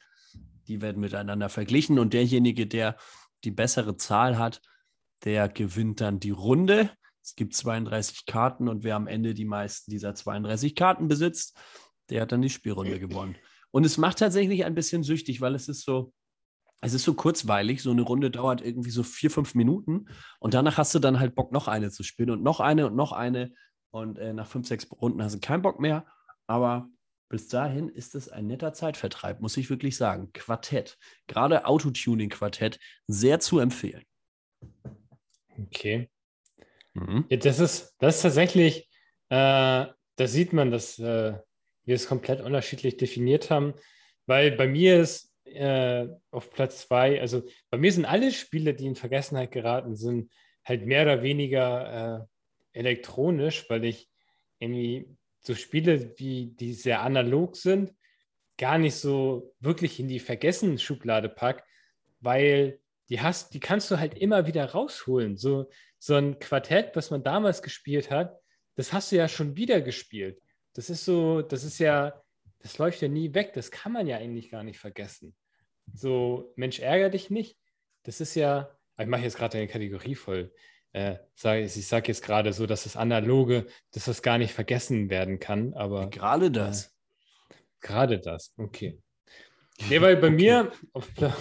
die 0.70 0.80
werden 0.80 1.00
miteinander 1.00 1.48
verglichen 1.48 1.98
und 1.98 2.14
derjenige, 2.14 2.66
der 2.66 2.96
die 3.42 3.50
bessere 3.50 3.96
Zahl 3.96 4.38
hat, 4.38 4.62
der 5.24 5.48
gewinnt 5.48 6.00
dann 6.00 6.20
die 6.20 6.30
Runde. 6.30 6.90
Es 7.22 7.34
gibt 7.34 7.54
32 7.54 8.24
Karten 8.24 8.68
und 8.68 8.84
wer 8.84 8.94
am 8.94 9.08
Ende 9.08 9.34
die 9.34 9.44
meisten 9.44 9.90
dieser 9.90 10.14
32 10.14 10.76
Karten 10.76 11.08
besitzt, 11.08 11.58
der 12.08 12.22
hat 12.22 12.30
dann 12.30 12.40
die 12.40 12.50
Spielrunde 12.50 13.00
gewonnen. 13.00 13.36
Und 13.72 13.84
es 13.84 13.98
macht 13.98 14.20
tatsächlich 14.20 14.64
ein 14.64 14.76
bisschen 14.76 15.02
süchtig, 15.02 15.40
weil 15.40 15.56
es 15.56 15.68
ist 15.68 15.84
so, 15.84 16.12
es 16.80 16.94
ist 16.94 17.04
so 17.04 17.14
kurzweilig. 17.14 17.82
So 17.82 17.90
eine 17.90 18.02
Runde 18.02 18.30
dauert 18.30 18.62
irgendwie 18.62 18.90
so 18.90 19.02
vier, 19.02 19.30
fünf 19.30 19.56
Minuten 19.56 20.06
und 20.38 20.54
danach 20.54 20.78
hast 20.78 20.94
du 20.94 21.00
dann 21.00 21.18
halt 21.18 21.34
Bock, 21.34 21.50
noch 21.50 21.66
eine 21.66 21.90
zu 21.90 22.04
spielen 22.04 22.30
und 22.30 22.44
noch 22.44 22.60
eine 22.60 22.86
und 22.86 22.94
noch 22.94 23.10
eine. 23.10 23.52
Und 23.90 24.18
äh, 24.18 24.32
nach 24.32 24.46
fünf, 24.46 24.68
sechs 24.68 24.88
Runden 24.92 25.20
hast 25.20 25.34
du 25.34 25.40
keinen 25.40 25.62
Bock 25.62 25.80
mehr. 25.80 26.06
Aber 26.46 26.88
bis 27.30 27.46
dahin 27.48 27.88
ist 27.88 28.14
es 28.14 28.28
ein 28.28 28.48
netter 28.48 28.72
Zeitvertreib, 28.72 29.40
muss 29.40 29.56
ich 29.56 29.70
wirklich 29.70 29.96
sagen. 29.96 30.32
Quartett, 30.32 30.98
gerade 31.28 31.64
Autotuning-Quartett, 31.64 32.78
sehr 33.06 33.38
zu 33.38 33.60
empfehlen. 33.60 34.04
Okay. 35.66 36.10
Mhm. 36.94 37.24
Ja, 37.30 37.36
das, 37.36 37.60
ist, 37.60 37.94
das 38.00 38.16
ist 38.16 38.22
tatsächlich, 38.22 38.90
äh, 39.28 39.86
da 39.86 40.26
sieht 40.26 40.52
man, 40.52 40.72
dass 40.72 40.98
äh, 40.98 41.38
wir 41.84 41.94
es 41.94 42.08
komplett 42.08 42.40
unterschiedlich 42.40 42.96
definiert 42.96 43.48
haben, 43.48 43.74
weil 44.26 44.50
bei 44.52 44.66
mir 44.66 45.00
ist 45.00 45.32
äh, 45.44 46.08
auf 46.32 46.50
Platz 46.50 46.88
zwei, 46.88 47.20
also 47.20 47.42
bei 47.70 47.78
mir 47.78 47.92
sind 47.92 48.06
alle 48.06 48.32
Spiele, 48.32 48.74
die 48.74 48.86
in 48.86 48.96
Vergessenheit 48.96 49.52
geraten 49.52 49.94
sind, 49.94 50.32
halt 50.64 50.84
mehr 50.84 51.04
oder 51.04 51.22
weniger 51.22 52.26
äh, 52.72 52.78
elektronisch, 52.78 53.70
weil 53.70 53.84
ich 53.84 54.10
irgendwie 54.58 55.16
so 55.40 55.54
Spiele, 55.54 56.18
wie 56.18 56.46
die 56.46 56.74
sehr 56.74 57.02
analog 57.02 57.56
sind, 57.56 57.94
gar 58.58 58.78
nicht 58.78 58.96
so 58.96 59.54
wirklich 59.60 59.98
in 59.98 60.08
die 60.08 60.20
Vergessen-Schublade 60.20 61.28
pack, 61.28 61.64
weil 62.20 62.80
die 63.08 63.20
hast, 63.20 63.54
die 63.54 63.60
kannst 63.60 63.90
du 63.90 63.98
halt 63.98 64.14
immer 64.16 64.46
wieder 64.46 64.64
rausholen. 64.66 65.36
So, 65.36 65.70
so 65.98 66.14
ein 66.14 66.38
Quartett, 66.38 66.94
was 66.94 67.10
man 67.10 67.24
damals 67.24 67.62
gespielt 67.62 68.10
hat, 68.10 68.38
das 68.76 68.92
hast 68.92 69.10
du 69.10 69.16
ja 69.16 69.28
schon 69.28 69.56
wieder 69.56 69.80
gespielt. 69.80 70.40
Das 70.74 70.90
ist 70.90 71.04
so, 71.04 71.42
das 71.42 71.64
ist 71.64 71.78
ja, 71.78 72.22
das 72.60 72.78
läuft 72.78 73.00
ja 73.02 73.08
nie 73.08 73.34
weg. 73.34 73.52
Das 73.54 73.70
kann 73.70 73.92
man 73.92 74.06
ja 74.06 74.18
eigentlich 74.18 74.50
gar 74.50 74.62
nicht 74.62 74.78
vergessen. 74.78 75.34
So, 75.92 76.52
Mensch, 76.56 76.78
ärger 76.78 77.10
dich 77.10 77.30
nicht. 77.30 77.58
Das 78.04 78.20
ist 78.20 78.34
ja, 78.34 78.70
ich 78.98 79.06
mache 79.06 79.22
jetzt 79.22 79.36
gerade 79.36 79.58
eine 79.58 79.66
Kategorie 79.66 80.14
voll 80.14 80.52
äh, 80.92 81.16
ich 81.34 81.86
sage 81.86 82.08
jetzt 82.08 82.22
gerade 82.22 82.52
so, 82.52 82.66
dass 82.66 82.84
das 82.84 82.96
Analoge, 82.96 83.66
dass 83.92 84.06
das 84.06 84.22
gar 84.22 84.38
nicht 84.38 84.52
vergessen 84.52 85.10
werden 85.10 85.38
kann, 85.38 85.74
aber. 85.74 86.10
Gerade 86.10 86.50
das. 86.50 86.86
Äh, 86.86 87.54
gerade 87.80 88.20
das, 88.20 88.52
okay. 88.56 88.98
Nee, 89.88 89.98
weil 90.02 90.16
bei 90.16 90.26
okay. 90.26 90.36
mir 90.36 90.72
auf, 90.92 91.14
Pla 91.14 91.34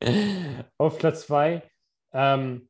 auf 0.76 0.98
Platz 0.98 1.26
2, 1.28 1.62
ähm, 2.12 2.68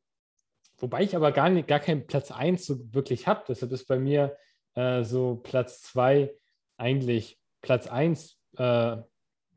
wobei 0.77 1.01
ich 1.01 1.15
aber 1.15 1.31
gar, 1.31 1.49
nicht, 1.49 1.67
gar 1.67 1.79
keinen 1.79 2.05
Platz 2.05 2.29
1 2.29 2.63
so 2.63 2.93
wirklich 2.93 3.25
habe, 3.25 3.43
deshalb 3.47 3.71
ist 3.71 3.87
bei 3.87 3.97
mir 3.97 4.37
äh, 4.75 5.03
so 5.03 5.37
Platz 5.37 5.81
2 5.81 6.31
eigentlich 6.77 7.39
Platz 7.61 7.87
1 7.87 8.37
äh, 8.57 8.97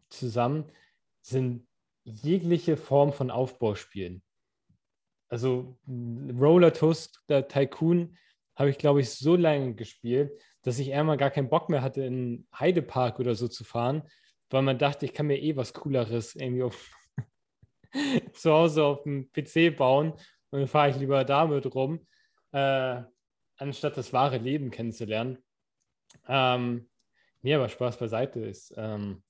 zusammen, 0.09 0.73
sind 1.21 1.69
jegliche 2.05 2.79
Form 2.79 3.13
von 3.13 3.31
Aufbauspielen 3.31 4.23
also 5.35 5.77
Roller 5.89 6.73
Toaster 6.73 7.49
Tycoon 7.49 8.17
habe 8.55 8.71
ich, 8.71 8.79
glaube 8.79 9.01
ich, 9.01 9.11
so 9.11 9.35
lange 9.35 9.75
gespielt, 9.75 10.41
dass 10.63 10.79
ich 10.79 10.95
einmal 10.95 11.17
gar 11.17 11.33
keinen 11.33 11.49
Bock 11.49 11.69
mehr 11.69 11.83
hatte, 11.83 12.05
in 12.05 12.47
Heidepark 12.57 13.19
oder 13.19 13.35
so 13.35 13.49
zu 13.49 13.65
fahren, 13.65 14.05
weil 14.51 14.63
man 14.63 14.79
dachte, 14.79 15.07
ich 15.07 15.13
kann 15.13 15.27
mir 15.27 15.43
eh 15.43 15.57
was 15.57 15.73
Cooleres 15.73 16.37
irgendwie 16.37 16.63
auf 16.63 16.89
zu 18.33 18.53
Hause 18.53 18.85
auf 18.85 19.03
dem 19.03 19.29
PC 19.33 19.77
bauen 19.77 20.13
und 20.51 20.61
dann 20.61 20.69
fahre 20.69 20.91
ich 20.91 20.97
lieber 20.99 21.25
damit 21.25 21.75
rum, 21.75 22.07
äh, 22.53 23.03
anstatt 23.57 23.97
das 23.97 24.13
wahre 24.13 24.39
Leben 24.39 24.71
kennenzulernen. 24.71 25.39
Ähm, 26.29 26.89
nee, 27.43 27.55
aber 27.55 27.69
Spaß 27.69 27.97
beiseite 27.97 28.39
ist. 28.39 28.73
Ähm, 28.77 29.25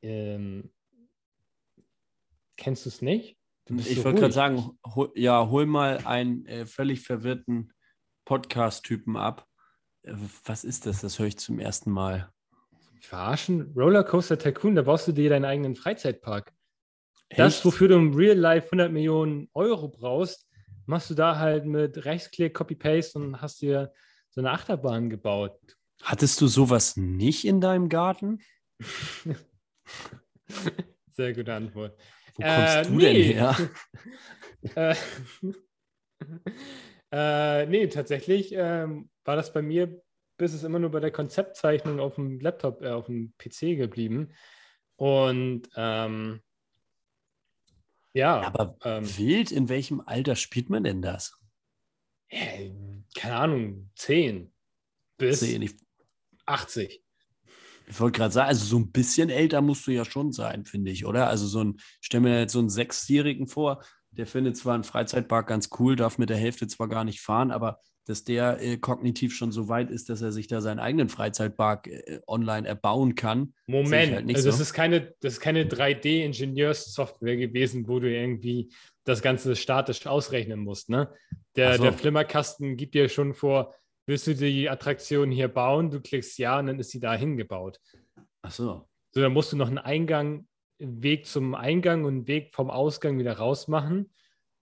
ähm, 0.00 0.72
kennst 2.56 2.86
du 2.86 2.88
es 2.88 3.02
nicht? 3.02 3.37
Ich 3.76 4.04
wollte 4.04 4.20
gerade 4.20 4.32
sagen, 4.32 4.78
hol, 4.94 5.10
ja, 5.14 5.48
hol 5.48 5.66
mal 5.66 5.98
einen 6.04 6.46
äh, 6.46 6.66
völlig 6.66 7.02
verwirrten 7.02 7.72
Podcast-Typen 8.24 9.16
ab. 9.16 9.46
Äh, 10.02 10.14
was 10.44 10.64
ist 10.64 10.86
das? 10.86 11.00
Das 11.00 11.18
höre 11.18 11.26
ich 11.26 11.38
zum 11.38 11.58
ersten 11.58 11.90
Mal. 11.90 12.32
Verarschen? 13.00 13.72
Rollercoaster 13.76 14.38
Tycoon, 14.38 14.74
da 14.74 14.82
baust 14.82 15.08
du 15.08 15.12
dir 15.12 15.30
deinen 15.30 15.44
eigenen 15.44 15.76
Freizeitpark. 15.76 16.52
Echt? 17.28 17.38
Das, 17.38 17.64
wofür 17.64 17.88
du 17.88 17.96
im 17.96 18.14
Real 18.14 18.36
Life 18.36 18.68
100 18.68 18.90
Millionen 18.90 19.48
Euro 19.54 19.88
brauchst, 19.88 20.48
machst 20.86 21.10
du 21.10 21.14
da 21.14 21.38
halt 21.38 21.66
mit 21.66 22.04
Rechtsklick, 22.04 22.54
Copy-Paste 22.54 23.18
und 23.18 23.40
hast 23.40 23.60
dir 23.60 23.92
so 24.30 24.40
eine 24.40 24.50
Achterbahn 24.50 25.10
gebaut. 25.10 25.58
Hattest 26.02 26.40
du 26.40 26.46
sowas 26.46 26.96
nicht 26.96 27.44
in 27.44 27.60
deinem 27.60 27.88
Garten? 27.88 28.40
Sehr 31.12 31.34
gute 31.34 31.52
Antwort. 31.52 31.98
Wo 32.38 32.44
kommst 32.44 32.76
äh, 32.76 32.82
du 32.84 32.90
nee. 32.94 33.22
denn 33.22 33.36
her? 33.36 33.70
äh, 37.12 37.62
äh, 37.62 37.66
nee, 37.66 37.86
tatsächlich 37.88 38.52
ähm, 38.54 39.10
war 39.24 39.36
das 39.36 39.52
bei 39.52 39.60
mir 39.60 40.00
bist 40.38 40.54
es 40.54 40.62
immer 40.62 40.78
nur 40.78 40.90
bei 40.90 41.00
der 41.00 41.10
Konzeptzeichnung 41.10 42.00
auf 42.00 42.14
dem 42.14 42.40
Laptop, 42.40 42.80
äh, 42.80 42.88
auf 42.88 43.06
dem 43.06 43.34
PC 43.36 43.76
geblieben. 43.76 44.32
Und 44.96 45.68
ähm, 45.76 46.40
ja. 48.14 48.40
Aber 48.40 48.76
ähm, 48.84 49.04
wild, 49.18 49.52
in 49.52 49.68
welchem 49.68 50.00
Alter 50.00 50.36
spielt 50.36 50.70
man 50.70 50.84
denn 50.84 51.02
das? 51.02 51.38
Äh, 52.28 52.70
keine 53.16 53.36
Ahnung, 53.36 53.90
10 53.96 54.52
bis 55.18 55.40
10, 55.40 55.62
ich, 55.62 55.76
80. 56.46 57.02
Ich 57.88 58.00
wollte 58.00 58.18
gerade 58.18 58.32
sagen, 58.32 58.48
also 58.48 58.64
so 58.64 58.78
ein 58.78 58.90
bisschen 58.90 59.30
älter 59.30 59.60
musst 59.60 59.86
du 59.86 59.90
ja 59.90 60.04
schon 60.04 60.32
sein, 60.32 60.64
finde 60.64 60.90
ich, 60.90 61.06
oder? 61.06 61.28
Also 61.28 61.46
so 61.46 61.64
ein, 61.64 61.74
ich 61.78 62.06
stelle 62.06 62.22
mir 62.22 62.40
jetzt 62.40 62.52
so 62.52 62.58
einen 62.58 62.70
Sechsjährigen 62.70 63.46
vor, 63.46 63.82
der 64.10 64.26
findet 64.26 64.56
zwar 64.56 64.74
einen 64.74 64.84
Freizeitpark 64.84 65.46
ganz 65.46 65.70
cool, 65.78 65.96
darf 65.96 66.18
mit 66.18 66.30
der 66.30 66.36
Hälfte 66.36 66.66
zwar 66.66 66.88
gar 66.88 67.04
nicht 67.04 67.20
fahren, 67.20 67.50
aber 67.50 67.80
dass 68.08 68.24
der 68.24 68.62
äh, 68.62 68.78
kognitiv 68.78 69.34
schon 69.34 69.52
so 69.52 69.68
weit 69.68 69.90
ist, 69.90 70.08
dass 70.08 70.22
er 70.22 70.32
sich 70.32 70.46
da 70.46 70.62
seinen 70.62 70.78
eigenen 70.78 71.10
Freizeitpark 71.10 71.88
äh, 71.88 72.20
online 72.26 72.66
erbauen 72.66 73.14
kann. 73.14 73.52
Moment, 73.66 74.14
halt 74.14 74.28
also 74.28 74.42
so. 74.42 74.48
das 74.50 74.60
ist 74.60 74.72
keine, 74.72 75.14
das 75.20 75.34
ist 75.34 75.40
keine 75.40 75.64
3D-Ingenieurssoftware 75.64 77.36
gewesen, 77.36 77.86
wo 77.86 78.00
du 78.00 78.10
irgendwie 78.10 78.72
das 79.04 79.20
Ganze 79.20 79.56
statisch 79.56 80.06
ausrechnen 80.06 80.60
musst. 80.60 80.88
Ne? 80.88 81.12
Der, 81.54 81.76
so. 81.76 81.82
der 81.82 81.92
Flimmerkasten 81.92 82.78
gibt 82.78 82.94
dir 82.94 83.10
schon 83.10 83.34
vor, 83.34 83.74
willst 84.08 84.26
du 84.26 84.34
die 84.34 84.68
Attraktion 84.70 85.30
hier 85.30 85.48
bauen? 85.48 85.90
Du 85.90 86.00
klickst 86.00 86.38
ja 86.38 86.58
und 86.58 86.66
dann 86.66 86.80
ist 86.80 86.90
sie 86.90 86.98
da 86.98 87.14
hingebaut. 87.14 87.78
Ach 88.42 88.50
so. 88.50 88.88
So, 89.10 89.20
dann 89.20 89.32
musst 89.32 89.52
du 89.52 89.56
noch 89.56 89.68
einen 89.68 89.78
Eingang, 89.78 90.48
einen 90.80 91.02
Weg 91.02 91.26
zum 91.26 91.54
Eingang 91.54 92.04
und 92.04 92.14
einen 92.14 92.26
Weg 92.26 92.54
vom 92.54 92.70
Ausgang 92.70 93.18
wieder 93.18 93.36
rausmachen, 93.36 94.12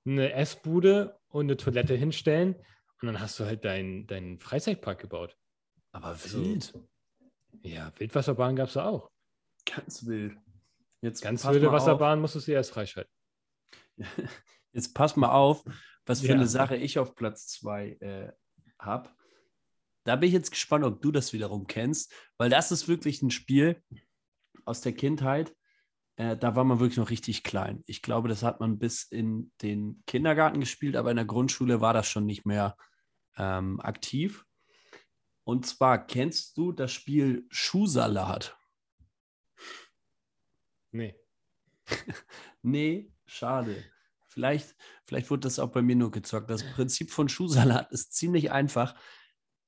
eine 0.04 0.32
Essbude 0.32 1.18
und 1.28 1.46
eine 1.46 1.56
Toilette 1.56 1.94
hinstellen 1.94 2.56
und 3.00 3.06
dann 3.06 3.20
hast 3.20 3.38
du 3.38 3.44
halt 3.44 3.64
deinen 3.64 4.06
dein 4.06 4.38
Freizeitpark 4.38 4.98
gebaut. 5.00 5.36
Aber 5.92 6.06
also 6.06 6.42
wild. 6.42 6.72
Also, 6.74 6.88
ja, 7.62 7.92
Wildwasserbahn 7.98 8.56
gab 8.56 8.68
es 8.68 8.74
da 8.74 8.88
auch. 8.88 9.10
Ganz 9.64 10.06
wild. 10.06 10.36
Jetzt 11.02 11.22
Ganz 11.22 11.46
wilde 11.46 11.70
Wasserbahn 11.70 12.20
musst 12.20 12.34
du 12.34 12.40
sie 12.40 12.52
erst 12.52 12.72
freischalten. 12.72 13.12
Jetzt 14.72 14.94
pass 14.94 15.16
mal 15.16 15.30
auf, 15.30 15.64
was 16.04 16.20
für 16.20 16.28
ja. 16.28 16.34
eine 16.34 16.46
Sache 16.46 16.76
ich 16.76 16.98
auf 16.98 17.14
Platz 17.14 17.46
2 17.48 17.88
äh, 18.00 18.32
habe. 18.78 19.10
Da 20.06 20.14
bin 20.14 20.28
ich 20.28 20.34
jetzt 20.34 20.52
gespannt, 20.52 20.84
ob 20.84 21.02
du 21.02 21.10
das 21.10 21.32
wiederum 21.32 21.66
kennst, 21.66 22.14
weil 22.38 22.48
das 22.48 22.70
ist 22.70 22.86
wirklich 22.86 23.22
ein 23.22 23.32
Spiel 23.32 23.82
aus 24.64 24.80
der 24.80 24.92
Kindheit. 24.92 25.52
Äh, 26.14 26.36
da 26.36 26.54
war 26.54 26.62
man 26.62 26.78
wirklich 26.78 26.96
noch 26.96 27.10
richtig 27.10 27.42
klein. 27.42 27.82
Ich 27.86 28.02
glaube, 28.02 28.28
das 28.28 28.44
hat 28.44 28.60
man 28.60 28.78
bis 28.78 29.02
in 29.02 29.50
den 29.62 30.04
Kindergarten 30.06 30.60
gespielt, 30.60 30.94
aber 30.94 31.10
in 31.10 31.16
der 31.16 31.26
Grundschule 31.26 31.80
war 31.80 31.92
das 31.92 32.08
schon 32.08 32.24
nicht 32.24 32.46
mehr 32.46 32.76
ähm, 33.36 33.80
aktiv. 33.80 34.46
Und 35.42 35.66
zwar 35.66 36.06
kennst 36.06 36.56
du 36.56 36.70
das 36.70 36.92
Spiel 36.92 37.44
Schuhsalat? 37.50 38.56
Nee. 40.92 41.16
nee, 42.62 43.12
schade. 43.26 43.84
Vielleicht, 44.28 44.76
vielleicht 45.04 45.30
wurde 45.30 45.40
das 45.40 45.58
auch 45.58 45.72
bei 45.72 45.82
mir 45.82 45.96
nur 45.96 46.12
gezockt. 46.12 46.48
Das 46.48 46.62
Prinzip 46.74 47.10
von 47.10 47.28
Schuhsalat 47.28 47.90
ist 47.90 48.12
ziemlich 48.12 48.52
einfach. 48.52 48.94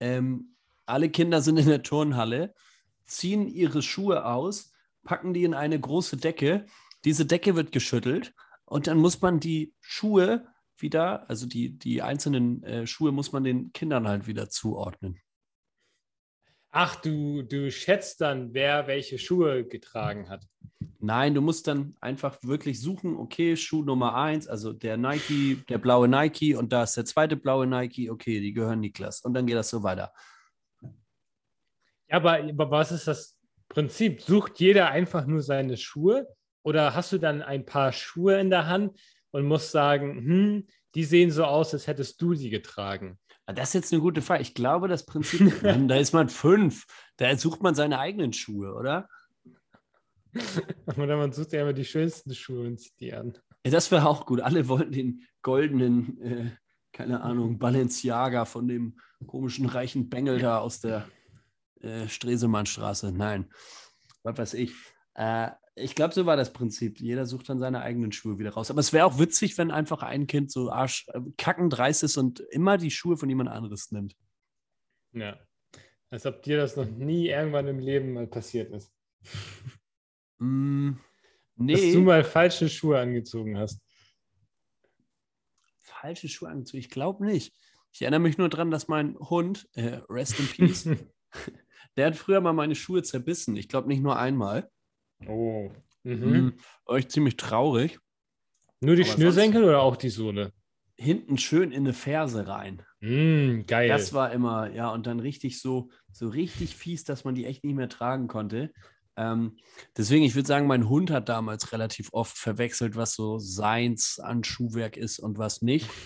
Ähm, 0.00 0.56
alle 0.86 1.10
Kinder 1.10 1.42
sind 1.42 1.58
in 1.58 1.66
der 1.66 1.82
Turnhalle, 1.82 2.54
ziehen 3.04 3.48
ihre 3.48 3.82
Schuhe 3.82 4.24
aus 4.24 4.72
packen 5.08 5.32
die 5.32 5.44
in 5.44 5.54
eine 5.54 5.80
große 5.80 6.18
Decke. 6.18 6.66
Diese 7.06 7.24
Decke 7.24 7.56
wird 7.56 7.72
geschüttelt 7.72 8.34
und 8.66 8.86
dann 8.86 8.98
muss 8.98 9.22
man 9.22 9.40
die 9.40 9.74
Schuhe 9.80 10.46
wieder, 10.76 11.28
also 11.30 11.46
die, 11.46 11.78
die 11.78 12.02
einzelnen 12.02 12.62
äh, 12.62 12.86
Schuhe 12.86 13.10
muss 13.10 13.32
man 13.32 13.42
den 13.42 13.72
Kindern 13.72 14.06
halt 14.06 14.26
wieder 14.26 14.50
zuordnen. 14.50 15.18
Ach, 16.70 16.96
du, 16.96 17.42
du 17.42 17.70
schätzt 17.70 18.20
dann, 18.20 18.52
wer 18.52 18.86
welche 18.86 19.18
Schuhe 19.18 19.64
getragen 19.64 20.28
hat. 20.28 20.46
Nein, 21.00 21.34
du 21.34 21.40
musst 21.40 21.66
dann 21.66 21.96
einfach 22.00 22.38
wirklich 22.42 22.80
suchen, 22.80 23.16
okay, 23.16 23.56
Schuh 23.56 23.82
Nummer 23.82 24.14
eins, 24.14 24.48
also 24.48 24.72
der 24.72 24.96
Nike, 24.96 25.62
der 25.68 25.78
blaue 25.78 26.08
Nike 26.08 26.54
und 26.54 26.72
da 26.72 26.82
ist 26.82 26.96
der 26.96 27.04
zweite 27.04 27.36
blaue 27.36 27.66
Nike, 27.66 28.10
okay, 28.10 28.40
die 28.40 28.52
gehören 28.52 28.80
Niklas. 28.80 29.20
Und 29.20 29.34
dann 29.34 29.46
geht 29.46 29.56
das 29.56 29.70
so 29.70 29.82
weiter. 29.82 30.12
Ja, 32.08 32.16
aber, 32.16 32.38
aber 32.38 32.70
was 32.70 32.92
ist 32.92 33.06
das 33.06 33.38
Prinzip, 33.68 34.22
sucht 34.22 34.60
jeder 34.60 34.90
einfach 34.90 35.26
nur 35.26 35.42
seine 35.42 35.76
Schuhe 35.76 36.26
oder 36.62 36.94
hast 36.94 37.12
du 37.12 37.18
dann 37.18 37.42
ein 37.42 37.64
paar 37.64 37.92
Schuhe 37.92 38.40
in 38.40 38.50
der 38.50 38.66
Hand 38.66 38.98
und 39.30 39.44
musst 39.46 39.70
sagen, 39.70 40.16
hm, 40.16 40.66
die 40.94 41.04
sehen 41.04 41.30
so 41.30 41.44
aus, 41.44 41.74
als 41.74 41.86
hättest 41.86 42.20
du 42.20 42.34
sie 42.34 42.50
getragen? 42.50 43.18
Ah, 43.48 43.54
das 43.54 43.70
ist 43.70 43.74
jetzt 43.74 43.92
eine 43.94 44.02
gute 44.02 44.20
Frage. 44.20 44.42
Ich 44.42 44.52
glaube, 44.52 44.88
das 44.88 45.06
Prinzip, 45.06 45.40
da 45.62 45.96
ist 45.96 46.12
man 46.12 46.28
fünf. 46.28 46.84
Da 47.16 47.34
sucht 47.34 47.62
man 47.62 47.74
seine 47.74 47.98
eigenen 47.98 48.34
Schuhe, 48.34 48.74
oder? 48.74 49.08
Oder 50.98 51.16
man 51.16 51.32
sucht 51.32 51.54
ja 51.54 51.62
immer 51.62 51.72
die 51.72 51.86
schönsten 51.86 52.34
Schuhe 52.34 52.66
und 52.66 52.78
zieht 52.78 53.00
die 53.00 53.14
an. 53.14 53.38
Ja, 53.64 53.70
das 53.70 53.90
wäre 53.90 54.06
auch 54.06 54.26
gut. 54.26 54.42
Alle 54.42 54.68
wollten 54.68 54.92
den 54.92 55.22
goldenen, 55.40 56.20
äh, 56.20 56.50
keine 56.92 57.22
Ahnung, 57.22 57.58
Balenciaga 57.58 58.44
von 58.44 58.68
dem 58.68 59.00
komischen 59.26 59.64
reichen 59.64 60.10
Bengel 60.10 60.40
da 60.40 60.58
aus 60.58 60.82
der 60.82 61.08
äh, 61.80 62.06
Stresemannstraße. 62.06 63.12
Nein, 63.12 63.48
was 64.24 64.36
weiß 64.36 64.54
ich. 64.54 64.74
Äh, 65.14 65.52
ich 65.78 65.94
glaube, 65.94 66.14
so 66.14 66.26
war 66.26 66.36
das 66.36 66.52
Prinzip. 66.52 67.00
Jeder 67.00 67.26
sucht 67.26 67.48
dann 67.48 67.58
seine 67.58 67.82
eigenen 67.82 68.12
Schuhe 68.12 68.38
wieder 68.38 68.50
raus. 68.50 68.70
Aber 68.70 68.80
es 68.80 68.92
wäre 68.92 69.06
auch 69.06 69.18
witzig, 69.18 69.56
wenn 69.58 69.70
einfach 69.70 70.02
ein 70.02 70.26
Kind 70.26 70.50
so 70.50 70.70
arsch 70.70 71.06
äh, 71.08 71.20
kacken 71.36 71.70
dreist 71.70 72.02
ist 72.02 72.16
und 72.16 72.40
immer 72.50 72.78
die 72.78 72.90
Schuhe 72.90 73.16
von 73.16 73.28
jemand 73.28 73.50
anderes 73.50 73.90
nimmt. 73.90 74.16
Ja. 75.12 75.38
Als 76.10 76.26
ob 76.26 76.42
dir 76.42 76.56
das 76.56 76.76
noch 76.76 76.86
nie 76.86 77.28
irgendwann 77.28 77.68
im 77.68 77.78
Leben 77.78 78.12
mal 78.12 78.26
passiert 78.26 78.72
ist. 78.72 78.92
Mm, 80.38 80.92
nee. 81.56 81.72
Dass 81.72 81.92
du 81.92 82.00
mal 82.00 82.24
falsche 82.24 82.68
Schuhe 82.68 82.98
angezogen 82.98 83.58
hast. 83.58 83.80
Falsche 85.78 86.28
Schuhe 86.28 86.48
angezogen? 86.48 86.78
Ich 86.78 86.90
glaube 86.90 87.24
nicht. 87.24 87.54
Ich 87.92 88.02
erinnere 88.02 88.20
mich 88.20 88.38
nur 88.38 88.48
daran, 88.48 88.70
dass 88.70 88.88
mein 88.88 89.16
Hund, 89.18 89.68
äh, 89.74 90.00
Rest 90.08 90.38
in 90.38 90.46
Peace, 90.46 90.88
Der 91.98 92.06
hat 92.06 92.16
früher 92.16 92.40
mal 92.40 92.52
meine 92.52 92.76
Schuhe 92.76 93.02
zerbissen. 93.02 93.56
Ich 93.56 93.68
glaube 93.68 93.88
nicht 93.88 94.02
nur 94.02 94.16
einmal. 94.16 94.70
Oh. 95.26 95.70
Mhm. 96.04 96.30
Mhm. 96.30 96.52
War 96.86 96.98
ich 96.98 97.08
ziemlich 97.08 97.36
traurig. 97.36 97.98
Nur 98.80 98.96
die 98.96 99.02
Aber 99.02 99.12
Schnürsenkel 99.12 99.64
oder 99.64 99.80
auch 99.80 99.96
die 99.96 100.10
Sohle? 100.10 100.52
Hinten 100.96 101.38
schön 101.38 101.70
in 101.72 101.84
eine 101.84 101.92
Ferse 101.92 102.46
rein. 102.48 102.82
Mm, 103.00 103.62
geil. 103.66 103.88
Das 103.88 104.12
war 104.12 104.32
immer, 104.32 104.72
ja, 104.72 104.90
und 104.90 105.06
dann 105.06 105.20
richtig 105.20 105.60
so, 105.60 105.90
so 106.12 106.28
richtig 106.28 106.76
fies, 106.76 107.04
dass 107.04 107.24
man 107.24 107.34
die 107.34 107.44
echt 107.46 107.64
nicht 107.64 107.74
mehr 107.74 107.88
tragen 107.88 108.26
konnte. 108.26 108.72
Ähm, 109.16 109.56
deswegen, 109.96 110.24
ich 110.24 110.34
würde 110.34 110.46
sagen, 110.46 110.66
mein 110.66 110.88
Hund 110.88 111.10
hat 111.10 111.28
damals 111.28 111.72
relativ 111.72 112.08
oft 112.12 112.36
verwechselt, 112.38 112.94
was 112.94 113.14
so 113.14 113.38
seins 113.38 114.20
an 114.20 114.44
Schuhwerk 114.44 114.96
ist 114.96 115.18
und 115.18 115.38
was 115.38 115.62
nicht. 115.62 115.88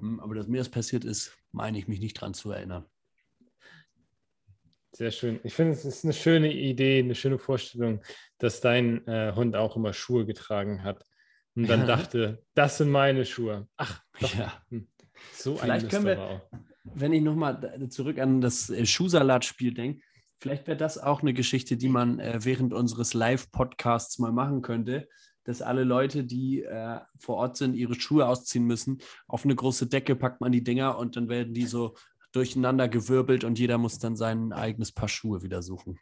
Hm, 0.00 0.20
aber 0.20 0.36
dass 0.36 0.46
mir 0.46 0.58
das 0.58 0.68
passiert 0.68 1.04
ist, 1.04 1.36
meine 1.50 1.76
ich 1.76 1.88
mich 1.88 1.98
nicht 1.98 2.14
dran 2.14 2.32
zu 2.32 2.52
erinnern. 2.52 2.84
Sehr 4.98 5.12
schön. 5.12 5.38
Ich 5.44 5.54
finde, 5.54 5.74
es 5.74 5.84
ist 5.84 6.02
eine 6.02 6.12
schöne 6.12 6.52
Idee, 6.52 6.98
eine 6.98 7.14
schöne 7.14 7.38
Vorstellung, 7.38 8.02
dass 8.38 8.60
dein 8.60 9.06
äh, 9.06 9.32
Hund 9.32 9.54
auch 9.54 9.76
immer 9.76 9.92
Schuhe 9.92 10.26
getragen 10.26 10.82
hat 10.82 11.04
und 11.54 11.68
dann 11.68 11.82
ja. 11.82 11.86
dachte, 11.86 12.42
das 12.54 12.78
sind 12.78 12.90
meine 12.90 13.24
Schuhe. 13.24 13.68
Ach, 13.76 14.02
doch. 14.18 14.34
ja. 14.34 14.60
Hm. 14.70 14.88
So 15.32 15.54
vielleicht 15.54 15.84
ein 15.84 15.90
können 15.92 16.06
wir, 16.06 16.42
wenn 16.82 17.12
ich 17.12 17.22
nochmal 17.22 17.88
zurück 17.90 18.18
an 18.18 18.40
das 18.40 18.70
äh, 18.70 18.84
Schuhsalat-Spiel 18.84 19.72
denke, 19.72 20.02
vielleicht 20.40 20.66
wäre 20.66 20.76
das 20.76 20.98
auch 20.98 21.22
eine 21.22 21.32
Geschichte, 21.32 21.76
die 21.76 21.88
man 21.88 22.18
äh, 22.18 22.40
während 22.42 22.74
unseres 22.74 23.14
Live-Podcasts 23.14 24.18
mal 24.18 24.32
machen 24.32 24.62
könnte, 24.62 25.08
dass 25.44 25.62
alle 25.62 25.84
Leute, 25.84 26.24
die 26.24 26.64
äh, 26.64 26.98
vor 27.20 27.36
Ort 27.36 27.56
sind, 27.56 27.74
ihre 27.74 27.94
Schuhe 27.94 28.26
ausziehen 28.26 28.64
müssen. 28.64 28.98
Auf 29.28 29.44
eine 29.44 29.54
große 29.54 29.86
Decke 29.86 30.16
packt 30.16 30.40
man 30.40 30.50
die 30.50 30.64
Dinger 30.64 30.98
und 30.98 31.14
dann 31.14 31.28
werden 31.28 31.54
die 31.54 31.66
so 31.66 31.94
durcheinander 32.38 32.88
gewirbelt 32.88 33.44
und 33.44 33.58
jeder 33.58 33.78
muss 33.78 33.98
dann 33.98 34.16
sein 34.16 34.52
eigenes 34.52 34.92
Paar 34.92 35.08
Schuhe 35.08 35.42
wieder 35.42 35.60
suchen. 35.60 35.98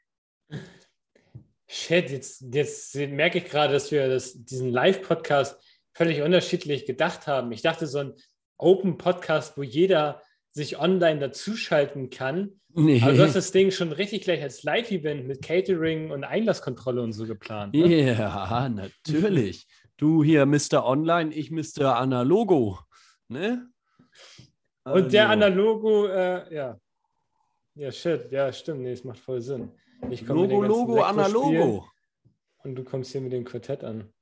Shit, 1.67 2.11
jetzt, 2.11 2.45
jetzt 2.53 2.95
merke 2.95 3.39
ich 3.39 3.47
gerade, 3.47 3.73
dass 3.73 3.91
wir 3.91 4.07
das, 4.09 4.45
diesen 4.45 4.71
Live-Podcast 4.71 5.59
völlig 5.95 6.21
unterschiedlich 6.21 6.85
gedacht 6.85 7.27
haben. 7.27 7.51
Ich 7.53 7.63
dachte, 7.63 7.87
so 7.87 7.99
ein 7.99 8.15
Open-Podcast, 8.59 9.57
wo 9.57 9.63
jeder 9.63 10.23
sich 10.53 10.79
online 10.79 11.21
dazuschalten 11.21 12.11
kann. 12.11 12.61
Nee. 12.75 13.01
Aber 13.03 13.15
du 13.15 13.23
hast 13.23 13.35
das 13.35 13.51
Ding 13.51 13.71
schon 13.71 13.93
richtig 13.93 14.23
gleich 14.23 14.43
als 14.43 14.63
Live-Event 14.63 15.27
mit 15.27 15.43
Catering 15.43 16.11
und 16.11 16.25
Einlasskontrolle 16.25 17.03
und 17.03 17.15
so 17.15 17.27
geplant. 17.27 17.75
Ne? 17.75 18.13
Ja, 18.13 18.69
natürlich. 18.69 19.67
du 19.97 20.23
hier 20.23 20.45
Mr. 20.45 20.85
Online, 20.85 21.33
ich 21.33 21.51
Mr. 21.51 21.97
Analogo. 21.97 22.79
Ne? 23.29 23.67
Und 24.93 25.13
der. 25.13 25.29
Analogo, 25.31 26.07
äh, 26.07 26.55
ja. 26.55 26.79
Ja, 27.75 27.93
shit, 27.93 28.31
ja, 28.33 28.53
stimmt, 28.53 28.81
nee, 28.81 28.93
es 28.93 29.05
macht 29.05 29.19
voll 29.19 29.41
Sinn. 29.43 29.71
Logo, 30.27 30.63
Logo, 30.63 31.03
Analogo. 31.03 31.87
Und 32.63 32.75
du 32.75 32.85
kommst 32.85 33.13
hier 33.13 33.21
mit 33.21 33.33
dem 33.33 33.45
Quartett 33.45 33.85
an. 33.85 34.13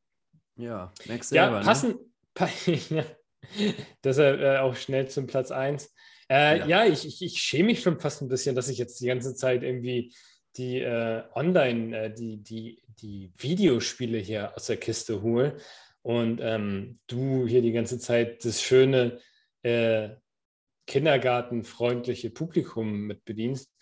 Ja, 0.57 0.93
merkst 1.07 1.33
ja, 1.33 1.63
selber, 1.63 1.99
passen, 2.35 2.91
ne? 2.91 3.05
ja, 3.59 3.73
Deshalb 4.03 4.41
äh, 4.41 4.59
auch 4.59 4.75
schnell 4.75 5.09
zum 5.09 5.27
Platz 5.27 5.51
1. 5.51 5.93
Äh, 6.29 6.59
ja, 6.59 6.67
ja 6.67 6.85
ich, 6.87 7.07
ich, 7.07 7.23
ich, 7.23 7.41
schäme 7.41 7.67
mich 7.67 7.81
schon 7.81 8.01
fast 8.01 8.23
ein 8.23 8.29
bisschen, 8.29 8.55
dass 8.55 8.69
ich 8.69 8.79
jetzt 8.79 9.01
die 9.01 9.07
ganze 9.07 9.35
Zeit 9.35 9.63
irgendwie 9.63 10.15
die 10.57 10.81
äh, 10.81 11.23
Online, 11.35 11.97
äh, 11.97 12.15
die, 12.15 12.39
die, 12.39 12.83
die 13.01 13.33
Videospiele 13.37 14.19
hier 14.19 14.57
aus 14.57 14.67
der 14.67 14.77
Kiste 14.77 15.23
hole 15.23 15.57
und 16.03 16.41
ähm, 16.43 16.99
du 17.07 17.47
hier 17.47 17.63
die 17.63 17.73
ganze 17.73 17.99
Zeit 17.99 18.45
das 18.45 18.63
schöne 18.63 19.19
äh, 19.63 20.11
kindergartenfreundliche 20.87 22.31
Publikum 22.31 23.07
mit 23.07 23.25
bedienst. 23.25 23.75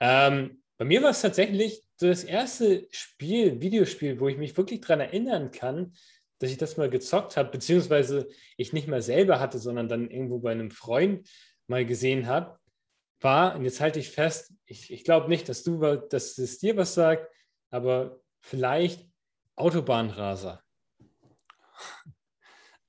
Ähm, 0.00 0.62
bei 0.76 0.84
mir 0.84 1.02
war 1.02 1.10
es 1.10 1.20
tatsächlich 1.20 1.82
das 1.98 2.24
erste 2.24 2.86
Spiel, 2.90 3.60
Videospiel, 3.60 4.18
wo 4.20 4.28
ich 4.28 4.36
mich 4.36 4.56
wirklich 4.56 4.80
daran 4.80 5.00
erinnern 5.00 5.50
kann, 5.50 5.94
dass 6.38 6.50
ich 6.50 6.58
das 6.58 6.76
mal 6.76 6.90
gezockt 6.90 7.36
habe, 7.36 7.50
beziehungsweise 7.50 8.28
ich 8.56 8.72
nicht 8.72 8.88
mal 8.88 9.02
selber 9.02 9.40
hatte, 9.40 9.58
sondern 9.58 9.88
dann 9.88 10.10
irgendwo 10.10 10.40
bei 10.40 10.52
einem 10.52 10.70
Freund 10.70 11.28
mal 11.66 11.86
gesehen 11.86 12.26
habe, 12.26 12.58
war, 13.20 13.56
und 13.56 13.64
jetzt 13.64 13.80
halte 13.80 13.98
ich 13.98 14.10
fest, 14.10 14.52
ich, 14.66 14.92
ich 14.92 15.04
glaube 15.04 15.28
nicht, 15.28 15.48
dass 15.48 15.62
du, 15.62 15.96
dass 15.96 16.36
es 16.38 16.58
dir 16.58 16.76
was 16.76 16.94
sagt, 16.94 17.30
aber 17.70 18.20
vielleicht 18.40 19.08
Autobahnraser. 19.56 20.62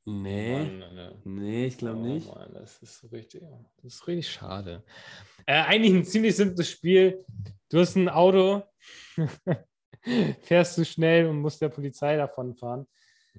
Nee, 0.08 0.66
Mann, 0.66 1.22
nee, 1.24 1.66
ich 1.66 1.80
glaube 1.80 2.00
oh, 2.00 2.04
nicht. 2.04 2.28
Mann, 2.28 2.54
das 2.54 2.78
ist 2.84 3.12
richtig, 3.12 3.42
das 3.82 3.96
ist 3.96 4.08
richtig 4.08 4.30
schade. 4.30 4.84
Äh, 5.48 5.64
eigentlich 5.64 5.94
ein 5.94 6.06
ziemlich 6.06 6.36
simples 6.36 6.70
Spiel. 6.70 7.26
Du 7.70 7.80
hast 7.80 7.96
ein 7.96 8.08
Auto, 8.08 8.62
fährst 10.42 10.78
du 10.78 10.86
schnell 10.86 11.26
und 11.28 11.42
musst 11.42 11.60
der 11.60 11.70
Polizei 11.70 12.18
davon 12.18 12.54
fahren. 12.54 12.86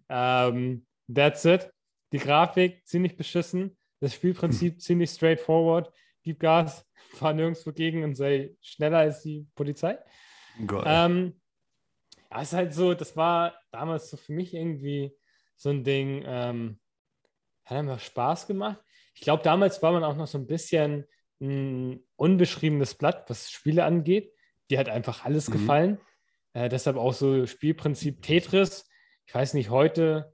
Ähm, 0.08 0.84
that's 1.12 1.44
it. 1.44 1.70
Die 2.12 2.18
Grafik 2.18 2.84
ziemlich 2.84 3.16
beschissen. 3.16 3.76
Das 4.00 4.14
Spielprinzip 4.14 4.80
ziemlich 4.80 5.10
straightforward. 5.10 5.92
Gib 6.24 6.40
Gas, 6.40 6.84
fahr 7.12 7.32
nirgendwo 7.32 7.70
gegen 7.72 8.02
und 8.02 8.16
sei 8.16 8.56
schneller 8.60 8.98
als 8.98 9.22
die 9.22 9.46
Polizei. 9.54 9.98
Ähm, 10.58 11.40
ja, 12.28 12.42
ist 12.42 12.52
halt 12.52 12.74
so, 12.74 12.94
das 12.94 13.16
war 13.16 13.54
damals 13.70 14.10
so 14.10 14.16
für 14.16 14.32
mich 14.32 14.52
irgendwie 14.52 15.16
so 15.57 15.70
ein 15.70 15.84
Ding, 15.84 16.22
ähm, 16.26 16.78
hat 17.64 17.78
einfach 17.78 18.00
Spaß 18.00 18.46
gemacht. 18.46 18.80
Ich 19.14 19.22
glaube, 19.22 19.42
damals 19.42 19.82
war 19.82 19.92
man 19.92 20.04
auch 20.04 20.16
noch 20.16 20.26
so 20.26 20.38
ein 20.38 20.46
bisschen 20.46 21.07
ein 21.40 22.02
unbeschriebenes 22.16 22.94
Blatt, 22.94 23.28
was 23.28 23.50
Spiele 23.50 23.84
angeht. 23.84 24.32
Die 24.70 24.78
hat 24.78 24.88
einfach 24.88 25.24
alles 25.24 25.48
mhm. 25.48 25.52
gefallen. 25.52 26.00
Äh, 26.52 26.68
deshalb 26.68 26.96
auch 26.96 27.12
so 27.12 27.46
Spielprinzip 27.46 28.22
Tetris. 28.22 28.88
Ich 29.26 29.34
weiß 29.34 29.54
nicht, 29.54 29.70
heute 29.70 30.32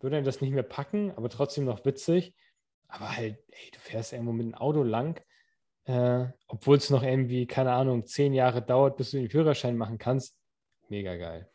würde 0.00 0.16
er 0.16 0.22
das 0.22 0.40
nicht 0.40 0.52
mehr 0.52 0.62
packen, 0.62 1.12
aber 1.12 1.28
trotzdem 1.28 1.64
noch 1.64 1.84
witzig. 1.84 2.34
Aber 2.88 3.16
halt, 3.16 3.38
ey, 3.48 3.70
du 3.72 3.78
fährst 3.78 4.12
irgendwo 4.12 4.32
mit 4.32 4.46
dem 4.46 4.54
Auto 4.54 4.82
lang, 4.82 5.20
äh, 5.84 6.26
obwohl 6.46 6.76
es 6.76 6.90
noch 6.90 7.02
irgendwie, 7.02 7.46
keine 7.46 7.72
Ahnung, 7.72 8.06
zehn 8.06 8.34
Jahre 8.34 8.62
dauert, 8.62 8.96
bis 8.96 9.10
du 9.10 9.16
den 9.16 9.30
Führerschein 9.30 9.76
machen 9.76 9.98
kannst. 9.98 10.36
Mega 10.88 11.16
geil. 11.16 11.50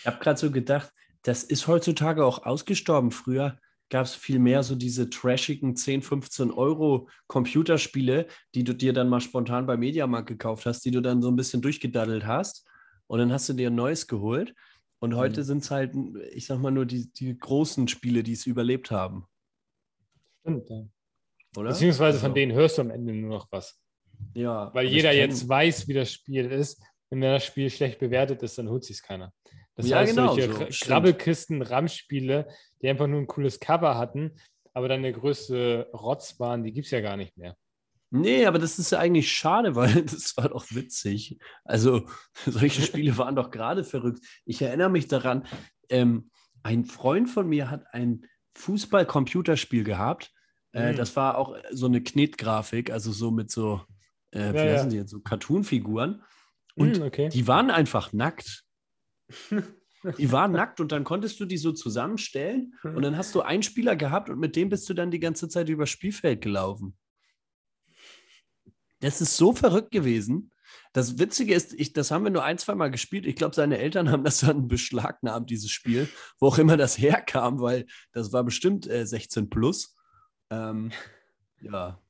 Ich 0.00 0.06
habe 0.06 0.18
gerade 0.18 0.38
so 0.38 0.50
gedacht, 0.50 0.92
das 1.22 1.42
ist 1.42 1.66
heutzutage 1.66 2.24
auch 2.24 2.44
ausgestorben. 2.44 3.10
Früher 3.10 3.58
gab 3.90 4.06
es 4.06 4.14
viel 4.14 4.38
mehr 4.38 4.62
so 4.62 4.74
diese 4.74 5.10
trashigen 5.10 5.76
10, 5.76 6.02
15 6.02 6.50
Euro 6.50 7.08
Computerspiele, 7.26 8.26
die 8.54 8.64
du 8.64 8.74
dir 8.74 8.92
dann 8.92 9.08
mal 9.08 9.20
spontan 9.20 9.66
bei 9.66 9.76
Mediamarkt 9.76 10.28
gekauft 10.28 10.64
hast, 10.66 10.84
die 10.84 10.90
du 10.90 11.00
dann 11.00 11.20
so 11.20 11.28
ein 11.28 11.36
bisschen 11.36 11.60
durchgedaddelt 11.60 12.26
hast. 12.26 12.66
Und 13.06 13.18
dann 13.18 13.32
hast 13.32 13.48
du 13.48 13.52
dir 13.52 13.70
ein 13.70 13.74
neues 13.74 14.06
geholt. 14.06 14.54
Und 15.00 15.16
heute 15.16 15.40
mhm. 15.40 15.44
sind 15.44 15.62
es 15.64 15.70
halt, 15.70 15.94
ich 16.32 16.46
sag 16.46 16.58
mal, 16.60 16.70
nur 16.70 16.86
die, 16.86 17.12
die 17.12 17.36
großen 17.36 17.88
Spiele, 17.88 18.22
die 18.22 18.34
es 18.34 18.46
überlebt 18.46 18.90
haben. 18.90 19.26
Stimmt, 20.40 20.68
ja. 20.70 20.84
Oder? 21.56 21.70
Beziehungsweise 21.70 22.18
also. 22.18 22.26
von 22.26 22.34
denen 22.34 22.52
hörst 22.52 22.78
du 22.78 22.82
am 22.82 22.90
Ende 22.90 23.12
nur 23.12 23.30
noch 23.30 23.48
was. 23.50 23.80
Ja. 24.34 24.72
Weil 24.74 24.86
jeder 24.86 25.12
jetzt 25.12 25.48
weiß, 25.48 25.88
wie 25.88 25.94
das 25.94 26.12
Spiel 26.12 26.46
ist. 26.46 26.80
Und 27.08 27.20
wenn 27.20 27.32
das 27.32 27.44
Spiel 27.44 27.68
schlecht 27.70 27.98
bewertet 27.98 28.42
ist, 28.42 28.58
dann 28.58 28.68
holt 28.68 28.84
sich 28.84 28.98
es 28.98 29.02
keiner. 29.02 29.32
Das 29.80 29.88
ja, 29.88 29.98
heißt, 29.98 30.14
genau, 30.14 30.34
solche 30.34 30.72
so, 30.72 30.86
Krabbelkisten, 30.86 31.62
RAM-Spiele, 31.62 32.48
die 32.82 32.88
einfach 32.88 33.06
nur 33.06 33.20
ein 33.20 33.26
cooles 33.26 33.60
Cover 33.60 33.96
hatten, 33.96 34.36
aber 34.72 34.88
dann 34.88 35.02
der 35.02 35.12
größte 35.12 35.90
Rotz 35.92 36.38
waren, 36.38 36.62
die 36.62 36.72
gibt 36.72 36.86
es 36.86 36.90
ja 36.90 37.00
gar 37.00 37.16
nicht 37.16 37.36
mehr. 37.36 37.56
Nee, 38.10 38.44
aber 38.46 38.58
das 38.58 38.78
ist 38.78 38.90
ja 38.90 38.98
eigentlich 38.98 39.32
schade, 39.32 39.74
weil 39.76 40.02
das 40.02 40.36
war 40.36 40.48
doch 40.48 40.66
witzig. 40.70 41.38
Also, 41.64 42.06
solche 42.46 42.82
Spiele 42.82 43.16
waren 43.18 43.36
doch 43.36 43.50
gerade 43.50 43.84
verrückt. 43.84 44.20
Ich 44.44 44.60
erinnere 44.62 44.90
mich 44.90 45.08
daran, 45.08 45.46
ähm, 45.88 46.30
ein 46.62 46.84
Freund 46.84 47.30
von 47.30 47.48
mir 47.48 47.70
hat 47.70 47.84
ein 47.92 48.26
Fußball-Computerspiel 48.54 49.84
gehabt. 49.84 50.32
Äh, 50.72 50.92
mhm. 50.92 50.96
Das 50.96 51.16
war 51.16 51.38
auch 51.38 51.56
so 51.70 51.86
eine 51.86 52.02
Knetgrafik, 52.02 52.90
also 52.90 53.12
so 53.12 53.30
mit 53.30 53.50
so, 53.50 53.82
äh, 54.32 54.40
ja, 54.40 54.54
wie 54.54 54.58
heißen 54.58 54.86
ja. 54.86 54.90
die 54.90 54.96
jetzt, 54.96 55.10
so 55.10 55.20
Cartoon-Figuren. 55.20 56.22
Und 56.74 56.98
mhm, 56.98 57.04
okay. 57.04 57.28
die 57.28 57.46
waren 57.46 57.70
einfach 57.70 58.12
nackt. 58.12 58.64
Die 60.18 60.32
waren 60.32 60.52
nackt 60.52 60.80
und 60.80 60.92
dann 60.92 61.04
konntest 61.04 61.40
du 61.40 61.44
die 61.44 61.58
so 61.58 61.72
zusammenstellen 61.72 62.74
und 62.82 63.02
dann 63.02 63.16
hast 63.16 63.34
du 63.34 63.42
einen 63.42 63.62
Spieler 63.62 63.96
gehabt 63.96 64.30
und 64.30 64.38
mit 64.38 64.56
dem 64.56 64.70
bist 64.70 64.88
du 64.88 64.94
dann 64.94 65.10
die 65.10 65.20
ganze 65.20 65.48
Zeit 65.48 65.68
über 65.68 65.86
Spielfeld 65.86 66.40
gelaufen. 66.40 66.96
Das 69.00 69.20
ist 69.20 69.36
so 69.36 69.52
verrückt 69.52 69.90
gewesen. 69.90 70.52
Das 70.92 71.18
Witzige 71.18 71.54
ist, 71.54 71.72
ich, 71.74 71.92
das 71.92 72.10
haben 72.10 72.24
wir 72.24 72.30
nur 72.30 72.44
ein, 72.44 72.58
zwei 72.58 72.74
Mal 72.74 72.90
gespielt. 72.90 73.26
Ich 73.26 73.36
glaube, 73.36 73.54
seine 73.54 73.78
Eltern 73.78 74.10
haben 74.10 74.24
das 74.24 74.40
dann 74.40 74.68
beschlagnahmt, 74.68 75.50
dieses 75.50 75.70
Spiel, 75.70 76.08
wo 76.38 76.48
auch 76.48 76.58
immer 76.58 76.76
das 76.76 76.98
herkam, 76.98 77.60
weil 77.60 77.86
das 78.12 78.32
war 78.32 78.44
bestimmt 78.44 78.88
äh, 78.88 79.06
16 79.06 79.50
plus. 79.50 79.96
Ähm, 80.50 80.90
ja, 81.60 82.00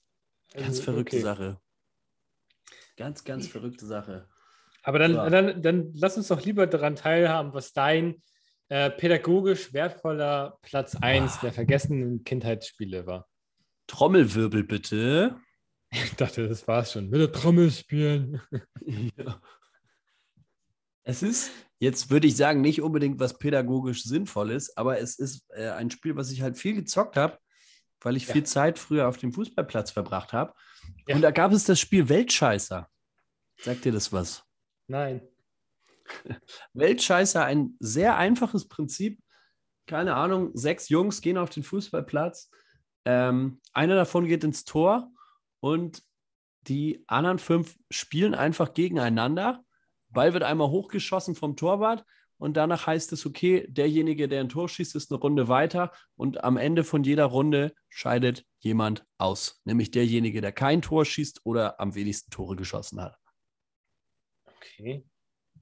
ganz 0.53 0.67
also, 0.67 0.83
verrückte 0.83 1.17
okay. 1.17 1.25
Sache. 1.25 1.61
Ganz, 2.97 3.25
ganz 3.25 3.49
verrückte 3.49 3.87
Sache. 3.87 4.29
Aber 4.83 4.99
dann, 4.99 5.15
ja. 5.15 5.31
dann, 5.31 5.63
dann 5.63 5.93
lass 5.95 6.17
uns 6.17 6.29
doch 6.29 6.43
lieber 6.45 6.67
daran 6.67 6.97
teilhaben, 6.97 7.53
was 7.53 7.73
dein 7.73 8.23
äh, 8.69 8.91
pädagogisch 8.91 9.73
wertvoller 9.73 10.59
Platz 10.63 10.97
1 10.97 11.37
ah. 11.37 11.39
der 11.43 11.53
vergessenen 11.53 12.25
Kindheitsspiele 12.25 13.07
war. 13.07 13.27
Trommelwirbel 13.87 14.65
bitte. 14.65 15.37
Ich 15.91 16.15
dachte, 16.15 16.49
das 16.49 16.67
war's 16.69 16.93
schon. 16.93 17.11
Mit 17.11 17.21
der 17.21 17.33
Trommel 17.33 17.71
spielen. 17.71 18.41
ja. 19.17 19.41
Es 21.03 21.23
ist, 21.23 21.51
jetzt 21.81 22.11
würde 22.11 22.29
ich 22.29 22.37
sagen, 22.37 22.61
nicht 22.61 22.81
unbedingt 22.81 23.19
was 23.19 23.39
pädagogisch 23.39 24.05
Sinnvolles, 24.05 24.77
aber 24.77 25.01
es 25.01 25.19
ist 25.19 25.45
äh, 25.51 25.71
ein 25.71 25.91
Spiel, 25.91 26.15
was 26.15 26.31
ich 26.31 26.43
halt 26.43 26.57
viel 26.57 26.75
gezockt 26.75 27.17
habe, 27.17 27.39
weil 28.01 28.17
ich 28.17 28.29
ja. 28.29 28.35
viel 28.35 28.45
Zeit 28.45 28.79
früher 28.79 29.09
auf 29.09 29.19
dem 29.19 29.33
Fußballplatz 29.33 29.91
verbracht 29.91 30.33
habe. 30.33 30.55
Ja. 31.09 31.17
Und 31.17 31.23
da 31.23 31.33
gab 31.33 31.51
es 31.53 31.65
das 31.65 31.81
Spiel 31.81 32.09
Weltscheißer. 32.09 32.89
Sagt 33.59 33.85
dir 33.85 33.93
das 33.93 34.13
was? 34.13 34.45
Nein. 34.91 35.21
Weltscheißer, 36.75 37.45
ein 37.45 37.77
sehr 37.79 38.17
einfaches 38.17 38.67
Prinzip. 38.67 39.23
Keine 39.87 40.17
Ahnung, 40.17 40.51
sechs 40.55 40.89
Jungs 40.89 41.21
gehen 41.21 41.39
auf 41.39 41.51
den 41.51 41.63
Fußballplatz. 41.63 42.51
Ähm, 43.05 43.61
einer 43.73 43.95
davon 43.95 44.27
geht 44.27 44.43
ins 44.43 44.65
Tor 44.65 45.13
und 45.61 46.03
die 46.63 47.05
anderen 47.07 47.39
fünf 47.39 47.77
spielen 47.89 48.35
einfach 48.35 48.75
gegeneinander. 48.75 49.65
Ball 50.09 50.33
wird 50.33 50.43
einmal 50.43 50.71
hochgeschossen 50.71 51.37
vom 51.37 51.57
Torwart 51.57 52.05
und 52.39 52.57
danach 52.57 52.89
heißt 52.89 53.13
es, 53.13 53.25
okay, 53.25 53.69
derjenige, 53.71 54.27
der 54.27 54.41
ein 54.41 54.49
Tor 54.49 54.69
schießt, 54.69 54.97
ist 54.97 55.13
eine 55.13 55.21
Runde 55.21 55.47
weiter 55.47 55.93
und 56.17 56.43
am 56.43 56.57
Ende 56.57 56.83
von 56.83 57.05
jeder 57.05 57.27
Runde 57.27 57.75
scheidet 57.89 58.45
jemand 58.59 59.07
aus, 59.19 59.61
nämlich 59.65 59.93
derjenige, 59.93 60.41
der 60.41 60.51
kein 60.51 60.83
Tor 60.83 61.05
schießt 61.05 61.43
oder 61.45 61.79
am 61.79 61.95
wenigsten 61.95 62.33
Tore 62.33 62.57
geschossen 62.57 63.01
hat. 63.01 63.20
Okay. 64.61 65.05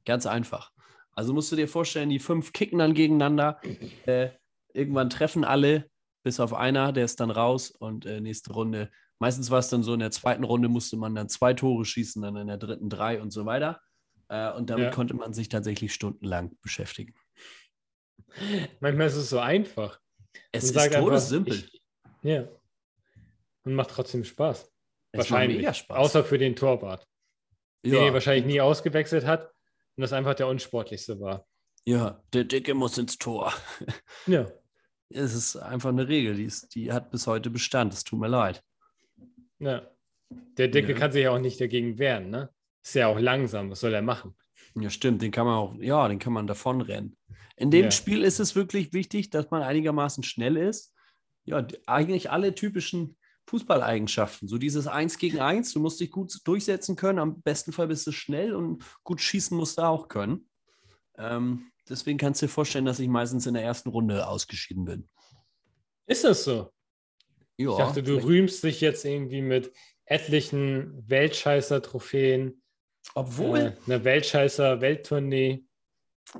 Ganz 0.05 0.27
einfach. 0.27 0.73
Also 1.13 1.35
musst 1.35 1.51
du 1.51 1.57
dir 1.57 1.69
vorstellen, 1.69 2.11
die 2.11 2.19
fünf 2.19 2.53
kicken 2.53 2.79
dann 2.79 2.95
gegeneinander. 2.95 3.61
Äh, 4.07 4.31
irgendwann 4.73 5.11
treffen 5.11 5.45
alle, 5.45 5.91
bis 6.23 6.41
auf 6.41 6.55
einer, 6.55 6.93
der 6.93 7.05
ist 7.05 7.21
dann 7.21 7.31
raus 7.31 7.71
und 7.71 8.07
äh, 8.07 8.21
nächste 8.21 8.53
Runde. 8.53 8.91
Meistens 9.19 9.51
war 9.51 9.59
es 9.59 9.69
dann 9.69 9.83
so, 9.83 9.93
in 9.93 10.01
der 10.01 10.11
zweiten 10.11 10.45
Runde 10.45 10.69
musste 10.69 10.97
man 10.97 11.15
dann 11.15 11.29
zwei 11.29 11.53
Tore 11.53 11.85
schießen, 11.85 12.23
dann 12.23 12.37
in 12.37 12.47
der 12.47 12.57
dritten 12.57 12.89
drei 12.89 13.21
und 13.21 13.31
so 13.31 13.45
weiter. 13.45 13.81
Äh, 14.29 14.53
und 14.53 14.71
damit 14.71 14.85
ja. 14.87 14.91
konnte 14.91 15.15
man 15.15 15.33
sich 15.33 15.49
tatsächlich 15.49 15.93
stundenlang 15.93 16.57
beschäftigen. 16.63 17.15
Manchmal 18.81 19.09
ist 19.09 19.17
es 19.17 19.31
so 19.31 19.41
einfach. 19.41 19.99
Es 20.53 20.65
ist 20.65 20.93
todessimpel. 20.95 21.69
Ja. 22.23 22.49
Und 23.65 23.75
macht 23.75 23.91
trotzdem 23.91 24.25
Spaß. 24.25 24.73
Es 25.13 25.19
Wahrscheinlich. 25.19 25.77
Spaß. 25.77 25.97
Außer 25.99 26.25
für 26.25 26.39
den 26.39 26.55
Torwart 26.55 27.08
ja. 27.89 27.99
den 27.99 28.09
er 28.09 28.13
wahrscheinlich 28.13 28.47
nie 28.47 28.61
ausgewechselt 28.61 29.27
hat 29.27 29.51
und 29.97 30.03
das 30.03 30.13
einfach 30.13 30.35
der 30.35 30.49
unsportlichste 30.49 31.21
war. 31.21 31.47
Ja, 31.85 32.23
der 32.33 32.45
Dicke 32.45 32.75
muss 32.75 32.99
ins 32.99 33.19
Tor. 33.19 33.53
Ja. 34.27 34.47
Es 35.11 35.35
ist 35.35 35.57
einfach 35.57 35.89
eine 35.89 36.07
Regel, 36.07 36.35
die, 36.35 36.45
ist, 36.45 36.75
die 36.75 36.93
hat 36.93 37.11
bis 37.11 37.27
heute 37.27 37.49
Bestand. 37.49 37.95
Es 37.95 38.05
tut 38.05 38.21
mir 38.21 38.29
leid. 38.29 38.63
Ja. 39.59 39.91
Der 40.29 40.69
Dicke 40.69 40.93
ja. 40.93 40.99
kann 40.99 41.13
sich 41.13 41.23
ja 41.23 41.31
auch 41.31 41.39
nicht 41.39 41.59
dagegen 41.59 41.99
wehren, 41.99 42.29
ne? 42.29 42.51
Ist 42.85 42.95
ja 42.95 43.07
auch 43.07 43.19
langsam. 43.19 43.71
Was 43.71 43.81
soll 43.81 43.95
er 43.95 44.03
machen? 44.03 44.37
Ja, 44.75 44.91
stimmt. 44.91 45.23
Den 45.23 45.31
kann 45.31 45.47
man 45.47 45.55
auch, 45.55 45.75
ja, 45.77 46.07
den 46.09 46.19
kann 46.19 46.35
man 46.35 46.47
davonrennen. 46.47 47.17
In 47.57 47.71
dem 47.71 47.85
ja. 47.85 47.91
Spiel 47.91 48.23
ist 48.23 48.39
es 48.39 48.55
wirklich 48.55 48.93
wichtig, 48.93 49.31
dass 49.31 49.51
man 49.51 49.63
einigermaßen 49.63 50.23
schnell 50.25 50.59
ist. 50.59 50.95
ja, 51.45 51.67
eigentlich 51.87 52.31
alle 52.31 52.55
typischen 52.55 53.17
Fußballeigenschaften. 53.49 54.47
So 54.47 54.59
dieses 54.59 54.87
Eins 54.87 55.19
gegen 55.19 55.41
Eins, 55.41 55.73
du 55.73 55.81
musst 55.81 56.01
dich 56.01 56.11
gut 56.11 56.35
durchsetzen 56.45 56.97
können. 56.97 57.19
Am 57.19 57.41
besten 57.41 57.73
Fall 57.73 57.89
bist 57.89 58.07
du 58.07 58.13
schnell 58.13 58.55
und 58.55 58.85
gut 59.05 59.21
schießen 59.21 59.57
musst 59.57 59.79
du 59.79 59.83
auch 59.83 60.09
können. 60.09 60.49
Ähm, 61.17 61.71
deswegen 61.89 62.19
kannst 62.19 62.43
du 62.43 62.47
dir 62.47 62.53
vorstellen, 62.53 62.85
dass 62.85 63.01
ich 63.01 63.09
meistens 63.09 63.47
in 63.47 63.55
der 63.55 63.65
ersten 63.65 63.89
Runde 63.89 64.27
ausgeschieden 64.27 64.85
bin. 64.85 65.09
Ist 66.07 66.25
das 66.25 66.45
so? 66.45 66.71
Ja, 67.57 67.71
ich 67.71 67.77
dachte, 67.77 68.03
du 68.03 68.23
rühmst 68.23 68.63
dich 68.63 68.81
jetzt 68.81 69.05
irgendwie 69.05 69.43
mit 69.43 69.73
etlichen 70.05 71.09
Weltscheißer-Trophäen. 71.09 72.63
Obwohl. 73.15 73.59
Äh, 73.59 73.77
eine 73.87 74.05
Weltscheißer-Welttournee. 74.05 75.65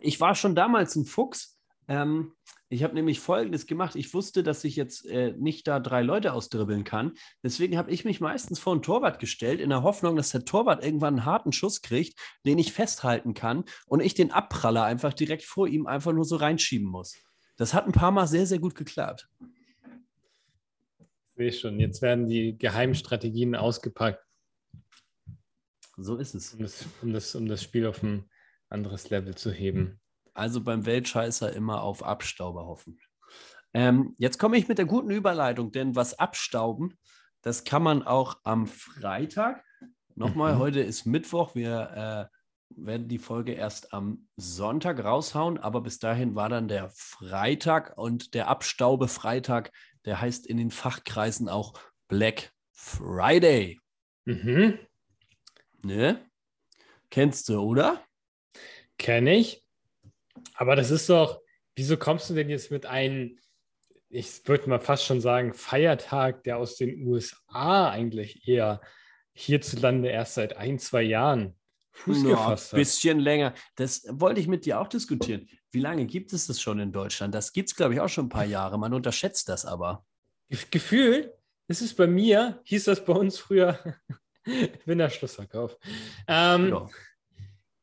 Ich 0.01 0.21
war 0.21 0.35
schon 0.35 0.55
damals 0.55 0.95
ein 0.95 1.07
Fuchs. 1.07 1.59
Ähm, 1.89 2.35
ich 2.71 2.83
habe 2.83 2.95
nämlich 2.95 3.21
Folgendes 3.21 3.67
gemacht. 3.67 3.97
Ich 3.97 4.13
wusste, 4.13 4.43
dass 4.43 4.63
ich 4.65 4.77
jetzt 4.77 5.07
äh, 5.07 5.33
nicht 5.39 5.67
da 5.67 5.81
drei 5.81 6.03
Leute 6.03 6.35
ausdribbeln 6.35 6.85
kann. 6.85 7.13
Deswegen 7.43 7.79
habe 7.79 7.91
ich 7.91 8.05
mich 8.05 8.21
meistens 8.21 8.59
vor 8.59 8.75
ein 8.75 8.83
Torwart 8.83 9.19
gestellt, 9.21 9.61
in 9.61 9.71
der 9.71 9.83
Hoffnung, 9.83 10.17
dass 10.17 10.31
der 10.31 10.45
Torwart 10.45 10.85
irgendwann 10.85 11.15
einen 11.15 11.25
harten 11.25 11.53
Schuss 11.53 11.81
kriegt, 11.81 12.19
den 12.45 12.59
ich 12.59 12.73
festhalten 12.73 13.33
kann 13.33 13.65
und 13.87 14.01
ich 14.01 14.15
den 14.15 14.33
Abpraller 14.33 14.85
einfach 14.85 15.15
direkt 15.15 15.45
vor 15.45 15.67
ihm 15.67 15.87
einfach 15.87 16.13
nur 16.13 16.25
so 16.25 16.37
reinschieben 16.37 16.89
muss. 16.89 17.17
Das 17.57 17.73
hat 17.73 17.87
ein 17.87 17.93
paar 17.93 18.11
Mal 18.11 18.27
sehr, 18.27 18.47
sehr 18.47 18.59
gut 18.59 18.75
geklappt. 18.75 19.29
Sehe 21.37 21.53
schon, 21.53 21.81
jetzt 21.81 22.03
werden 22.03 22.29
die 22.29 22.59
Geheimstrategien 22.59 23.55
ausgepackt. 23.55 24.23
So 25.97 26.17
ist 26.17 26.35
es. 26.35 26.55
Um 26.55 26.61
das, 26.61 26.87
um 27.03 27.13
das, 27.13 27.35
um 27.35 27.47
das 27.47 27.63
Spiel 27.63 27.87
auf 27.87 28.03
ein 28.03 28.29
anderes 28.69 29.09
Level 29.11 29.35
zu 29.35 29.51
heben. 29.51 30.01
Also 30.39 30.63
beim 30.63 30.87
Weltscheißer 30.87 31.53
immer 31.53 31.83
auf 31.83 32.03
Abstauber 32.03 32.67
hoffen. 32.67 33.01
Ähm, 33.75 34.15
jetzt 34.19 34.39
komme 34.39 34.57
ich 34.57 34.69
mit 34.69 34.79
der 34.79 34.87
guten 34.87 35.11
Überleitung, 35.11 35.73
denn 35.73 35.95
was 35.95 36.19
abstauben, 36.19 36.99
das 37.43 37.65
kann 37.65 37.83
man 37.83 38.03
auch 38.03 38.39
am 38.45 38.67
Freitag. 38.67 39.65
Nochmal, 40.15 40.55
mhm. 40.55 40.59
heute 40.59 40.81
ist 40.81 41.07
Mittwoch. 41.07 41.55
Wir 41.55 42.31
äh, 42.31 42.39
werden 42.71 43.09
die 43.09 43.19
Folge 43.19 43.53
erst 43.53 43.93
am 43.93 44.29
Sonntag 44.37 45.03
raushauen, 45.05 45.59
aber 45.59 45.81
bis 45.81 45.99
dahin 45.99 46.35
war 46.35 46.49
dann 46.49 46.69
der 46.69 46.91
Freitag 46.91 47.97
und 47.97 48.35
der 48.35 48.49
Abstaube-Freitag, 48.49 49.73
der 50.05 50.21
heißt 50.21 50.47
in 50.47 50.57
den 50.57 50.71
Fachkreisen 50.71 51.49
auch 51.49 51.75
Black 52.09 52.53
Friday. 52.73 53.79
Mhm. 54.25 54.79
Ne? 55.83 56.25
Kennst 57.11 57.49
du, 57.49 57.61
oder? 57.61 58.05
Kenne 58.99 59.37
ich. 59.37 59.68
Aber 60.55 60.77
das 60.77 60.91
ist 60.91 61.09
doch, 61.09 61.41
wieso 61.77 61.97
kommst 61.97 62.31
du 62.31 62.35
denn 62.35 62.49
jetzt 62.49 62.71
mit 62.71 62.87
einem, 62.87 63.39
ich 64.09 64.47
würde 64.47 64.69
mal 64.69 64.81
fast 64.81 65.05
schon 65.05 65.21
sagen, 65.21 65.55
Feiertag, 65.55 66.45
der 66.45 66.59
aus 66.59 66.77
den 66.77 67.07
USA 67.07 67.91
eigentlich 67.91 68.49
eher 68.49 68.81
hierzulande 69.33 70.09
erst 70.09 70.35
seit 70.35 70.57
ein, 70.57 70.79
zwei 70.79 71.03
Jahren 71.03 71.55
Fuß 71.93 72.23
ja, 72.23 72.31
gefasst 72.31 72.73
hat? 72.73 72.77
Ein 72.77 72.81
bisschen 72.81 73.21
länger. 73.21 73.55
Das 73.77 74.07
wollte 74.11 74.41
ich 74.41 74.49
mit 74.49 74.67
dir 74.67 74.81
auch 74.81 74.89
diskutieren. 74.89 75.49
Wie 75.71 75.81
lange 75.81 76.07
gibt 76.07 76.33
es 76.33 76.47
das 76.47 76.61
schon 76.61 76.81
in 76.81 76.93
Deutschland? 76.93 77.35
Das 77.35 77.53
gibt 77.53 77.69
es, 77.69 77.77
glaube 77.77 77.95
ich, 77.95 78.01
auch 78.01 78.09
schon 78.09 78.27
ein 78.27 78.31
paar 78.31 78.45
Jahre. 78.45 78.79
Man 78.79 78.95
unterschätzt 78.95 79.49
das 79.49 79.65
aber. 79.65 80.05
Gefühl, 80.71 81.35
ist 81.69 81.83
es 81.83 81.95
bei 81.95 82.07
mir, 82.07 82.61
hieß 82.65 82.85
das 82.85 83.05
bei 83.05 83.13
uns 83.13 83.39
früher 83.39 83.79
Winterschlussverkauf. 84.87 85.77
Ähm, 86.27 86.71
ja. 86.71 86.89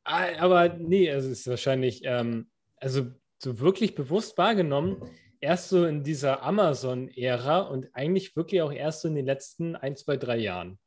Aber 0.06 0.70
nee, 0.70 1.12
also 1.12 1.30
es 1.30 1.42
ist 1.42 1.48
wahrscheinlich, 1.48 2.02
ähm, 2.06 2.50
also 2.78 3.08
so 3.40 3.60
wirklich 3.60 3.96
bewusst 3.96 4.38
wahrgenommen, 4.38 5.02
erst 5.42 5.70
so 5.70 5.86
in 5.86 6.04
dieser 6.04 6.44
Amazon-Ära 6.44 7.62
und 7.62 7.90
eigentlich 7.94 8.36
wirklich 8.36 8.62
auch 8.62 8.72
erst 8.72 9.02
so 9.02 9.08
in 9.08 9.16
den 9.16 9.26
letzten 9.26 9.76
ein, 9.76 9.96
zwei, 9.96 10.18
drei 10.18 10.38
Jahren. 10.38 10.80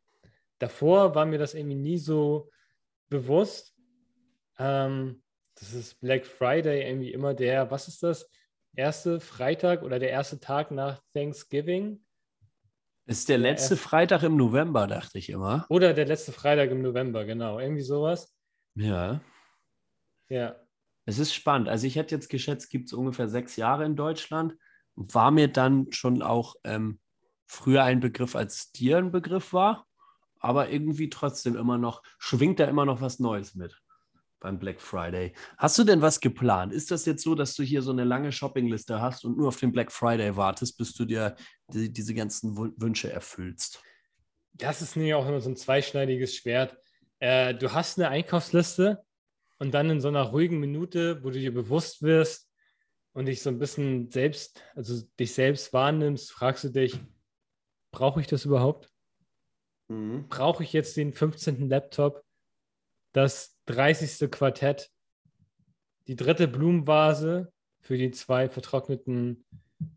Davor 0.58 1.14
war 1.14 1.26
mir 1.26 1.38
das 1.38 1.54
irgendwie 1.54 1.76
nie 1.76 1.98
so 1.98 2.50
bewusst. 3.08 3.74
Ähm, 4.58 5.22
das 5.56 5.74
ist 5.74 6.00
Black 6.00 6.24
Friday 6.24 6.88
irgendwie 6.88 7.12
immer 7.12 7.34
der, 7.34 7.70
was 7.70 7.88
ist 7.88 8.02
das? 8.02 8.30
Erste 8.76 9.18
Freitag 9.18 9.82
oder 9.82 9.98
der 9.98 10.10
erste 10.10 10.38
Tag 10.38 10.70
nach 10.70 11.02
Thanksgiving? 11.12 12.04
Ist 13.06 13.28
der 13.28 13.38
letzte 13.38 13.76
Freitag 13.76 14.22
im 14.22 14.36
November, 14.36 14.86
dachte 14.86 15.18
ich 15.18 15.30
immer. 15.30 15.66
Oder 15.70 15.94
der 15.94 16.06
letzte 16.06 16.30
Freitag 16.30 16.70
im 16.70 16.82
November, 16.82 17.24
genau. 17.24 17.58
Irgendwie 17.58 17.82
sowas. 17.82 18.37
Ja. 18.78 19.20
Ja. 20.28 20.56
Es 21.04 21.18
ist 21.18 21.34
spannend. 21.34 21.68
Also 21.68 21.86
ich 21.86 21.96
hätte 21.96 22.14
jetzt 22.14 22.28
geschätzt, 22.28 22.70
gibt 22.70 22.88
es 22.88 22.92
ungefähr 22.92 23.28
sechs 23.28 23.56
Jahre 23.56 23.84
in 23.84 23.96
Deutschland. 23.96 24.54
War 24.94 25.30
mir 25.30 25.48
dann 25.48 25.90
schon 25.90 26.22
auch 26.22 26.54
ähm, 26.64 27.00
früher 27.46 27.82
ein 27.84 28.00
Begriff, 28.00 28.36
als 28.36 28.72
dir 28.72 28.98
ein 28.98 29.10
Begriff 29.10 29.52
war. 29.52 29.86
Aber 30.38 30.70
irgendwie 30.70 31.10
trotzdem 31.10 31.56
immer 31.56 31.78
noch, 31.78 32.02
schwingt 32.18 32.60
da 32.60 32.66
immer 32.66 32.84
noch 32.84 33.00
was 33.00 33.18
Neues 33.18 33.54
mit 33.54 33.76
beim 34.40 34.60
Black 34.60 34.80
Friday. 34.80 35.32
Hast 35.56 35.76
du 35.78 35.84
denn 35.84 36.00
was 36.00 36.20
geplant? 36.20 36.72
Ist 36.72 36.92
das 36.92 37.06
jetzt 37.06 37.24
so, 37.24 37.34
dass 37.34 37.56
du 37.56 37.64
hier 37.64 37.82
so 37.82 37.90
eine 37.90 38.04
lange 38.04 38.30
Shoppingliste 38.30 39.00
hast 39.00 39.24
und 39.24 39.36
nur 39.36 39.48
auf 39.48 39.56
den 39.56 39.72
Black 39.72 39.90
Friday 39.90 40.36
wartest, 40.36 40.78
bis 40.78 40.94
du 40.94 41.04
dir 41.04 41.34
die, 41.72 41.92
diese 41.92 42.14
ganzen 42.14 42.56
Wünsche 42.56 43.10
erfüllst? 43.10 43.82
Das 44.52 44.80
ist 44.82 44.94
nämlich 44.94 45.14
auch 45.14 45.26
immer 45.26 45.40
so 45.40 45.50
ein 45.50 45.56
zweischneidiges 45.56 46.36
Schwert. 46.36 46.76
Äh, 47.20 47.54
du 47.54 47.72
hast 47.72 47.98
eine 47.98 48.08
Einkaufsliste 48.08 49.04
und 49.58 49.72
dann 49.72 49.90
in 49.90 50.00
so 50.00 50.08
einer 50.08 50.22
ruhigen 50.22 50.60
Minute, 50.60 51.22
wo 51.22 51.30
du 51.30 51.38
dir 51.38 51.52
bewusst 51.52 52.02
wirst 52.02 52.48
und 53.12 53.26
dich 53.26 53.42
so 53.42 53.50
ein 53.50 53.58
bisschen 53.58 54.10
selbst, 54.10 54.62
also 54.74 55.02
dich 55.18 55.34
selbst 55.34 55.72
wahrnimmst, 55.72 56.30
fragst 56.30 56.64
du 56.64 56.68
dich, 56.68 57.00
brauche 57.90 58.20
ich 58.20 58.26
das 58.26 58.44
überhaupt? 58.44 58.88
Mhm. 59.88 60.28
Brauche 60.28 60.62
ich 60.62 60.72
jetzt 60.72 60.96
den 60.96 61.12
15. 61.12 61.68
Laptop, 61.68 62.24
das 63.12 63.58
30. 63.66 64.30
Quartett, 64.30 64.90
die 66.06 66.16
dritte 66.16 66.46
Blumenvase 66.46 67.52
für 67.80 67.98
die 67.98 68.10
zwei 68.12 68.48
vertrockneten 68.48 69.44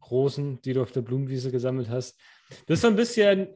Rosen, 0.10 0.62
die 0.62 0.74
du 0.74 0.82
auf 0.82 0.92
der 0.92 1.02
Blumenwiese 1.02 1.52
gesammelt 1.52 1.90
hast? 1.90 2.20
Das 2.66 2.78
ist 2.78 2.82
so 2.82 2.88
ein 2.88 2.96
bisschen, 2.96 3.48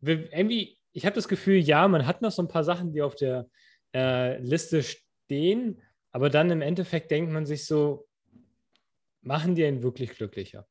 irgendwie, 0.00 0.78
ich 0.92 1.06
habe 1.06 1.14
das 1.14 1.28
Gefühl, 1.28 1.56
ja, 1.56 1.88
man 1.88 2.06
hat 2.06 2.22
noch 2.22 2.32
so 2.32 2.42
ein 2.42 2.48
paar 2.48 2.64
Sachen, 2.64 2.92
die 2.92 3.02
auf 3.02 3.14
der 3.14 3.48
äh, 3.94 4.38
Liste 4.38 4.82
stehen, 4.82 5.80
aber 6.10 6.30
dann 6.30 6.50
im 6.50 6.60
Endeffekt 6.60 7.10
denkt 7.10 7.32
man 7.32 7.46
sich 7.46 7.66
so, 7.66 8.06
machen 9.22 9.54
die 9.54 9.64
einen 9.64 9.82
wirklich 9.82 10.10
glücklicher? 10.10 10.66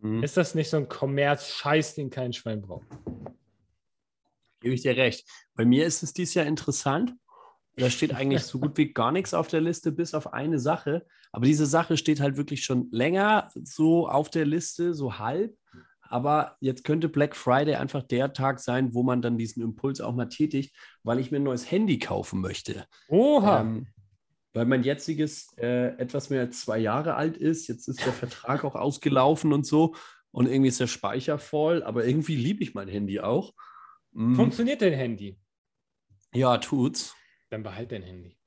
Mhm. 0.00 0.22
Ist 0.22 0.36
das 0.36 0.54
nicht 0.54 0.70
so 0.70 0.78
ein 0.78 0.88
Kommerz-Scheiß, 0.88 1.94
den 1.94 2.10
kein 2.10 2.32
Schwein 2.32 2.62
braucht? 2.62 2.86
Gebe 4.60 4.74
ich 4.74 4.82
dir 4.82 4.96
recht. 4.96 5.28
Bei 5.54 5.64
mir 5.64 5.86
ist 5.86 6.02
es 6.02 6.12
dieses 6.12 6.34
Jahr 6.34 6.46
interessant. 6.46 7.14
Da 7.76 7.90
steht 7.90 8.14
eigentlich 8.14 8.42
so 8.42 8.58
gut 8.58 8.76
wie 8.76 8.92
gar 8.92 9.12
nichts 9.12 9.34
auf 9.34 9.48
der 9.48 9.60
Liste, 9.60 9.92
bis 9.92 10.14
auf 10.14 10.32
eine 10.32 10.58
Sache. 10.58 11.06
Aber 11.30 11.44
diese 11.44 11.66
Sache 11.66 11.96
steht 11.96 12.20
halt 12.20 12.36
wirklich 12.36 12.64
schon 12.64 12.88
länger 12.90 13.50
so 13.62 14.08
auf 14.08 14.30
der 14.30 14.46
Liste, 14.46 14.94
so 14.94 15.18
halb. 15.18 15.56
Aber 16.08 16.56
jetzt 16.60 16.84
könnte 16.84 17.08
Black 17.08 17.36
Friday 17.36 17.74
einfach 17.76 18.02
der 18.02 18.32
Tag 18.32 18.60
sein, 18.60 18.94
wo 18.94 19.02
man 19.02 19.22
dann 19.22 19.38
diesen 19.38 19.62
Impuls 19.62 20.00
auch 20.00 20.14
mal 20.14 20.28
tätigt, 20.28 20.74
weil 21.02 21.18
ich 21.18 21.30
mir 21.30 21.38
ein 21.38 21.44
neues 21.44 21.70
Handy 21.70 21.98
kaufen 21.98 22.40
möchte. 22.40 22.86
Oha! 23.08 23.60
Ähm, 23.60 23.86
weil 24.54 24.66
mein 24.66 24.82
jetziges 24.82 25.54
äh, 25.58 25.96
etwas 25.98 26.30
mehr 26.30 26.40
als 26.40 26.62
zwei 26.62 26.78
Jahre 26.78 27.14
alt 27.14 27.36
ist. 27.36 27.68
Jetzt 27.68 27.86
ist 27.86 28.04
der 28.04 28.12
Vertrag 28.12 28.64
auch 28.64 28.74
ausgelaufen 28.74 29.52
und 29.52 29.66
so. 29.66 29.94
Und 30.30 30.46
irgendwie 30.46 30.68
ist 30.68 30.80
der 30.80 30.86
Speicher 30.86 31.38
voll. 31.38 31.82
Aber 31.82 32.04
irgendwie 32.04 32.36
liebe 32.36 32.62
ich 32.62 32.74
mein 32.74 32.88
Handy 32.88 33.20
auch. 33.20 33.54
Mm. 34.12 34.34
Funktioniert 34.34 34.82
dein 34.82 34.94
Handy? 34.94 35.38
Ja, 36.34 36.58
tut's. 36.58 37.14
Dann 37.50 37.62
behalt 37.62 37.92
dein 37.92 38.02
Handy. 38.02 38.38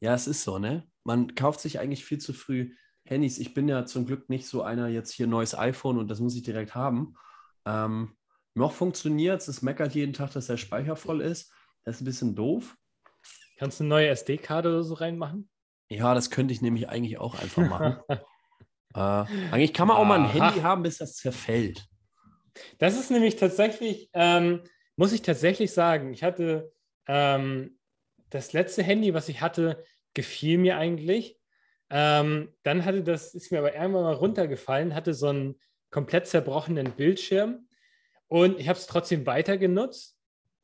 Ja, 0.00 0.14
es 0.14 0.26
ist 0.26 0.44
so, 0.44 0.58
ne? 0.58 0.86
Man 1.04 1.34
kauft 1.34 1.60
sich 1.60 1.78
eigentlich 1.78 2.04
viel 2.04 2.18
zu 2.18 2.32
früh 2.32 2.74
Handys, 3.04 3.38
ich 3.38 3.54
bin 3.54 3.68
ja 3.68 3.86
zum 3.86 4.06
Glück 4.06 4.28
nicht 4.28 4.46
so 4.46 4.62
einer 4.62 4.88
jetzt 4.88 5.12
hier 5.12 5.26
neues 5.26 5.56
iPhone 5.56 5.98
und 5.98 6.08
das 6.08 6.20
muss 6.20 6.36
ich 6.36 6.42
direkt 6.42 6.74
haben. 6.74 7.16
Ähm, 7.64 8.16
noch 8.54 8.72
funktioniert 8.72 9.40
es, 9.40 9.48
es 9.48 9.62
meckert 9.62 9.94
jeden 9.94 10.12
Tag, 10.12 10.32
dass 10.32 10.46
der 10.46 10.56
Speicher 10.56 10.96
voll 10.96 11.20
ist. 11.20 11.52
Das 11.84 11.96
ist 11.96 12.02
ein 12.02 12.04
bisschen 12.04 12.34
doof. 12.34 12.76
Kannst 13.56 13.80
du 13.80 13.84
eine 13.84 13.88
neue 13.90 14.08
SD-Karte 14.08 14.68
oder 14.68 14.82
so 14.82 14.94
reinmachen? 14.94 15.48
Ja, 15.88 16.14
das 16.14 16.30
könnte 16.30 16.54
ich 16.54 16.62
nämlich 16.62 16.88
eigentlich 16.88 17.18
auch 17.18 17.40
einfach 17.40 17.68
machen. 17.68 17.96
äh, 18.94 19.26
eigentlich 19.50 19.74
kann 19.74 19.88
man 19.88 19.96
auch 19.96 20.04
mal 20.04 20.20
ein 20.20 20.30
Handy 20.30 20.60
haben, 20.60 20.82
bis 20.82 20.98
das 20.98 21.16
zerfällt. 21.16 21.86
Das 22.78 22.98
ist 22.98 23.10
nämlich 23.10 23.36
tatsächlich, 23.36 24.10
ähm, 24.12 24.62
muss 24.96 25.12
ich 25.12 25.22
tatsächlich 25.22 25.72
sagen, 25.72 26.12
ich 26.12 26.22
hatte 26.22 26.72
ähm, 27.06 27.78
das 28.30 28.52
letzte 28.52 28.82
Handy, 28.82 29.14
was 29.14 29.28
ich 29.28 29.40
hatte, 29.40 29.84
gefiel 30.14 30.58
mir 30.58 30.76
eigentlich. 30.76 31.39
Ähm, 31.90 32.54
dann 32.62 32.84
hatte 32.84 33.02
das, 33.02 33.34
ist 33.34 33.50
mir 33.50 33.58
aber 33.58 33.74
irgendwann 33.74 34.04
mal 34.04 34.14
runtergefallen, 34.14 34.94
hatte 34.94 35.12
so 35.12 35.28
einen 35.28 35.60
komplett 35.90 36.26
zerbrochenen 36.26 36.92
Bildschirm 36.92 37.66
und 38.28 38.60
ich 38.60 38.68
habe 38.68 38.78
es 38.78 38.86
trotzdem 38.86 39.26
weiter 39.26 39.58
genutzt, 39.58 40.16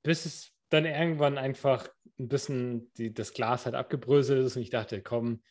bis 0.05 0.25
es 0.25 0.53
dann 0.69 0.85
irgendwann 0.85 1.37
einfach 1.37 1.89
ein 2.19 2.29
bisschen 2.29 2.93
die, 2.95 3.13
das 3.13 3.33
Glas 3.33 3.67
halt 3.67 3.75
abgebröselt 3.75 4.45
ist 4.45 4.57
und 4.57 4.63
ich 4.63 4.71
dachte, 4.71 5.03
komm, 5.03 5.43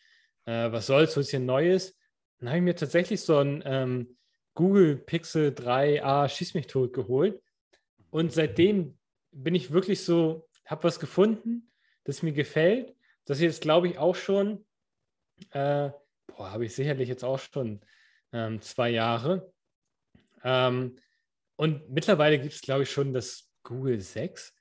äh, 0.46 0.72
was 0.72 0.88
soll's, 0.88 1.14
so 1.14 1.20
ein 1.20 1.24
bisschen 1.24 1.46
Neues. 1.46 1.98
Dann 2.40 2.50
habe 2.50 2.58
ich 2.60 2.64
mir 2.64 2.76
tatsächlich 2.76 3.22
so 3.22 3.38
ein 3.38 3.62
ähm, 3.66 4.18
Google 4.54 4.96
Pixel 4.96 5.50
3a 5.52 6.28
Schieß 6.30 6.54
mich 6.54 6.68
tot 6.68 6.94
geholt. 6.94 7.42
Und 8.10 8.32
seitdem 8.32 8.98
bin 9.32 9.56
ich 9.56 9.72
wirklich 9.72 10.04
so, 10.04 10.48
habe 10.66 10.86
was 10.86 11.00
gefunden, 11.00 11.72
das 12.06 12.24
mir 12.24 12.32
gefällt. 12.32 12.96
Das 13.26 13.42
jetzt, 13.42 13.62
glaube 13.62 13.88
ich, 13.88 13.98
auch 13.98 14.16
schon, 14.16 14.66
äh, 15.52 15.90
boah, 16.28 16.52
habe 16.52 16.66
ich 16.66 16.76
sicherlich 16.76 17.10
jetzt 17.10 17.24
auch 17.24 17.40
schon 17.40 17.82
ähm, 18.32 18.62
zwei 18.62 18.90
Jahre. 18.90 19.52
Ähm, 20.44 20.96
und 21.56 21.90
mittlerweile 21.90 22.40
gibt 22.40 22.54
es, 22.54 22.62
glaube 22.62 22.84
ich, 22.84 22.92
schon 22.92 23.14
das 23.14 23.50
Google 23.64 24.00
6. 24.00 24.54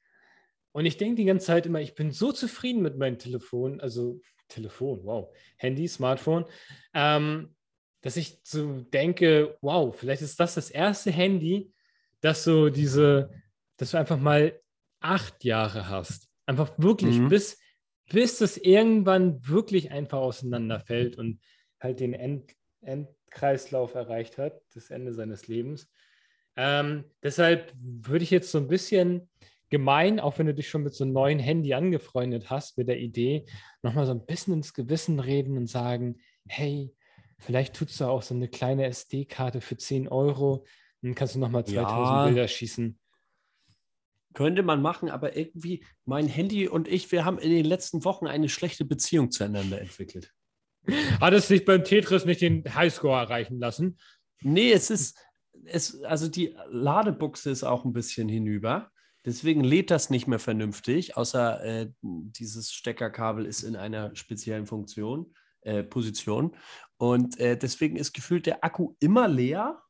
Und 0.73 0.87
ich 0.87 0.97
denke 0.97 1.17
die 1.17 1.25
ganze 1.25 1.47
Zeit 1.47 1.67
immer, 1.67 1.81
ich 1.81 1.95
bin 1.95 2.11
so 2.11 2.33
zufrieden 2.33 2.83
mit 2.83 2.97
meinem 2.97 3.19
Telefon, 3.19 3.81
also 3.81 4.21
Telefon, 4.49 5.01
wow, 5.05 5.35
Handy, 5.57 5.87
Smartphone, 5.89 6.45
ähm, 6.93 7.55
dass 8.01 8.17
ich 8.17 8.41
so 8.43 8.81
denke, 8.93 9.57
wow, 9.61 9.95
vielleicht 9.97 10.23
ist 10.23 10.39
das 10.39 10.55
das 10.55 10.71
erste 10.71 11.11
Handy, 11.11 11.73
das 12.21 12.45
so 12.45 12.69
diese, 12.69 13.31
dass 13.77 13.93
du 13.93 13.99
einfach 13.99 14.19
mal 14.19 14.61
acht 15.01 15.45
Jahre 15.45 15.89
hast. 15.89 16.29
Einfach 16.47 16.73
wirklich, 16.79 17.19
mhm. 17.19 17.29
bis, 17.29 17.59
bis 18.11 18.39
das 18.39 18.57
irgendwann 18.57 19.47
wirklich 19.47 19.91
einfach 19.91 20.19
auseinanderfällt 20.19 21.17
und 21.17 21.41
halt 21.81 22.01
den 22.01 22.13
End, 22.13 22.55
Endkreislauf 22.83 23.95
erreicht 23.95 24.39
hat, 24.39 24.61
das 24.75 24.91
Ende 24.91 25.13
seines 25.13 25.49
Lebens. 25.49 25.91
Ähm, 26.57 27.05
deshalb 27.23 27.73
würde 27.77 28.23
ich 28.23 28.31
jetzt 28.31 28.51
so 28.51 28.59
ein 28.59 28.69
bisschen 28.69 29.29
gemein, 29.71 30.21
auch 30.21 30.39
wenn 30.39 30.47
du 30.47 30.55
dich 30.55 30.69
schon 30.69 30.85
mit 30.85 30.95
so 30.95 31.05
einem 31.05 31.15
neuen 31.15 31.39
Handy 31.39 31.75
angefreundet 31.75 32.51
hast, 32.51 32.79
mit 32.79 32.89
der 32.89 33.01
Idee, 33.01 33.45
nochmal 33.83 34.07
so 34.07 34.13
ein 34.13 34.25
bisschen 34.25 34.55
ins 34.55 34.73
Gewissen 34.73 35.19
reden 35.19 35.57
und 35.57 35.67
sagen, 35.67 36.19
hey, 36.47 36.95
vielleicht 37.39 37.75
tust 37.75 38.01
du 38.01 38.05
auch 38.05 38.23
so 38.23 38.35
eine 38.35 38.49
kleine 38.49 38.87
SD-Karte 38.87 39.61
für 39.61 39.77
10 39.77 40.09
Euro, 40.09 40.65
dann 41.03 41.15
kannst 41.15 41.35
du 41.35 41.39
nochmal 41.39 41.65
2000 41.65 41.77
ja. 41.77 42.27
Bilder 42.27 42.49
schießen. 42.49 42.99
Könnte 44.35 44.63
man 44.63 44.83
machen, 44.83 45.09
aber 45.09 45.37
irgendwie 45.37 45.85
mein 46.05 46.27
Handy 46.27 46.69
und 46.69 46.89
ich, 46.89 47.11
wir 47.13 47.25
haben 47.25 47.39
in 47.39 47.51
den 47.51 47.65
letzten 47.65 48.05
Wochen 48.05 48.27
eine 48.27 48.49
schlechte 48.49 48.85
Beziehung 48.85 49.31
zueinander 49.31 49.81
entwickelt. 49.81 50.33
Hat 51.21 51.33
es 51.33 51.49
sich 51.49 51.65
beim 51.65 51.85
Tetris 51.85 52.25
nicht 52.25 52.43
den 52.43 52.63
Highscore 52.75 53.19
erreichen 53.19 53.59
lassen? 53.59 53.99
Nee, 54.43 54.73
es 54.73 54.91
ist, 54.91 55.19
es, 55.65 56.03
also 56.03 56.29
die 56.29 56.55
Ladebuchse 56.69 57.51
ist 57.51 57.65
auch 57.65 57.85
ein 57.85 57.93
bisschen 57.93 58.29
hinüber. 58.29 58.91
Deswegen 59.25 59.65
lädt 59.65 59.91
das 59.91 60.11
nicht 60.11 60.27
mehr 60.27 60.39
vernünftig, 60.39 61.17
außer 61.17 61.65
äh, 61.65 61.91
dieses 62.03 62.73
Steckerkabel 62.73 63.47
ist 63.47 63.63
in 63.63 63.75
einer 63.75 64.15
speziellen 64.15 64.67
Funktion, 64.67 65.35
äh, 65.63 65.83
Position. 65.83 66.55
Und 66.99 67.41
äh, 67.41 67.57
deswegen 67.57 67.97
ist 67.97 68.13
gefühlt 68.13 68.45
der 68.45 68.63
Akku 68.63 68.95
immer 69.01 69.27
leer. 69.27 69.83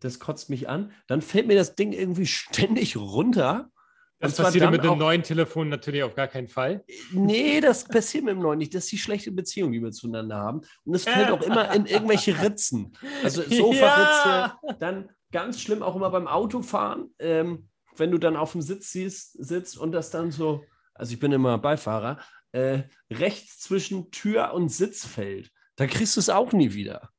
Das 0.00 0.18
kotzt 0.18 0.50
mich 0.50 0.68
an. 0.68 0.92
Dann 1.06 1.22
fällt 1.22 1.46
mir 1.46 1.56
das 1.56 1.74
Ding 1.74 1.92
irgendwie 1.92 2.26
ständig 2.26 2.96
runter. 2.96 3.70
Das 4.18 4.36
passiert 4.36 4.70
mit 4.70 4.82
dem 4.82 4.96
neuen 4.96 5.22
Telefon 5.22 5.68
natürlich 5.68 6.02
auf 6.02 6.14
gar 6.14 6.26
keinen 6.26 6.48
Fall. 6.48 6.84
Nee, 7.12 7.60
das 7.60 7.84
passiert 7.84 8.24
mit 8.24 8.32
dem 8.32 8.40
neuen 8.40 8.58
nicht. 8.58 8.74
Das 8.74 8.84
ist 8.84 8.92
die 8.92 8.98
schlechte 8.98 9.30
Beziehung, 9.30 9.72
die 9.72 9.82
wir 9.82 9.92
zueinander 9.92 10.36
haben. 10.36 10.62
Und 10.84 10.94
es 10.94 11.04
fällt 11.04 11.30
auch 11.30 11.42
immer 11.42 11.74
in 11.74 11.84
irgendwelche 11.84 12.32
Ritzen. 12.42 12.96
Also 13.22 13.42
Sofaritze, 13.42 14.28
ja. 14.28 14.58
dann 14.78 15.10
ganz 15.32 15.60
schlimm 15.60 15.82
auch 15.82 15.96
immer 15.96 16.08
beim 16.10 16.28
Autofahren. 16.28 17.14
Ähm, 17.18 17.68
wenn 17.94 18.10
du 18.10 18.18
dann 18.18 18.36
auf 18.36 18.52
dem 18.52 18.62
Sitz 18.62 18.92
siehst, 18.92 19.32
sitzt 19.44 19.76
und 19.76 19.92
das 19.92 20.10
dann 20.10 20.30
so, 20.30 20.64
also 20.94 21.12
ich 21.12 21.18
bin 21.18 21.32
immer 21.32 21.58
Beifahrer, 21.58 22.18
äh, 22.52 22.84
rechts 23.10 23.60
zwischen 23.60 24.10
Tür 24.10 24.54
und 24.54 24.70
Sitz 24.70 25.06
fällt, 25.06 25.50
da 25.76 25.86
kriegst 25.86 26.16
du 26.16 26.20
es 26.20 26.30
auch 26.30 26.52
nie 26.52 26.72
wieder. 26.72 27.10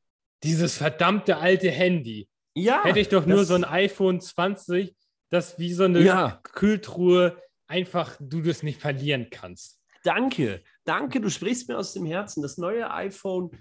Dieses 0.44 0.78
verdammte 0.78 1.38
alte 1.38 1.70
Handy. 1.70 2.28
Ja. 2.58 2.84
Hätte 2.84 3.00
ich 3.00 3.10
doch 3.10 3.26
nur 3.26 3.46
so 3.46 3.54
ein 3.54 3.64
iPhone 3.64 4.20
20, 4.20 4.96
das 5.30 5.60
wie 5.60 5.74
so 5.74 5.84
eine 5.84 6.02
ja. 6.02 6.40
Kühltruhe 6.44 7.42
einfach 7.68 8.16
du 8.20 8.42
das 8.42 8.64
nicht 8.64 8.82
verlieren 8.82 9.28
kannst. 9.30 9.80
Danke, 10.04 10.64
danke, 10.84 11.22
du 11.22 11.30
sprichst 11.30 11.68
mir 11.68 11.78
aus 11.78 11.94
dem 11.94 12.06
Herzen. 12.06 12.42
Das 12.42 12.58
neue 12.58 12.90
iPhone 12.92 13.52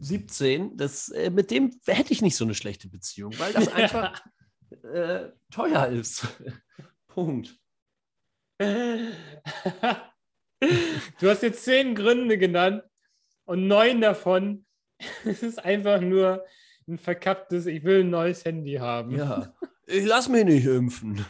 17, 0.00 0.76
das, 0.76 1.10
äh, 1.10 1.30
mit 1.30 1.50
dem 1.50 1.78
hätte 1.86 2.12
ich 2.12 2.22
nicht 2.22 2.36
so 2.36 2.44
eine 2.44 2.54
schlechte 2.54 2.88
Beziehung, 2.88 3.38
weil 3.38 3.52
das 3.52 3.68
einfach 3.72 4.22
äh, 4.82 5.28
teuer 5.50 5.88
ist. 5.88 6.26
Punkt. 7.08 7.56
Du 11.20 11.28
hast 11.28 11.42
jetzt 11.42 11.64
zehn 11.64 11.94
Gründe 11.94 12.38
genannt 12.38 12.82
und 13.44 13.66
neun 13.66 14.00
davon 14.00 14.64
ist 15.24 15.62
einfach 15.62 16.00
nur 16.00 16.46
ein 16.88 16.98
verkapptes, 16.98 17.66
ich 17.66 17.84
will 17.84 18.00
ein 18.00 18.10
neues 18.10 18.44
Handy 18.44 18.74
haben. 18.74 19.16
Ja, 19.16 19.54
ich 19.86 20.04
lass 20.04 20.28
mich 20.28 20.44
nicht 20.44 20.66
impfen. 20.66 21.24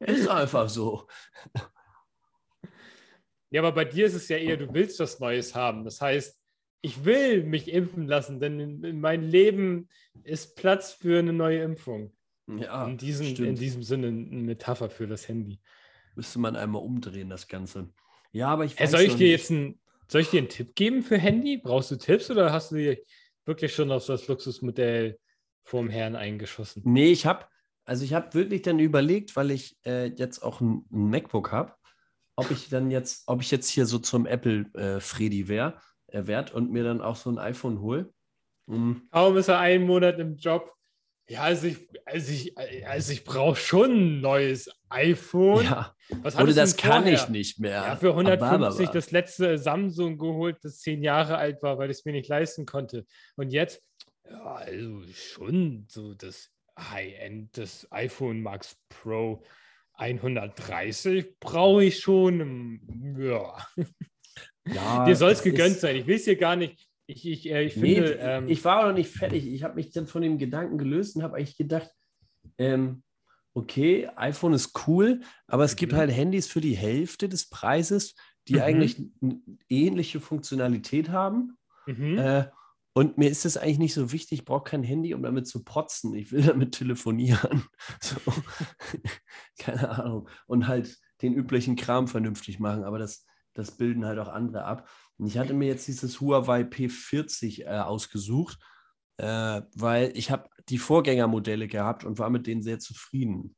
ist 0.00 0.28
einfach 0.28 0.68
so. 0.68 1.06
Ja, 3.50 3.62
aber 3.62 3.72
bei 3.72 3.84
dir 3.84 4.06
ist 4.06 4.14
es 4.14 4.28
ja 4.28 4.36
eher, 4.36 4.56
du 4.56 4.72
willst 4.72 5.00
was 5.00 5.20
Neues 5.20 5.54
haben. 5.54 5.84
Das 5.84 6.00
heißt, 6.00 6.38
ich 6.82 7.04
will 7.04 7.44
mich 7.44 7.72
impfen 7.72 8.06
lassen, 8.06 8.40
denn 8.40 8.60
in, 8.60 8.84
in 8.84 9.00
mein 9.00 9.22
Leben 9.22 9.88
ist 10.22 10.56
Platz 10.56 10.92
für 10.92 11.18
eine 11.18 11.32
neue 11.32 11.62
Impfung. 11.62 12.12
Ja, 12.46 12.86
in, 12.86 12.96
diesem, 12.96 13.26
in 13.44 13.56
diesem 13.56 13.82
Sinne 13.82 14.08
eine 14.08 14.42
Metapher 14.42 14.88
für 14.88 15.06
das 15.06 15.28
Handy. 15.28 15.60
Müsste 16.14 16.38
man 16.38 16.56
einmal 16.56 16.82
umdrehen, 16.82 17.28
das 17.28 17.46
Ganze. 17.46 17.90
Ja, 18.32 18.48
aber 18.48 18.64
ich 18.64 18.78
weiß 18.78 18.90
Soll 18.90 19.02
ich 19.02 19.16
dir 19.16 19.28
jetzt 19.28 19.50
ein, 19.50 19.78
soll 20.06 20.22
ich 20.22 20.30
dir 20.30 20.38
einen 20.38 20.48
Tipp 20.48 20.74
geben 20.74 21.02
für 21.02 21.18
Handy? 21.18 21.58
Brauchst 21.58 21.90
du 21.90 21.96
Tipps 21.96 22.30
oder 22.30 22.52
hast 22.52 22.70
du 22.70 22.76
dir 22.76 22.98
wirklich 23.48 23.74
schon 23.74 23.90
auf 23.90 24.06
das 24.06 24.28
Luxusmodell 24.28 25.18
vorm 25.64 25.88
Herrn 25.88 26.14
eingeschossen? 26.14 26.82
Nee, 26.84 27.10
ich 27.10 27.26
habe 27.26 27.46
also 27.88 28.04
ich 28.04 28.12
habe 28.12 28.34
wirklich 28.34 28.60
dann 28.60 28.78
überlegt, 28.80 29.34
weil 29.34 29.50
ich 29.50 29.74
äh, 29.86 30.08
jetzt 30.08 30.42
auch 30.42 30.60
ein, 30.60 30.84
ein 30.92 31.08
MacBook 31.08 31.50
habe, 31.52 31.72
ob 32.36 32.50
ich 32.50 32.68
dann 32.68 32.90
jetzt, 32.90 33.26
ob 33.26 33.40
ich 33.40 33.50
jetzt 33.50 33.70
hier 33.70 33.86
so 33.86 33.98
zum 33.98 34.26
Apple 34.26 34.66
äh, 34.74 35.00
Freddy 35.00 35.48
wäre 35.48 35.80
äh, 36.08 36.26
werd 36.26 36.52
und 36.52 36.70
mir 36.70 36.84
dann 36.84 37.00
auch 37.00 37.16
so 37.16 37.30
ein 37.30 37.38
iPhone 37.38 37.80
hole. 37.80 38.12
Mhm. 38.66 39.08
Kaum 39.10 39.38
ist 39.38 39.48
er 39.48 39.58
einen 39.60 39.86
Monat 39.86 40.18
im 40.18 40.36
Job. 40.36 40.70
Ja, 41.28 41.42
also 41.42 41.66
ich, 41.66 41.76
also 42.06 42.32
ich, 42.32 42.56
also 42.86 43.12
ich 43.12 43.24
brauche 43.24 43.56
schon 43.56 43.90
ein 43.90 44.20
neues 44.20 44.70
iPhone. 44.88 45.64
Ja. 45.64 45.94
Was 46.22 46.36
Oder 46.36 46.54
das 46.54 46.76
kann 46.76 47.06
ich 47.06 47.28
nicht 47.28 47.60
mehr. 47.60 47.82
Ja, 47.82 47.96
für 47.96 48.10
150 48.10 48.88
das 48.88 49.10
letzte 49.10 49.58
Samsung 49.58 50.16
geholt, 50.16 50.56
das 50.62 50.78
zehn 50.78 51.02
Jahre 51.02 51.36
alt 51.36 51.62
war, 51.62 51.76
weil 51.76 51.90
ich 51.90 51.98
es 51.98 52.04
mir 52.06 52.12
nicht 52.12 52.28
leisten 52.28 52.64
konnte. 52.64 53.04
Und 53.36 53.50
jetzt, 53.50 53.82
ja, 54.28 54.54
also 54.54 55.02
schon 55.12 55.86
so 55.88 56.14
das 56.14 56.50
High-End 56.78 57.58
das 57.58 57.86
iPhone 57.90 58.40
Max 58.40 58.78
Pro 58.88 59.42
130 59.94 61.38
brauche 61.40 61.84
ich 61.84 62.00
schon. 62.00 63.16
Ja. 63.18 63.54
Ja, 64.66 65.04
Dir 65.04 65.16
soll 65.16 65.32
es 65.32 65.42
gegönnt 65.42 65.76
sein. 65.76 65.96
Ich 65.96 66.06
will 66.06 66.16
es 66.16 66.24
dir 66.24 66.36
gar 66.36 66.56
nicht. 66.56 66.87
Ich, 67.08 67.26
ich, 67.26 67.50
äh, 67.50 67.64
ich 67.64 67.72
finde. 67.72 68.02
Nee, 68.02 68.16
ähm, 68.20 68.48
ich 68.48 68.64
war 68.64 68.80
auch 68.80 68.88
noch 68.88 68.94
nicht 68.94 69.10
fertig. 69.10 69.46
Ich 69.46 69.64
habe 69.64 69.76
mich 69.76 69.90
dann 69.90 70.06
von 70.06 70.20
dem 70.20 70.36
Gedanken 70.38 70.76
gelöst 70.76 71.16
und 71.16 71.22
habe 71.22 71.36
eigentlich 71.36 71.56
gedacht, 71.56 71.90
ähm, 72.58 73.02
okay, 73.54 74.08
iPhone 74.14 74.52
ist 74.52 74.86
cool, 74.86 75.20
aber 75.46 75.64
es 75.64 75.74
mhm. 75.74 75.78
gibt 75.78 75.92
halt 75.94 76.12
Handys 76.12 76.46
für 76.46 76.60
die 76.60 76.76
Hälfte 76.76 77.28
des 77.28 77.48
Preises, 77.48 78.14
die 78.46 78.54
mhm. 78.54 78.60
eigentlich 78.60 79.02
eine 79.22 79.40
ähnliche 79.70 80.20
Funktionalität 80.20 81.08
haben. 81.08 81.56
Mhm. 81.86 82.18
Äh, 82.18 82.44
und 82.92 83.16
mir 83.16 83.30
ist 83.30 83.46
das 83.46 83.56
eigentlich 83.56 83.78
nicht 83.78 83.94
so 83.94 84.12
wichtig. 84.12 84.40
Ich 84.40 84.44
brauche 84.44 84.64
kein 84.64 84.82
Handy, 84.82 85.14
um 85.14 85.22
damit 85.22 85.46
zu 85.46 85.64
protzen. 85.64 86.14
Ich 86.14 86.30
will 86.30 86.42
damit 86.42 86.72
telefonieren. 86.72 87.64
So. 88.02 88.16
Keine 89.58 89.88
Ahnung. 89.90 90.28
Und 90.46 90.68
halt 90.68 90.98
den 91.22 91.32
üblichen 91.32 91.76
Kram 91.76 92.08
vernünftig 92.08 92.58
machen. 92.58 92.84
Aber 92.84 92.98
das, 92.98 93.24
das 93.54 93.76
bilden 93.76 94.04
halt 94.04 94.18
auch 94.18 94.28
andere 94.28 94.64
ab. 94.64 94.88
Und 95.18 95.26
ich 95.26 95.36
hatte 95.36 95.52
mir 95.52 95.66
jetzt 95.66 95.88
dieses 95.88 96.20
Huawei 96.20 96.62
P40 96.62 97.64
äh, 97.64 97.80
ausgesucht, 97.80 98.58
äh, 99.16 99.62
weil 99.74 100.16
ich 100.16 100.30
habe 100.30 100.48
die 100.68 100.78
Vorgängermodelle 100.78 101.66
gehabt 101.66 102.04
und 102.04 102.18
war 102.18 102.30
mit 102.30 102.46
denen 102.46 102.62
sehr 102.62 102.78
zufrieden. 102.78 103.56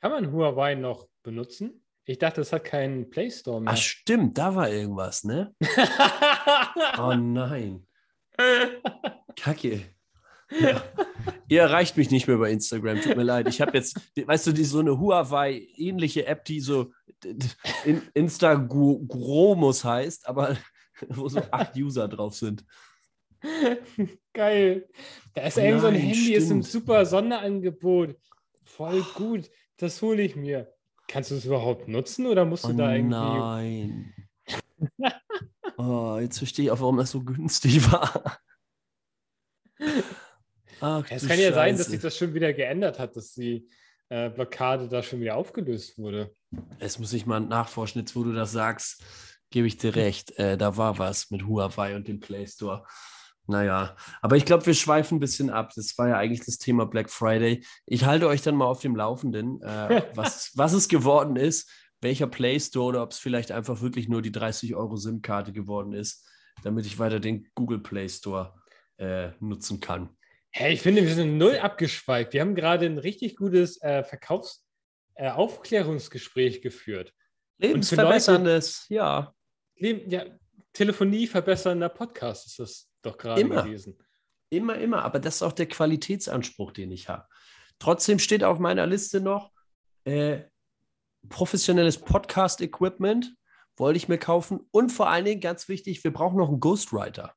Kann 0.00 0.10
man 0.10 0.32
Huawei 0.32 0.74
noch 0.74 1.08
benutzen? 1.22 1.84
Ich 2.04 2.18
dachte, 2.18 2.40
es 2.40 2.52
hat 2.52 2.64
keinen 2.64 3.10
Play 3.10 3.30
Store 3.30 3.60
mehr. 3.60 3.72
Ach 3.72 3.76
stimmt, 3.76 4.38
da 4.38 4.54
war 4.54 4.70
irgendwas, 4.70 5.24
ne? 5.24 5.54
oh 6.98 7.14
nein. 7.14 7.86
Kacke. 9.36 9.95
Ja. 10.50 10.82
Ihr 11.48 11.62
erreicht 11.62 11.96
mich 11.96 12.10
nicht 12.10 12.28
mehr 12.28 12.38
bei 12.38 12.50
Instagram, 12.50 13.00
tut 13.00 13.16
mir 13.16 13.22
leid. 13.24 13.48
Ich 13.48 13.60
habe 13.60 13.76
jetzt, 13.76 14.00
weißt 14.16 14.46
du, 14.46 14.52
die 14.52 14.64
so 14.64 14.80
eine 14.80 14.98
Huawei-ähnliche 14.98 16.26
App, 16.26 16.44
die 16.44 16.60
so 16.60 16.92
in, 17.84 18.02
Instagromus 18.14 19.84
heißt, 19.84 20.28
aber 20.28 20.56
wo 21.08 21.28
so 21.28 21.40
acht 21.50 21.76
User 21.76 22.08
drauf 22.08 22.34
sind. 22.34 22.64
Geil. 24.32 24.88
Da 25.34 25.42
ist 25.42 25.58
irgend 25.58 25.80
so 25.80 25.86
ein 25.88 25.94
Handy, 25.94 26.14
stimmt. 26.14 26.36
ist 26.36 26.50
ein 26.50 26.62
super 26.62 27.06
Sonderangebot. 27.06 28.16
Voll 28.64 29.04
gut. 29.14 29.50
Das 29.76 30.00
hole 30.02 30.22
ich 30.22 30.36
mir. 30.36 30.72
Kannst 31.08 31.30
du 31.30 31.36
es 31.36 31.44
überhaupt 31.44 31.86
nutzen 31.86 32.26
oder 32.26 32.44
musst 32.44 32.64
du 32.64 32.70
oh 32.70 32.72
da 32.72 32.94
irgendwie. 32.94 33.10
Nein. 33.10 34.14
Oh, 35.78 36.16
jetzt 36.18 36.38
verstehe 36.38 36.64
ich 36.64 36.70
auch, 36.70 36.80
warum 36.80 36.96
das 36.96 37.10
so 37.10 37.22
günstig 37.22 37.92
war. 37.92 38.38
Ach, 40.80 41.04
es 41.10 41.26
kann 41.26 41.38
ja 41.38 41.52
sein, 41.52 41.76
dass 41.76 41.88
sich 41.88 42.00
das 42.00 42.16
schon 42.16 42.34
wieder 42.34 42.52
geändert 42.52 42.98
hat, 42.98 43.16
dass 43.16 43.32
die 43.32 43.68
äh, 44.08 44.30
Blockade 44.30 44.88
da 44.88 45.02
schon 45.02 45.20
wieder 45.20 45.36
aufgelöst 45.36 45.98
wurde. 45.98 46.34
Es 46.78 46.98
muss 46.98 47.12
ich 47.12 47.26
mal 47.26 47.40
nachforschen, 47.40 48.00
jetzt 48.00 48.14
wo 48.14 48.22
du 48.22 48.32
das 48.32 48.52
sagst, 48.52 49.02
gebe 49.50 49.66
ich 49.66 49.78
dir 49.78 49.96
recht. 49.96 50.38
Äh, 50.38 50.56
da 50.56 50.76
war 50.76 50.98
was 50.98 51.30
mit 51.30 51.46
Huawei 51.46 51.96
und 51.96 52.08
dem 52.08 52.20
Play 52.20 52.46
Store. 52.46 52.84
Naja, 53.48 53.96
aber 54.22 54.36
ich 54.36 54.44
glaube, 54.44 54.66
wir 54.66 54.74
schweifen 54.74 55.16
ein 55.16 55.20
bisschen 55.20 55.50
ab. 55.50 55.72
Das 55.76 55.96
war 55.98 56.08
ja 56.08 56.16
eigentlich 56.18 56.44
das 56.44 56.58
Thema 56.58 56.84
Black 56.84 57.10
Friday. 57.10 57.64
Ich 57.86 58.04
halte 58.04 58.26
euch 58.26 58.42
dann 58.42 58.56
mal 58.56 58.66
auf 58.66 58.80
dem 58.80 58.96
Laufenden, 58.96 59.62
äh, 59.62 60.02
was, 60.14 60.50
was 60.54 60.72
es 60.72 60.88
geworden 60.88 61.36
ist, 61.36 61.70
welcher 62.00 62.26
Play 62.26 62.58
Store 62.58 62.86
oder 62.86 63.02
ob 63.02 63.12
es 63.12 63.18
vielleicht 63.18 63.52
einfach 63.52 63.80
wirklich 63.80 64.08
nur 64.08 64.20
die 64.20 64.32
30 64.32 64.74
Euro 64.74 64.96
SIM-Karte 64.96 65.52
geworden 65.52 65.92
ist, 65.92 66.26
damit 66.64 66.86
ich 66.86 66.98
weiter 66.98 67.20
den 67.20 67.48
Google 67.54 67.78
Play 67.78 68.08
Store 68.08 68.54
äh, 68.98 69.30
nutzen 69.40 69.80
kann. 69.80 70.15
Hey, 70.58 70.72
ich 70.72 70.80
finde, 70.80 71.02
wir 71.02 71.14
sind 71.14 71.36
null 71.36 71.58
abgeschweigt. 71.58 72.32
Wir 72.32 72.40
haben 72.40 72.54
gerade 72.54 72.86
ein 72.86 72.96
richtig 72.96 73.36
gutes 73.36 73.78
äh, 73.82 74.02
Verkaufsaufklärungsgespräch 74.02 76.56
äh, 76.56 76.60
geführt. 76.60 77.12
Lebensverbesserndes, 77.58 78.86
ja. 78.88 79.34
Leben, 79.74 80.10
ja. 80.10 80.24
Telefonie 80.72 81.26
verbessernder 81.26 81.90
Podcast 81.90 82.46
ist 82.46 82.58
das 82.58 82.90
doch 83.02 83.18
gerade 83.18 83.46
gewesen. 83.46 83.98
Immer, 84.48 84.78
immer. 84.78 85.04
Aber 85.04 85.18
das 85.18 85.34
ist 85.34 85.42
auch 85.42 85.52
der 85.52 85.66
Qualitätsanspruch, 85.66 86.72
den 86.72 86.90
ich 86.90 87.10
habe. 87.10 87.26
Trotzdem 87.78 88.18
steht 88.18 88.42
auf 88.42 88.58
meiner 88.58 88.86
Liste 88.86 89.20
noch 89.20 89.52
äh, 90.04 90.40
professionelles 91.28 91.98
Podcast-Equipment, 91.98 93.36
wollte 93.76 93.98
ich 93.98 94.08
mir 94.08 94.16
kaufen. 94.16 94.60
Und 94.70 94.88
vor 94.88 95.10
allen 95.10 95.26
Dingen, 95.26 95.42
ganz 95.42 95.68
wichtig, 95.68 96.02
wir 96.02 96.14
brauchen 96.14 96.38
noch 96.38 96.48
einen 96.48 96.60
Ghostwriter. 96.60 97.34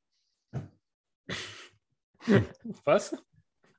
Was? 2.84 3.16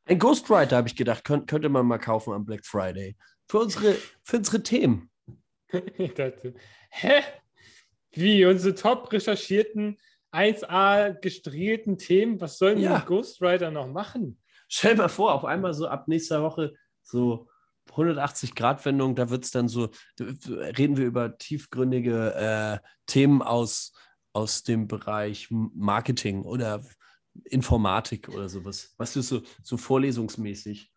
Ein 0.05 0.19
Ghostwriter, 0.19 0.77
habe 0.77 0.87
ich 0.87 0.95
gedacht, 0.95 1.23
könnt, 1.23 1.47
könnte 1.47 1.69
man 1.69 1.85
mal 1.85 1.99
kaufen 1.99 2.33
am 2.33 2.45
Black 2.45 2.65
Friday. 2.65 3.15
Für 3.47 3.59
unsere, 3.59 3.95
für 4.23 4.37
unsere 4.37 4.63
Themen. 4.63 5.09
Ich 5.97 6.13
dachte, 6.13 6.53
hä? 6.89 7.21
Wie 8.11 8.45
unsere 8.45 8.75
top 8.75 9.11
recherchierten 9.13 9.97
1A 10.33 11.13
gestrielten 11.19 11.97
Themen, 11.97 12.41
was 12.41 12.57
sollen 12.57 12.79
ja. 12.79 12.99
die 12.99 13.05
Ghostwriter 13.05 13.71
noch 13.71 13.87
machen? 13.87 14.39
Stell 14.67 14.95
dir 14.95 15.03
mal 15.03 15.09
vor, 15.09 15.33
auf 15.33 15.45
einmal 15.45 15.73
so 15.73 15.87
ab 15.87 16.07
nächster 16.07 16.41
Woche 16.41 16.73
so 17.03 17.47
180 17.91 18.55
Grad 18.55 18.83
Wendung, 18.85 19.15
da 19.15 19.29
wird 19.29 19.43
es 19.43 19.51
dann 19.51 19.67
so, 19.67 19.89
reden 20.19 20.97
wir 20.97 21.05
über 21.05 21.37
tiefgründige 21.37 22.33
äh, 22.35 22.87
Themen 23.05 23.41
aus, 23.41 23.93
aus 24.33 24.63
dem 24.63 24.87
Bereich 24.87 25.47
Marketing 25.49 26.43
oder 26.43 26.83
Informatik 27.45 28.29
oder 28.29 28.49
sowas. 28.49 28.93
Was 28.97 29.15
ist 29.15 29.29
so, 29.29 29.41
so 29.63 29.77
vorlesungsmäßig? 29.77 30.91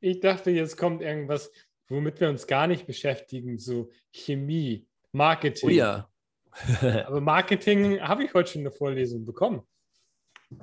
Ich 0.00 0.20
dachte, 0.20 0.50
jetzt 0.50 0.76
kommt 0.76 1.02
irgendwas, 1.02 1.50
womit 1.88 2.20
wir 2.20 2.28
uns 2.28 2.46
gar 2.46 2.66
nicht 2.66 2.86
beschäftigen, 2.86 3.58
so 3.58 3.90
Chemie, 4.12 4.88
Marketing. 5.12 5.68
Oh 5.68 5.72
ja. 5.72 6.10
Aber 7.06 7.20
Marketing 7.20 8.00
habe 8.00 8.24
ich 8.24 8.34
heute 8.34 8.52
schon 8.52 8.62
eine 8.62 8.72
Vorlesung 8.72 9.24
bekommen. 9.24 9.62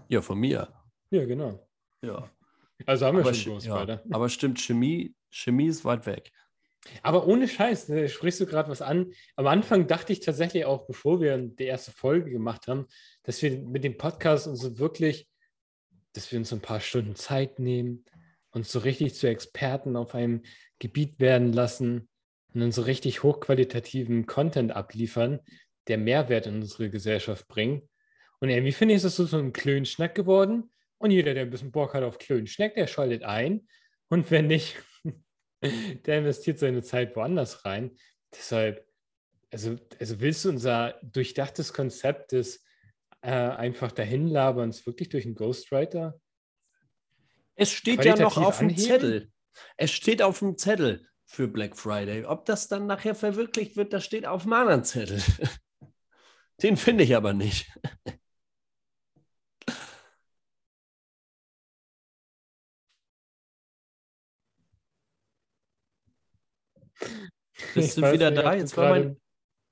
Ja, 0.09 0.21
von 0.21 0.37
mir. 0.39 0.67
Ja, 1.11 1.25
genau. 1.25 1.65
Ja. 2.01 2.29
Also 2.85 3.05
haben 3.05 3.17
wir 3.17 3.23
aber 3.23 3.33
schon 3.33 3.59
ja, 3.59 3.75
weiter. 3.75 4.03
Aber 4.11 4.29
stimmt, 4.29 4.59
Chemie, 4.59 5.15
Chemie 5.31 5.67
ist 5.67 5.83
weit 5.85 6.05
weg. 6.05 6.31
Aber 7.03 7.27
ohne 7.27 7.47
Scheiß, 7.47 7.89
ne, 7.89 8.09
sprichst 8.09 8.39
du 8.39 8.45
gerade 8.45 8.69
was 8.69 8.81
an. 8.81 9.11
Am 9.35 9.47
Anfang 9.47 9.87
dachte 9.87 10.13
ich 10.13 10.19
tatsächlich 10.19 10.65
auch, 10.65 10.85
bevor 10.87 11.21
wir 11.21 11.37
die 11.37 11.65
erste 11.65 11.91
Folge 11.91 12.31
gemacht 12.31 12.67
haben, 12.67 12.87
dass 13.23 13.41
wir 13.41 13.59
mit 13.59 13.83
dem 13.83 13.97
Podcast 13.97 14.47
uns 14.47 14.61
so 14.61 14.79
wirklich, 14.79 15.27
dass 16.13 16.31
wir 16.31 16.39
uns 16.39 16.51
ein 16.53 16.61
paar 16.61 16.79
Stunden 16.79 17.15
Zeit 17.15 17.59
nehmen, 17.59 18.05
uns 18.51 18.71
so 18.71 18.79
richtig 18.79 19.15
zu 19.15 19.27
Experten 19.27 19.95
auf 19.95 20.15
einem 20.15 20.43
Gebiet 20.79 21.19
werden 21.19 21.53
lassen 21.53 22.07
und 22.53 22.61
dann 22.61 22.71
so 22.71 22.81
richtig 22.81 23.23
hochqualitativen 23.23 24.25
Content 24.25 24.71
abliefern, 24.71 25.39
der 25.87 25.97
Mehrwert 25.97 26.47
in 26.47 26.55
unsere 26.55 26.89
Gesellschaft 26.89 27.47
bringt. 27.47 27.83
Und 28.39 28.49
irgendwie 28.49 28.71
finde 28.71 28.93
ich, 28.93 29.03
ist 29.03 29.19
das 29.19 29.31
so 29.31 29.37
ein 29.37 29.53
Klönschnack 29.53 30.15
geworden. 30.15 30.71
Und 30.99 31.11
jeder, 31.11 31.33
der 31.33 31.43
ein 31.43 31.49
bisschen 31.49 31.71
Bock 31.71 31.93
hat 31.93 32.03
auf 32.03 32.17
Klönschnack, 32.17 32.75
der 32.75 32.87
schaltet 32.87 33.23
ein. 33.23 33.67
Und 34.09 34.31
wenn 34.31 34.47
nicht, 34.47 34.77
der 36.05 36.19
investiert 36.19 36.59
seine 36.59 36.83
Zeit 36.83 37.15
woanders 37.15 37.65
rein. 37.65 37.97
Deshalb, 38.33 38.85
also, 39.51 39.77
also 39.99 40.19
willst 40.19 40.45
du 40.45 40.49
unser 40.49 40.99
durchdachtes 41.03 41.73
Konzept 41.73 42.31
des 42.31 42.63
äh, 43.21 43.31
einfach 43.31 43.91
dahinlaberns 43.91 44.85
wirklich 44.85 45.09
durch 45.09 45.25
einen 45.25 45.35
Ghostwriter? 45.35 46.19
Es 47.55 47.71
steht 47.71 48.05
ja 48.05 48.15
noch 48.15 48.37
auf 48.37 48.59
dem 48.59 48.75
Zettel. 48.77 49.31
Es 49.77 49.91
steht 49.91 50.21
auf 50.21 50.39
dem 50.39 50.57
Zettel 50.57 51.07
für 51.25 51.47
Black 51.47 51.75
Friday. 51.75 52.25
Ob 52.25 52.45
das 52.45 52.67
dann 52.67 52.85
nachher 52.85 53.15
verwirklicht 53.15 53.75
wird, 53.75 53.93
das 53.93 54.05
steht 54.05 54.25
auf 54.25 54.43
dem 54.43 54.53
anderen 54.53 54.83
Zettel. 54.83 55.21
Den 56.61 56.77
finde 56.77 57.03
ich 57.03 57.15
aber 57.15 57.33
nicht. 57.33 57.71
Bist 67.73 67.97
du 67.97 68.11
wieder 68.11 68.31
da? 68.31 68.53
Jetzt 68.53 68.77
war, 68.77 68.89
mein, 68.89 69.19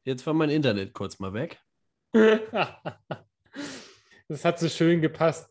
jetzt 0.04 0.26
war 0.26 0.34
mein 0.34 0.50
Internet 0.50 0.94
kurz 0.94 1.20
mal 1.20 1.34
weg. 1.34 1.60
das 2.14 2.46
hat 4.44 4.60
so 4.60 4.70
schön 4.70 5.02
gepasst, 5.02 5.50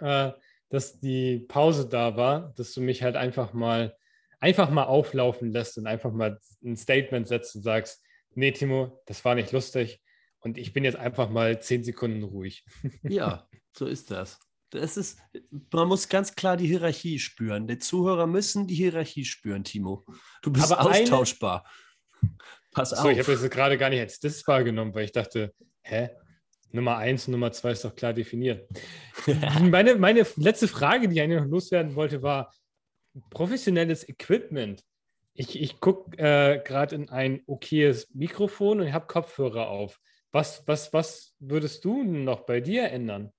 äh, 0.00 0.32
dass 0.68 1.00
die 1.00 1.40
Pause 1.48 1.88
da 1.88 2.16
war, 2.16 2.52
dass 2.56 2.74
du 2.74 2.80
mich 2.80 3.02
halt 3.02 3.16
einfach 3.16 3.52
mal 3.52 3.96
einfach 4.42 4.70
mal 4.70 4.84
auflaufen 4.84 5.52
lässt 5.52 5.78
und 5.78 5.86
einfach 5.86 6.12
mal 6.12 6.38
ein 6.64 6.76
Statement 6.76 7.28
setzt 7.28 7.54
und 7.54 7.62
sagst, 7.62 8.04
nee, 8.34 8.50
Timo, 8.50 9.00
das 9.06 9.24
war 9.24 9.36
nicht 9.36 9.52
lustig 9.52 10.02
und 10.40 10.58
ich 10.58 10.72
bin 10.72 10.82
jetzt 10.84 10.96
einfach 10.96 11.30
mal 11.30 11.62
zehn 11.62 11.84
Sekunden 11.84 12.24
ruhig. 12.24 12.64
Ja, 13.02 13.48
so 13.72 13.86
ist 13.86 14.10
das. 14.10 14.40
Das 14.72 14.96
ist, 14.96 15.18
man 15.70 15.86
muss 15.86 16.08
ganz 16.08 16.34
klar 16.34 16.56
die 16.56 16.66
Hierarchie 16.66 17.18
spüren. 17.18 17.68
Die 17.68 17.78
Zuhörer 17.78 18.26
müssen 18.26 18.66
die 18.66 18.74
Hierarchie 18.74 19.26
spüren, 19.26 19.64
Timo. 19.64 20.04
Du 20.40 20.50
bist 20.50 20.72
Aber 20.72 20.90
austauschbar. 20.90 21.66
Eine... 22.22 22.30
Pass 22.72 22.90
so, 22.90 22.96
auf. 22.96 23.10
Ich 23.10 23.18
habe 23.18 23.32
das 23.32 23.50
gerade 23.50 23.76
gar 23.76 23.90
nicht 23.90 24.00
als 24.00 24.18
Diss 24.18 24.46
wahrgenommen, 24.46 24.94
weil 24.94 25.04
ich 25.04 25.12
dachte, 25.12 25.54
hä? 25.82 26.10
Nummer 26.70 26.96
eins 26.96 27.28
und 27.28 27.32
Nummer 27.32 27.52
zwei 27.52 27.72
ist 27.72 27.84
doch 27.84 27.94
klar 27.94 28.14
definiert. 28.14 28.66
meine, 29.60 29.96
meine 29.96 30.26
letzte 30.36 30.68
Frage, 30.68 31.06
die 31.06 31.16
ich 31.16 31.20
eigentlich 31.20 31.42
noch 31.42 31.50
loswerden 31.50 31.94
wollte, 31.94 32.22
war 32.22 32.50
professionelles 33.28 34.08
Equipment. 34.08 34.82
Ich, 35.34 35.60
ich 35.60 35.80
gucke 35.80 36.16
äh, 36.16 36.62
gerade 36.64 36.94
in 36.94 37.10
ein 37.10 37.42
okayes 37.46 38.08
Mikrofon 38.14 38.80
und 38.80 38.86
ich 38.86 38.94
habe 38.94 39.06
Kopfhörer 39.06 39.68
auf. 39.68 40.00
Was, 40.30 40.66
was, 40.66 40.94
was 40.94 41.34
würdest 41.40 41.84
du 41.84 42.04
noch 42.04 42.46
bei 42.46 42.60
dir 42.60 42.84
ändern? 42.90 43.32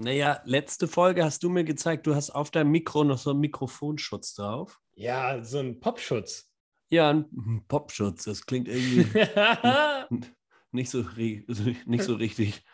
Naja, 0.00 0.40
letzte 0.44 0.86
Folge 0.86 1.24
hast 1.24 1.42
du 1.42 1.48
mir 1.48 1.64
gezeigt, 1.64 2.06
du 2.06 2.14
hast 2.14 2.30
auf 2.30 2.52
deinem 2.52 2.70
Mikro 2.70 3.02
noch 3.02 3.18
so 3.18 3.30
einen 3.30 3.40
Mikrofonschutz 3.40 4.34
drauf. 4.34 4.78
Ja, 4.94 5.42
so 5.42 5.58
ein 5.58 5.80
Popschutz. 5.80 6.52
Ja, 6.88 7.10
ein 7.10 7.64
Popschutz. 7.66 8.24
Das 8.24 8.46
klingt 8.46 8.68
irgendwie 8.68 9.06
nicht, 10.70 10.88
so, 10.88 11.04
nicht 11.84 12.04
so 12.04 12.14
richtig. 12.14 12.64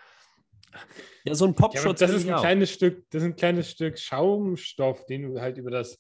Ja, 1.25 1.35
so 1.35 1.47
ein 1.47 1.55
Popschutz. 1.55 2.01
Ja, 2.01 2.09
das 2.09 2.17
ist 2.17 2.29
ein 2.29 2.37
kleines 2.37 2.71
Stück, 2.71 3.07
das 3.09 3.23
ist 3.23 3.29
ein 3.29 3.37
kleines 3.37 3.71
Stück 3.71 3.99
Schaumstoff, 3.99 5.07
den 5.07 5.23
du 5.23 5.41
halt 5.41 5.57
über 5.57 5.71
das, 5.71 5.99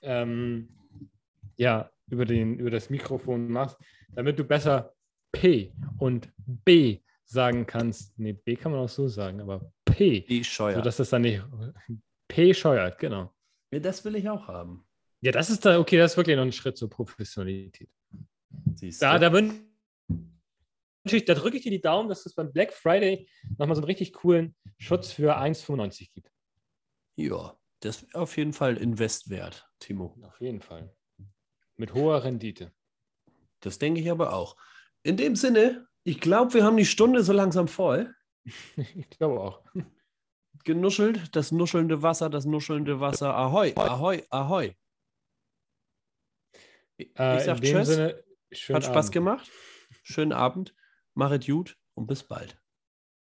ähm, 0.00 0.74
ja, 1.58 1.90
über, 2.08 2.24
den, 2.24 2.58
über 2.58 2.70
das 2.70 2.88
Mikrofon 2.88 3.50
machst, 3.50 3.76
damit 4.14 4.38
du 4.38 4.44
besser 4.44 4.94
P 5.32 5.74
und 5.98 6.32
B 6.46 7.00
sagen 7.26 7.66
kannst. 7.66 8.18
Nee, 8.18 8.32
B 8.32 8.56
kann 8.56 8.72
man 8.72 8.80
auch 8.80 8.88
so 8.88 9.08
sagen, 9.08 9.40
aber 9.40 9.70
P. 9.84 10.22
P 10.22 10.44
scheuert. 10.44 10.76
Sodass 10.76 10.96
das 10.96 11.10
dann 11.10 11.22
nicht. 11.22 11.42
P 12.28 12.54
scheuert, 12.54 12.98
genau. 12.98 13.34
Ja, 13.70 13.80
das 13.80 14.04
will 14.04 14.16
ich 14.16 14.28
auch 14.28 14.48
haben. 14.48 14.86
Ja, 15.20 15.32
das 15.32 15.50
ist 15.50 15.64
da, 15.64 15.78
okay, 15.78 15.98
das 15.98 16.12
ist 16.12 16.16
wirklich 16.16 16.36
noch 16.36 16.44
ein 16.44 16.52
Schritt 16.52 16.76
zur 16.76 16.88
Professionalität. 16.88 17.90
Siehst 18.74 19.02
da, 19.02 19.18
da, 19.18 19.30
da 19.30 21.34
drücke 21.34 21.56
ich 21.56 21.62
dir 21.62 21.70
die 21.70 21.80
Daumen, 21.80 22.08
dass 22.08 22.26
es 22.26 22.34
beim 22.34 22.52
Black 22.52 22.72
Friday 22.72 23.28
nochmal 23.58 23.76
so 23.76 23.82
einen 23.82 23.86
richtig 23.86 24.12
coolen 24.12 24.56
Schutz 24.78 25.12
für 25.12 25.38
1,95 25.38 26.12
gibt. 26.12 26.32
Ja, 27.16 27.56
das 27.80 28.02
ist 28.02 28.14
auf 28.14 28.36
jeden 28.36 28.52
Fall 28.52 28.76
Invest 28.76 29.30
wert, 29.30 29.68
Timo. 29.78 30.16
Auf 30.22 30.40
jeden 30.40 30.60
Fall. 30.60 30.94
Mit 31.76 31.94
hoher 31.94 32.24
Rendite. 32.24 32.72
Das 33.60 33.78
denke 33.78 34.00
ich 34.00 34.10
aber 34.10 34.32
auch. 34.32 34.56
In 35.02 35.16
dem 35.16 35.36
Sinne, 35.36 35.86
ich 36.06 36.20
glaube, 36.20 36.54
wir 36.54 36.64
haben 36.64 36.76
die 36.76 36.86
Stunde 36.86 37.24
so 37.24 37.32
langsam 37.32 37.66
voll. 37.66 38.14
ich 38.76 39.10
glaube 39.10 39.40
auch. 39.40 39.62
Genuschelt, 40.64 41.34
das 41.34 41.50
nuschelnde 41.50 42.02
Wasser, 42.02 42.30
das 42.30 42.44
nuschelnde 42.44 43.00
Wasser. 43.00 43.34
Ahoi, 43.34 43.72
ahoi, 43.74 44.24
ahoi. 44.30 44.76
Ich 46.96 47.10
äh, 47.18 47.40
sag 47.40 47.60
Tschüss. 47.60 47.88
Sinne, 47.88 48.24
Hat 48.72 48.84
Spaß 48.84 49.06
Abend. 49.06 49.12
gemacht. 49.12 49.50
Schönen 50.02 50.32
Abend. 50.32 50.74
Machet 51.14 51.46
gut 51.46 51.76
und 51.94 52.06
bis 52.06 52.22
bald. 52.22 52.56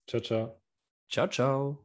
Ciao, 0.08 0.22
ciao. 0.22 0.62
Ciao, 1.10 1.28
ciao. 1.28 1.85